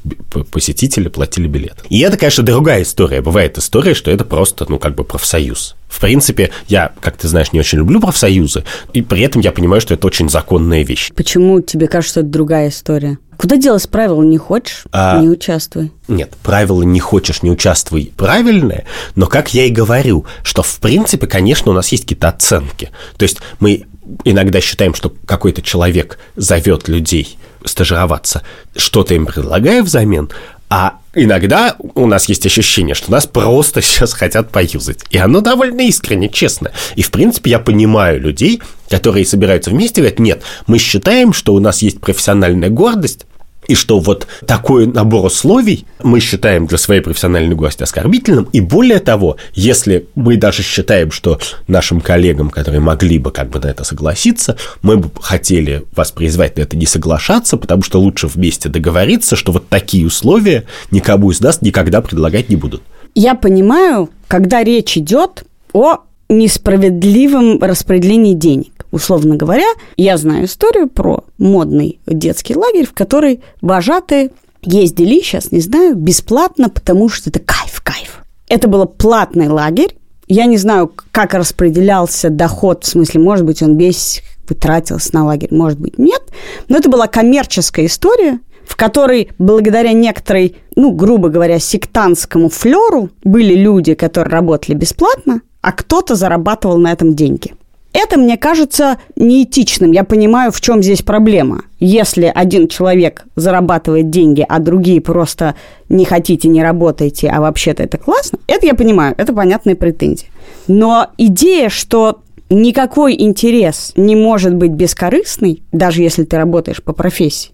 посетители 0.52 1.08
платили 1.08 1.48
билет. 1.48 1.84
И 1.88 1.98
это, 2.00 2.16
конечно, 2.16 2.44
другая 2.44 2.82
история. 2.82 3.20
Бывает 3.20 3.58
история, 3.58 3.94
что 3.94 4.12
это 4.12 4.24
просто, 4.24 4.64
ну, 4.68 4.78
как 4.78 4.94
бы 4.94 5.02
профсоюз. 5.02 5.74
В 5.88 6.00
принципе, 6.00 6.50
я, 6.68 6.92
как 7.00 7.16
ты 7.16 7.26
знаешь, 7.26 7.52
не 7.52 7.58
очень 7.58 7.78
люблю 7.78 8.00
профсоюзы, 8.00 8.62
и 8.92 9.02
при 9.02 9.22
этом 9.22 9.42
я 9.42 9.50
понимаю, 9.50 9.80
что 9.80 9.94
это 9.94 10.06
очень 10.06 10.30
законная 10.30 10.84
вещь. 10.84 11.10
Почему 11.16 11.60
тебе 11.60 11.88
кажется, 11.88 12.12
что 12.12 12.20
это 12.20 12.28
другая 12.28 12.68
история? 12.68 13.18
Куда 13.36 13.56
делать 13.56 13.88
правила 13.88 14.22
не 14.22 14.38
хочешь, 14.38 14.84
а... 14.92 15.20
не 15.20 15.28
участвуй. 15.28 15.90
Нет, 16.06 16.32
правила 16.44 16.82
не 16.82 17.00
хочешь, 17.00 17.42
не 17.42 17.50
участвуй 17.50 18.12
правильное, 18.16 18.84
но 19.16 19.26
как 19.26 19.52
я 19.52 19.64
и 19.64 19.70
говорю, 19.70 20.26
что 20.44 20.62
в 20.62 20.78
принципе, 20.78 21.26
конечно, 21.26 21.72
у 21.72 21.74
нас 21.74 21.90
есть 21.90 22.04
какие-то 22.04 22.28
оценки. 22.28 22.90
То 23.16 23.24
есть 23.24 23.38
мы 23.58 23.86
иногда 24.24 24.60
считаем, 24.60 24.94
что 24.94 25.12
какой-то 25.26 25.62
человек 25.62 26.18
зовет 26.36 26.88
людей 26.88 27.38
стажироваться, 27.64 28.42
что-то 28.76 29.14
им 29.14 29.26
предлагая 29.26 29.82
взамен, 29.82 30.30
а 30.68 30.98
иногда 31.14 31.74
у 31.94 32.06
нас 32.06 32.28
есть 32.28 32.46
ощущение, 32.46 32.94
что 32.94 33.10
нас 33.10 33.26
просто 33.26 33.82
сейчас 33.82 34.12
хотят 34.12 34.50
поюзать. 34.50 35.00
И 35.10 35.18
оно 35.18 35.40
довольно 35.40 35.80
искренне, 35.82 36.28
честно. 36.28 36.70
И, 36.94 37.02
в 37.02 37.10
принципе, 37.10 37.50
я 37.50 37.58
понимаю 37.58 38.20
людей, 38.20 38.62
которые 38.88 39.26
собираются 39.26 39.70
вместе 39.70 40.00
и 40.00 40.02
говорят, 40.02 40.20
нет, 40.20 40.42
мы 40.66 40.78
считаем, 40.78 41.32
что 41.32 41.54
у 41.54 41.60
нас 41.60 41.82
есть 41.82 42.00
профессиональная 42.00 42.70
гордость, 42.70 43.26
и 43.70 43.76
что 43.76 44.00
вот 44.00 44.26
такой 44.46 44.88
набор 44.88 45.26
условий 45.26 45.86
мы 46.02 46.18
считаем 46.18 46.66
для 46.66 46.76
своей 46.76 47.00
профессиональной 47.00 47.54
гости 47.54 47.84
оскорбительным, 47.84 48.48
и 48.52 48.60
более 48.60 48.98
того, 48.98 49.36
если 49.54 50.08
мы 50.16 50.36
даже 50.36 50.64
считаем, 50.64 51.12
что 51.12 51.38
нашим 51.68 52.00
коллегам, 52.00 52.50
которые 52.50 52.80
могли 52.80 53.18
бы 53.18 53.30
как 53.30 53.48
бы 53.48 53.60
на 53.60 53.68
это 53.68 53.84
согласиться, 53.84 54.56
мы 54.82 54.96
бы 54.96 55.08
хотели 55.20 55.84
вас 55.94 56.10
призвать 56.10 56.56
на 56.56 56.62
это 56.62 56.76
не 56.76 56.86
соглашаться, 56.86 57.56
потому 57.56 57.84
что 57.84 58.00
лучше 58.00 58.26
вместе 58.26 58.68
договориться, 58.68 59.36
что 59.36 59.52
вот 59.52 59.68
такие 59.68 60.04
условия 60.04 60.64
никому 60.90 61.30
из 61.30 61.40
нас 61.40 61.62
никогда 61.62 62.00
предлагать 62.00 62.48
не 62.48 62.56
будут. 62.56 62.82
Я 63.14 63.36
понимаю, 63.36 64.10
когда 64.26 64.64
речь 64.64 64.96
идет 64.96 65.44
о 65.72 65.98
несправедливом 66.28 67.62
распределении 67.62 68.34
денег. 68.34 68.79
Условно 68.90 69.36
говоря, 69.36 69.66
я 69.96 70.16
знаю 70.16 70.46
историю 70.46 70.88
про 70.88 71.24
модный 71.38 72.00
детский 72.06 72.56
лагерь, 72.56 72.86
в 72.86 72.92
который 72.92 73.40
вожатые 73.60 74.30
ездили, 74.62 75.20
сейчас 75.20 75.52
не 75.52 75.60
знаю, 75.60 75.94
бесплатно, 75.94 76.68
потому 76.68 77.08
что 77.08 77.30
это 77.30 77.38
кайф, 77.38 77.80
кайф. 77.82 78.24
Это 78.48 78.68
был 78.68 78.86
платный 78.86 79.48
лагерь. 79.48 79.96
Я 80.26 80.46
не 80.46 80.56
знаю, 80.56 80.92
как 81.12 81.34
распределялся 81.34 82.30
доход, 82.30 82.84
в 82.84 82.88
смысле, 82.88 83.20
может 83.20 83.44
быть, 83.44 83.62
он 83.62 83.76
весь 83.76 84.22
тратился 84.54 85.14
на 85.14 85.24
лагерь, 85.24 85.54
может 85.54 85.78
быть, 85.78 85.98
нет. 85.98 86.22
Но 86.68 86.76
это 86.76 86.88
была 86.88 87.06
коммерческая 87.06 87.86
история, 87.86 88.40
в 88.66 88.76
которой 88.76 89.30
благодаря 89.38 89.92
некоторой, 89.92 90.56
ну, 90.76 90.92
грубо 90.92 91.28
говоря, 91.28 91.58
сектантскому 91.58 92.48
флеру 92.48 93.10
были 93.22 93.54
люди, 93.54 93.94
которые 93.94 94.32
работали 94.32 94.74
бесплатно, 94.74 95.42
а 95.60 95.72
кто-то 95.72 96.14
зарабатывал 96.14 96.78
на 96.78 96.92
этом 96.92 97.14
деньги. 97.14 97.54
Это 97.92 98.18
мне 98.18 98.36
кажется 98.36 98.98
неэтичным. 99.16 99.92
Я 99.92 100.04
понимаю, 100.04 100.52
в 100.52 100.60
чем 100.60 100.82
здесь 100.82 101.02
проблема. 101.02 101.64
Если 101.80 102.30
один 102.32 102.68
человек 102.68 103.24
зарабатывает 103.34 104.10
деньги, 104.10 104.44
а 104.48 104.58
другие 104.60 105.00
просто 105.00 105.56
не 105.88 106.04
хотите, 106.04 106.48
не 106.48 106.62
работаете, 106.62 107.28
а 107.28 107.40
вообще-то 107.40 107.82
это 107.82 107.98
классно, 107.98 108.38
это 108.46 108.66
я 108.66 108.74
понимаю, 108.74 109.14
это 109.18 109.32
понятные 109.32 109.74
претензии. 109.74 110.28
Но 110.68 111.08
идея, 111.18 111.68
что 111.68 112.20
никакой 112.48 113.20
интерес 113.20 113.92
не 113.96 114.14
может 114.14 114.54
быть 114.54 114.72
бескорыстный, 114.72 115.62
даже 115.72 116.02
если 116.02 116.24
ты 116.24 116.36
работаешь 116.36 116.82
по 116.82 116.92
профессии, 116.92 117.50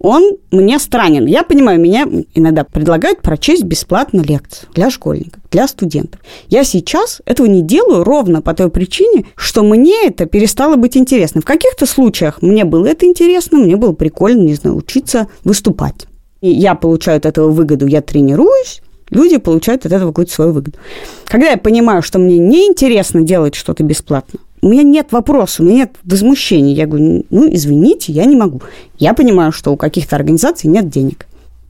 он 0.00 0.38
мне 0.50 0.78
странен. 0.78 1.26
Я 1.26 1.44
понимаю, 1.44 1.78
меня 1.78 2.08
иногда 2.34 2.64
предлагают 2.64 3.20
прочесть 3.20 3.64
бесплатно 3.64 4.22
лекцию 4.22 4.70
для 4.74 4.90
школьников, 4.90 5.42
для 5.50 5.68
студентов. 5.68 6.20
Я 6.48 6.64
сейчас 6.64 7.20
этого 7.26 7.46
не 7.46 7.60
делаю 7.60 8.02
ровно 8.02 8.40
по 8.40 8.54
той 8.54 8.70
причине, 8.70 9.26
что 9.36 9.62
мне 9.62 10.06
это 10.06 10.24
перестало 10.24 10.76
быть 10.76 10.96
интересно. 10.96 11.42
В 11.42 11.44
каких-то 11.44 11.84
случаях 11.84 12.40
мне 12.40 12.64
было 12.64 12.86
это 12.86 13.04
интересно, 13.04 13.58
мне 13.58 13.76
было 13.76 13.92
прикольно, 13.92 14.40
не 14.40 14.54
знаю, 14.54 14.76
учиться 14.76 15.28
выступать. 15.44 16.06
И 16.40 16.50
я 16.50 16.74
получаю 16.74 17.18
от 17.18 17.26
этого 17.26 17.50
выгоду, 17.50 17.86
я 17.86 18.00
тренируюсь, 18.00 18.80
люди 19.10 19.36
получают 19.36 19.84
от 19.84 19.92
этого 19.92 20.12
какую-то 20.12 20.32
свою 20.32 20.52
выгоду. 20.52 20.78
Когда 21.26 21.50
я 21.50 21.58
понимаю, 21.58 22.00
что 22.00 22.18
мне 22.18 22.38
неинтересно 22.38 23.20
делать 23.20 23.54
что-то 23.54 23.82
бесплатно, 23.82 24.40
у 24.62 24.68
меня 24.68 24.82
нет 24.82 25.12
вопроса, 25.12 25.62
у 25.62 25.66
меня 25.66 25.76
нет 25.76 25.96
возмущения. 26.04 26.74
Я 26.74 26.86
говорю, 26.86 27.24
ну, 27.30 27.52
извините, 27.52 28.12
я 28.12 28.24
не 28.24 28.36
могу. 28.36 28.62
Я 28.98 29.14
понимаю, 29.14 29.52
что 29.52 29.72
у 29.72 29.76
каких-то 29.76 30.16
организаций 30.16 30.68
нет 30.68 30.88
денег. 30.88 31.26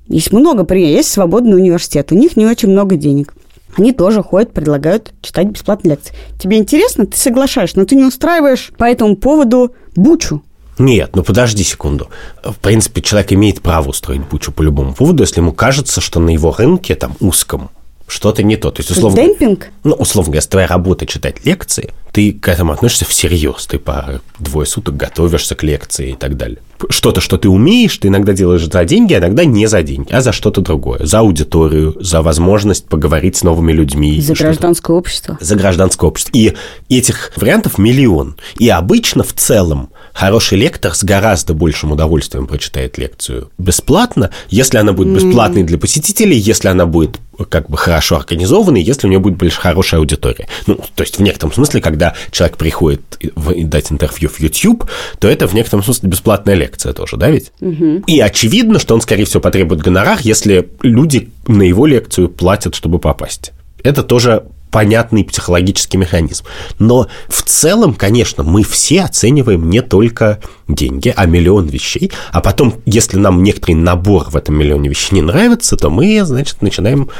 Есть 0.08 0.32
много 0.32 0.64
примеров. 0.64 0.96
Есть 0.96 1.12
свободный 1.12 1.56
университет, 1.56 2.10
у 2.10 2.16
них 2.16 2.36
не 2.36 2.46
очень 2.46 2.70
много 2.70 2.96
денег. 2.96 3.34
Они 3.76 3.92
тоже 3.92 4.22
ходят, 4.22 4.52
предлагают 4.52 5.12
читать 5.22 5.46
бесплатные 5.46 5.92
лекции. 5.92 6.14
Тебе 6.40 6.58
интересно, 6.58 7.06
ты 7.06 7.16
соглашаешь, 7.16 7.76
но 7.76 7.84
ты 7.84 7.94
не 7.94 8.04
устраиваешь 8.04 8.72
по 8.76 8.84
этому 8.84 9.16
поводу 9.16 9.74
бучу. 9.94 10.42
Нет, 10.78 11.14
ну 11.14 11.22
подожди 11.22 11.62
секунду. 11.62 12.08
В 12.42 12.58
принципе, 12.58 13.02
человек 13.02 13.32
имеет 13.32 13.60
право 13.60 13.90
устроить 13.90 14.26
бучу 14.26 14.50
по 14.50 14.62
любому 14.62 14.94
поводу, 14.94 15.22
если 15.22 15.40
ему 15.40 15.52
кажется, 15.52 16.00
что 16.00 16.18
на 16.20 16.30
его 16.30 16.52
рынке, 16.52 16.94
там, 16.94 17.14
узком, 17.20 17.70
что-то 18.10 18.42
не 18.42 18.56
то. 18.56 18.70
То 18.70 18.80
есть, 18.80 18.90
условно... 18.90 19.16
Демпинг? 19.16 19.68
Ну, 19.84 19.94
условно 19.94 20.32
говоря, 20.32 20.46
твоя 20.46 20.66
работа 20.66 21.06
читать 21.06 21.44
лекции, 21.44 21.92
ты 22.12 22.32
к 22.32 22.48
этому 22.48 22.72
относишься 22.72 23.04
всерьез. 23.04 23.66
Ты 23.66 23.78
по 23.78 24.20
двое 24.38 24.66
суток 24.66 24.96
готовишься 24.96 25.54
к 25.54 25.62
лекции 25.62 26.10
и 26.10 26.14
так 26.14 26.36
далее. 26.36 26.58
Что-то, 26.88 27.20
что 27.20 27.36
ты 27.36 27.48
умеешь, 27.48 27.96
ты 27.98 28.08
иногда 28.08 28.32
делаешь 28.32 28.66
за 28.66 28.84
деньги, 28.84 29.14
а 29.14 29.18
иногда 29.18 29.44
не 29.44 29.66
за 29.66 29.82
деньги, 29.82 30.12
а 30.12 30.20
за 30.20 30.32
что-то 30.32 30.60
другое. 30.60 31.06
За 31.06 31.20
аудиторию, 31.20 31.96
за 32.00 32.22
возможность 32.22 32.86
поговорить 32.88 33.36
с 33.36 33.42
новыми 33.42 33.72
людьми. 33.72 34.20
За 34.20 34.34
гражданское 34.34 34.96
общество. 34.96 35.38
За 35.40 35.54
гражданское 35.54 36.06
общество. 36.06 36.32
И 36.36 36.54
этих 36.88 37.32
вариантов 37.36 37.78
миллион. 37.78 38.36
И 38.58 38.68
обычно 38.68 39.22
в 39.22 39.32
целом 39.32 39.90
хороший 40.20 40.58
лектор 40.58 40.94
с 40.94 41.02
гораздо 41.02 41.54
большим 41.54 41.92
удовольствием 41.92 42.46
прочитает 42.46 42.98
лекцию 42.98 43.50
бесплатно, 43.56 44.30
если 44.50 44.76
она 44.76 44.92
будет 44.92 45.14
бесплатной 45.14 45.62
для 45.62 45.78
посетителей, 45.78 46.36
если 46.36 46.68
она 46.68 46.84
будет 46.84 47.18
как 47.48 47.70
бы 47.70 47.78
хорошо 47.78 48.16
организованной, 48.16 48.82
если 48.82 49.06
у 49.06 49.10
нее 49.10 49.18
будет 49.18 49.38
больше 49.38 49.58
хорошая 49.58 49.98
аудитория. 49.98 50.46
Ну, 50.66 50.78
то 50.94 51.04
есть 51.04 51.16
в 51.16 51.22
некотором 51.22 51.54
смысле, 51.54 51.80
когда 51.80 52.14
человек 52.32 52.58
приходит 52.58 53.00
дать 53.34 53.90
интервью 53.90 54.28
в 54.28 54.38
YouTube, 54.40 54.90
то 55.18 55.26
это 55.26 55.48
в 55.48 55.54
некотором 55.54 55.82
смысле 55.82 56.10
бесплатная 56.10 56.54
лекция 56.54 56.92
тоже, 56.92 57.16
да 57.16 57.30
ведь? 57.30 57.50
Угу. 57.62 58.04
И 58.06 58.20
очевидно, 58.20 58.78
что 58.78 58.94
он, 58.94 59.00
скорее 59.00 59.24
всего, 59.24 59.40
потребует 59.40 59.80
гонорар, 59.80 60.18
если 60.20 60.68
люди 60.82 61.30
на 61.46 61.62
его 61.62 61.86
лекцию 61.86 62.28
платят, 62.28 62.74
чтобы 62.74 62.98
попасть. 62.98 63.52
Это 63.82 64.02
тоже 64.02 64.44
понятный 64.70 65.24
психологический 65.24 65.98
механизм. 65.98 66.44
Но 66.78 67.08
в 67.28 67.42
целом, 67.42 67.94
конечно, 67.94 68.42
мы 68.42 68.62
все 68.62 69.02
оцениваем 69.02 69.68
не 69.68 69.82
только 69.82 70.40
деньги, 70.68 71.12
а 71.14 71.26
миллион 71.26 71.66
вещей. 71.66 72.12
А 72.32 72.40
потом, 72.40 72.74
если 72.86 73.16
нам 73.16 73.42
некоторый 73.42 73.74
набор 73.74 74.30
в 74.30 74.36
этом 74.36 74.56
миллионе 74.56 74.88
вещей 74.88 75.16
не 75.16 75.22
нравится, 75.22 75.76
то 75.76 75.90
мы, 75.90 76.24
значит, 76.24 76.62
начинаем 76.62 77.10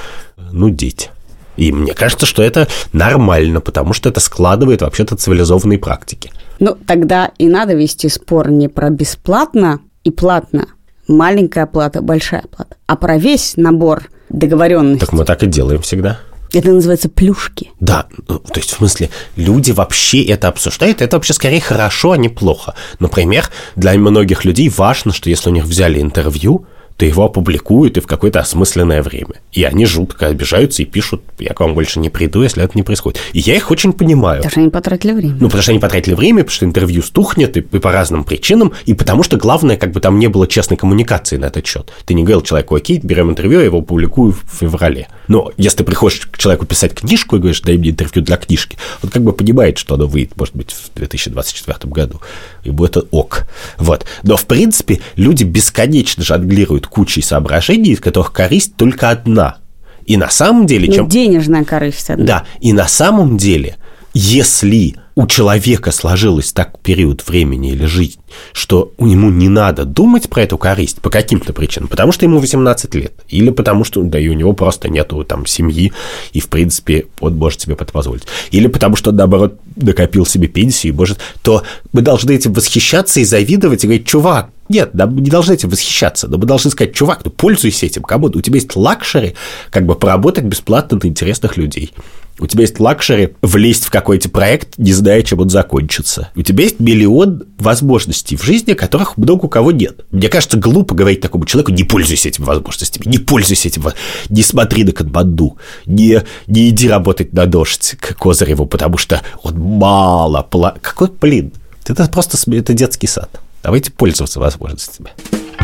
нудить. 0.53 1.11
И 1.57 1.73
мне 1.73 1.93
кажется, 1.93 2.27
что 2.27 2.43
это 2.43 2.69
нормально, 2.93 3.61
потому 3.61 3.93
что 3.93 4.09
это 4.09 4.21
складывает 4.21 4.83
вообще-то 4.83 5.17
цивилизованные 5.17 5.79
практики. 5.79 6.31
Ну, 6.59 6.77
тогда 6.87 7.31
и 7.39 7.49
надо 7.49 7.75
вести 7.75 8.09
спор 8.09 8.51
не 8.51 8.69
про 8.69 8.91
бесплатно 8.91 9.81
и 10.05 10.11
платно, 10.11 10.69
маленькая 11.09 11.67
плата, 11.67 12.01
большая 12.01 12.43
плата, 12.43 12.77
а 12.87 12.97
про 12.97 13.19
весь 13.19 13.57
набор 13.57 14.09
договоренностей. 14.29 15.01
Так 15.01 15.13
мы 15.13 15.25
так 15.25 15.43
и 15.43 15.47
делаем 15.47 15.83
всегда. 15.83 16.21
Это 16.53 16.71
называется 16.73 17.09
плюшки. 17.09 17.71
Да, 17.81 18.07
ну, 18.29 18.39
то 18.39 18.59
есть 18.59 18.71
в 18.73 18.77
смысле, 18.77 19.11
люди 19.37 19.71
вообще 19.71 20.25
это 20.25 20.49
обсуждают, 20.49 21.01
это 21.01 21.17
вообще 21.17 21.33
скорее 21.33 21.61
хорошо, 21.61 22.13
а 22.13 22.17
не 22.17 22.29
плохо. 22.29 22.75
Например, 22.99 23.49
для 23.77 23.93
многих 23.95 24.45
людей 24.45 24.69
важно, 24.69 25.13
что 25.13 25.31
если 25.31 25.51
у 25.51 25.53
них 25.53 25.65
взяли 25.65 26.01
интервью, 26.01 26.67
то 27.01 27.07
его 27.07 27.25
опубликуют 27.25 27.97
и 27.97 28.01
в 28.01 28.07
какое-то 28.07 28.41
осмысленное 28.41 29.03
время. 29.03 29.37
И 29.53 29.65
они 29.65 29.87
жутко 29.87 30.27
обижаются 30.27 30.83
и 30.83 30.85
пишут, 30.85 31.23
я 31.39 31.55
к 31.55 31.61
вам 31.61 31.73
больше 31.73 31.99
не 31.99 32.11
приду, 32.11 32.43
если 32.43 32.63
это 32.63 32.77
не 32.77 32.83
происходит. 32.83 33.19
И 33.33 33.39
я 33.39 33.57
их 33.57 33.71
очень 33.71 33.95
понимаю. 33.95 34.43
Потому 34.43 34.51
что 34.51 34.61
они 34.61 34.69
потратили 34.69 35.13
время. 35.13 35.37
Ну, 35.41 35.47
потому 35.47 35.63
что 35.63 35.71
они 35.73 35.79
потратили 35.79 36.13
время, 36.13 36.41
потому 36.41 36.55
что 36.55 36.67
интервью 36.67 37.03
стухнет, 37.03 37.57
и, 37.57 37.61
и 37.61 37.79
по 37.79 37.91
разным 37.91 38.23
причинам, 38.23 38.75
и 38.85 38.93
потому 38.93 39.23
что 39.23 39.39
главное, 39.39 39.79
как 39.79 39.93
бы 39.93 40.01
там 40.01 40.19
не 40.19 40.27
было 40.27 40.47
честной 40.47 40.77
коммуникации 40.77 41.39
на 41.39 41.47
этот 41.47 41.67
счет. 41.67 41.91
Ты 42.05 42.13
не 42.13 42.23
говорил 42.23 42.43
человеку, 42.43 42.75
окей, 42.75 43.01
берем 43.03 43.31
интервью, 43.31 43.61
я 43.61 43.65
его 43.65 43.81
публикую 43.81 44.33
в 44.33 44.59
феврале. 44.61 45.09
Но 45.27 45.53
если 45.57 45.79
ты 45.79 45.85
приходишь 45.85 46.27
к 46.27 46.37
человеку 46.37 46.67
писать 46.67 46.93
книжку 46.93 47.37
и 47.37 47.39
говоришь, 47.39 47.63
дай 47.63 47.79
мне 47.79 47.91
интервью 47.91 48.23
для 48.23 48.37
книжки, 48.37 48.77
он 49.03 49.09
как 49.09 49.23
бы 49.23 49.33
понимает, 49.33 49.79
что 49.79 49.95
оно 49.95 50.07
выйдет, 50.07 50.37
может 50.37 50.55
быть, 50.55 50.73
в 50.73 50.95
2024 50.97 51.79
году, 51.85 52.21
и 52.63 52.69
будет 52.69 52.99
ок. 53.11 53.47
Вот. 53.79 54.05
Но, 54.23 54.37
в 54.37 54.45
принципе, 54.45 55.01
люди 55.17 55.45
бесконечно 55.45 56.23
жонглируют 56.23 56.90
кучей 56.91 57.23
соображений, 57.23 57.93
из 57.93 58.01
которых 58.01 58.33
корысть 58.33 58.77
только 58.77 59.11
одна. 59.11 59.59
И 60.05 60.17
на 60.17 60.29
самом 60.29 60.67
деле... 60.67 60.89
Ну, 60.89 60.95
чем... 60.95 61.09
денежная 61.09 61.65
корысть 61.65 62.11
одна. 62.11 62.25
Да, 62.25 62.45
и 62.61 62.73
на 62.73 62.89
самом 62.89 63.37
деле, 63.37 63.77
если 64.15 64.97
у 65.15 65.27
человека 65.27 65.93
сложилось 65.93 66.53
так 66.53 66.79
период 66.81 67.27
времени 67.27 67.73
или 67.73 67.85
жизнь, 67.85 68.21
что 68.53 68.93
ему 68.99 69.31
не 69.31 69.49
надо 69.49 69.85
думать 69.85 70.31
про 70.31 70.43
эту 70.43 70.57
корысть 70.57 71.01
по 71.01 71.11
каким-то 71.11 71.53
причинам, 71.53 71.89
потому 71.89 72.13
что 72.13 72.25
ему 72.25 72.39
18 72.39 72.95
лет, 72.95 73.13
или 73.29 73.51
потому 73.51 73.85
что, 73.85 74.03
да 74.03 74.19
и 74.19 74.29
у 74.29 74.33
него 74.33 74.53
просто 74.53 74.89
нету 74.89 75.23
там 75.25 75.47
семьи, 75.47 75.93
и, 76.33 76.41
в 76.41 76.49
принципе, 76.49 77.07
он 77.21 77.37
может 77.37 77.61
себе 77.61 77.75
это 77.75 77.93
позволить, 77.93 78.25
или 78.51 78.67
потому 78.67 78.97
что, 78.97 79.13
наоборот, 79.13 79.59
накопил 79.77 80.25
себе 80.25 80.49
пенсию 80.49 80.93
и 80.93 80.97
может, 80.97 81.19
то 81.43 81.63
мы 81.93 82.03
должны 82.03 82.33
этим 82.33 82.53
восхищаться 82.53 83.21
и 83.21 83.25
завидовать, 83.25 83.85
и 83.85 83.87
говорить, 83.87 84.07
чувак, 84.07 84.51
нет, 84.71 84.91
да, 84.93 85.07
не 85.07 85.31
должны 85.31 85.55
этим 85.55 85.69
восхищаться, 85.69 86.29
но 86.29 86.39
мы 86.39 86.47
должны 86.47 86.71
сказать, 86.71 86.95
чувак, 86.95 87.23
ну 87.25 87.31
пользуйся 87.31 87.87
этим, 87.87 88.03
кому 88.03 88.27
у 88.27 88.41
тебя 88.41 88.55
есть 88.55 88.75
luxury, 88.77 89.35
как 89.71 89.85
бы 89.85 89.97
поработать 89.97 90.45
бесплатно 90.45 90.99
на 91.03 91.09
интересных 91.09 91.57
людей. 91.57 91.93
У 92.41 92.47
тебя 92.47 92.63
есть 92.63 92.81
luxury 92.81 93.35
влезть 93.43 93.85
в 93.85 93.91
какой-то 93.91 94.31
проект, 94.31 94.79
не 94.79 94.93
зная, 94.93 95.23
чем 95.23 95.41
он 95.41 95.51
закончится. 95.51 96.31
У 96.35 96.43
тебя 96.43 96.65
есть 96.65 96.81
миллион 96.81 97.45
возможностей 97.59 98.37
в 98.37 98.43
жизни, 98.43 98.73
которых 98.73 99.19
много 99.19 99.45
у 99.45 99.49
кого 99.49 99.73
нет. 99.73 100.05
Мне 100.11 100.29
кажется, 100.29 100.57
глупо 100.57 100.95
говорить 100.95 101.21
такому 101.21 101.45
человеку, 101.45 101.73
не 101.73 101.85
пользуйся 101.85 102.29
этими 102.29 102.47
возможностями, 102.47 103.07
не 103.07 103.19
пользуйся 103.19 103.69
этим, 103.69 103.85
не 104.31 104.43
смотри 104.43 104.85
на 104.85 104.93
Канбанду, 104.93 105.59
не, 105.85 106.23
не 106.47 106.71
иди 106.71 106.89
работать 106.89 107.35
на 107.35 107.47
дождь 107.47 107.97
к 108.01 108.15
Козыреву, 108.17 108.67
потому 108.67 108.97
что 108.97 109.21
он 109.43 109.59
мало... 109.59 110.43
Пла... 110.43 110.75
Какой, 110.81 111.11
блин, 111.11 111.53
это 111.87 112.09
просто 112.09 112.39
это 112.53 112.73
детский 112.73 113.07
сад. 113.07 113.41
Давайте 113.63 113.91
пользоваться 113.91 114.41
возможностями. 114.41 115.11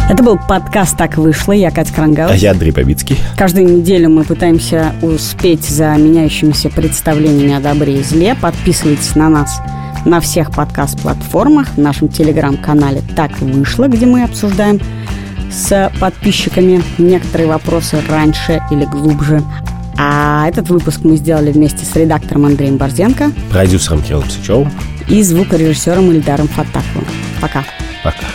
Это 0.09 0.23
был 0.23 0.39
подкаст 0.39 0.97
«Так 0.97 1.17
вышло». 1.17 1.51
Я 1.51 1.73
Катя 1.73 1.93
Крангаус. 1.93 2.31
А 2.31 2.37
я 2.37 2.53
Андрей 2.53 2.71
Бабицкий. 2.71 3.19
Каждую 3.37 3.79
неделю 3.79 4.09
мы 4.09 4.23
пытаемся 4.23 4.95
успеть 5.03 5.65
за 5.65 5.97
меняющимися 5.97 6.71
представлениями 6.71 7.55
о 7.55 7.61
добре 7.61 7.99
и 7.99 8.03
зле. 8.05 8.37
Подписывайтесь 8.41 9.17
на 9.17 9.29
нас 9.29 9.61
на 10.05 10.21
всех 10.21 10.53
подкаст-платформах, 10.53 11.71
в 11.75 11.79
нашем 11.79 12.07
телеграм-канале 12.07 13.03
«Так 13.17 13.37
вышло», 13.41 13.89
где 13.89 14.07
мы 14.07 14.23
обсуждаем 14.23 14.81
с 15.51 15.91
подписчиками 15.99 16.83
некоторые 16.99 17.49
вопросы 17.49 18.01
раньше 18.09 18.63
или 18.71 18.85
глубже. 18.85 19.43
А 19.99 20.47
этот 20.47 20.69
выпуск 20.69 21.01
мы 21.03 21.17
сделали 21.17 21.51
вместе 21.51 21.85
с 21.85 21.97
редактором 21.97 22.45
Андреем 22.45 22.77
Борзенко, 22.77 23.33
продюсером 23.51 24.03
Кириллом 24.03 24.31
Сычевым 24.31 24.71
и 25.09 25.21
звукорежиссером 25.21 26.13
Ильдаром 26.13 26.47
Фатаховым. 26.47 27.09
Пока. 27.41 27.65
Пока. 28.05 28.27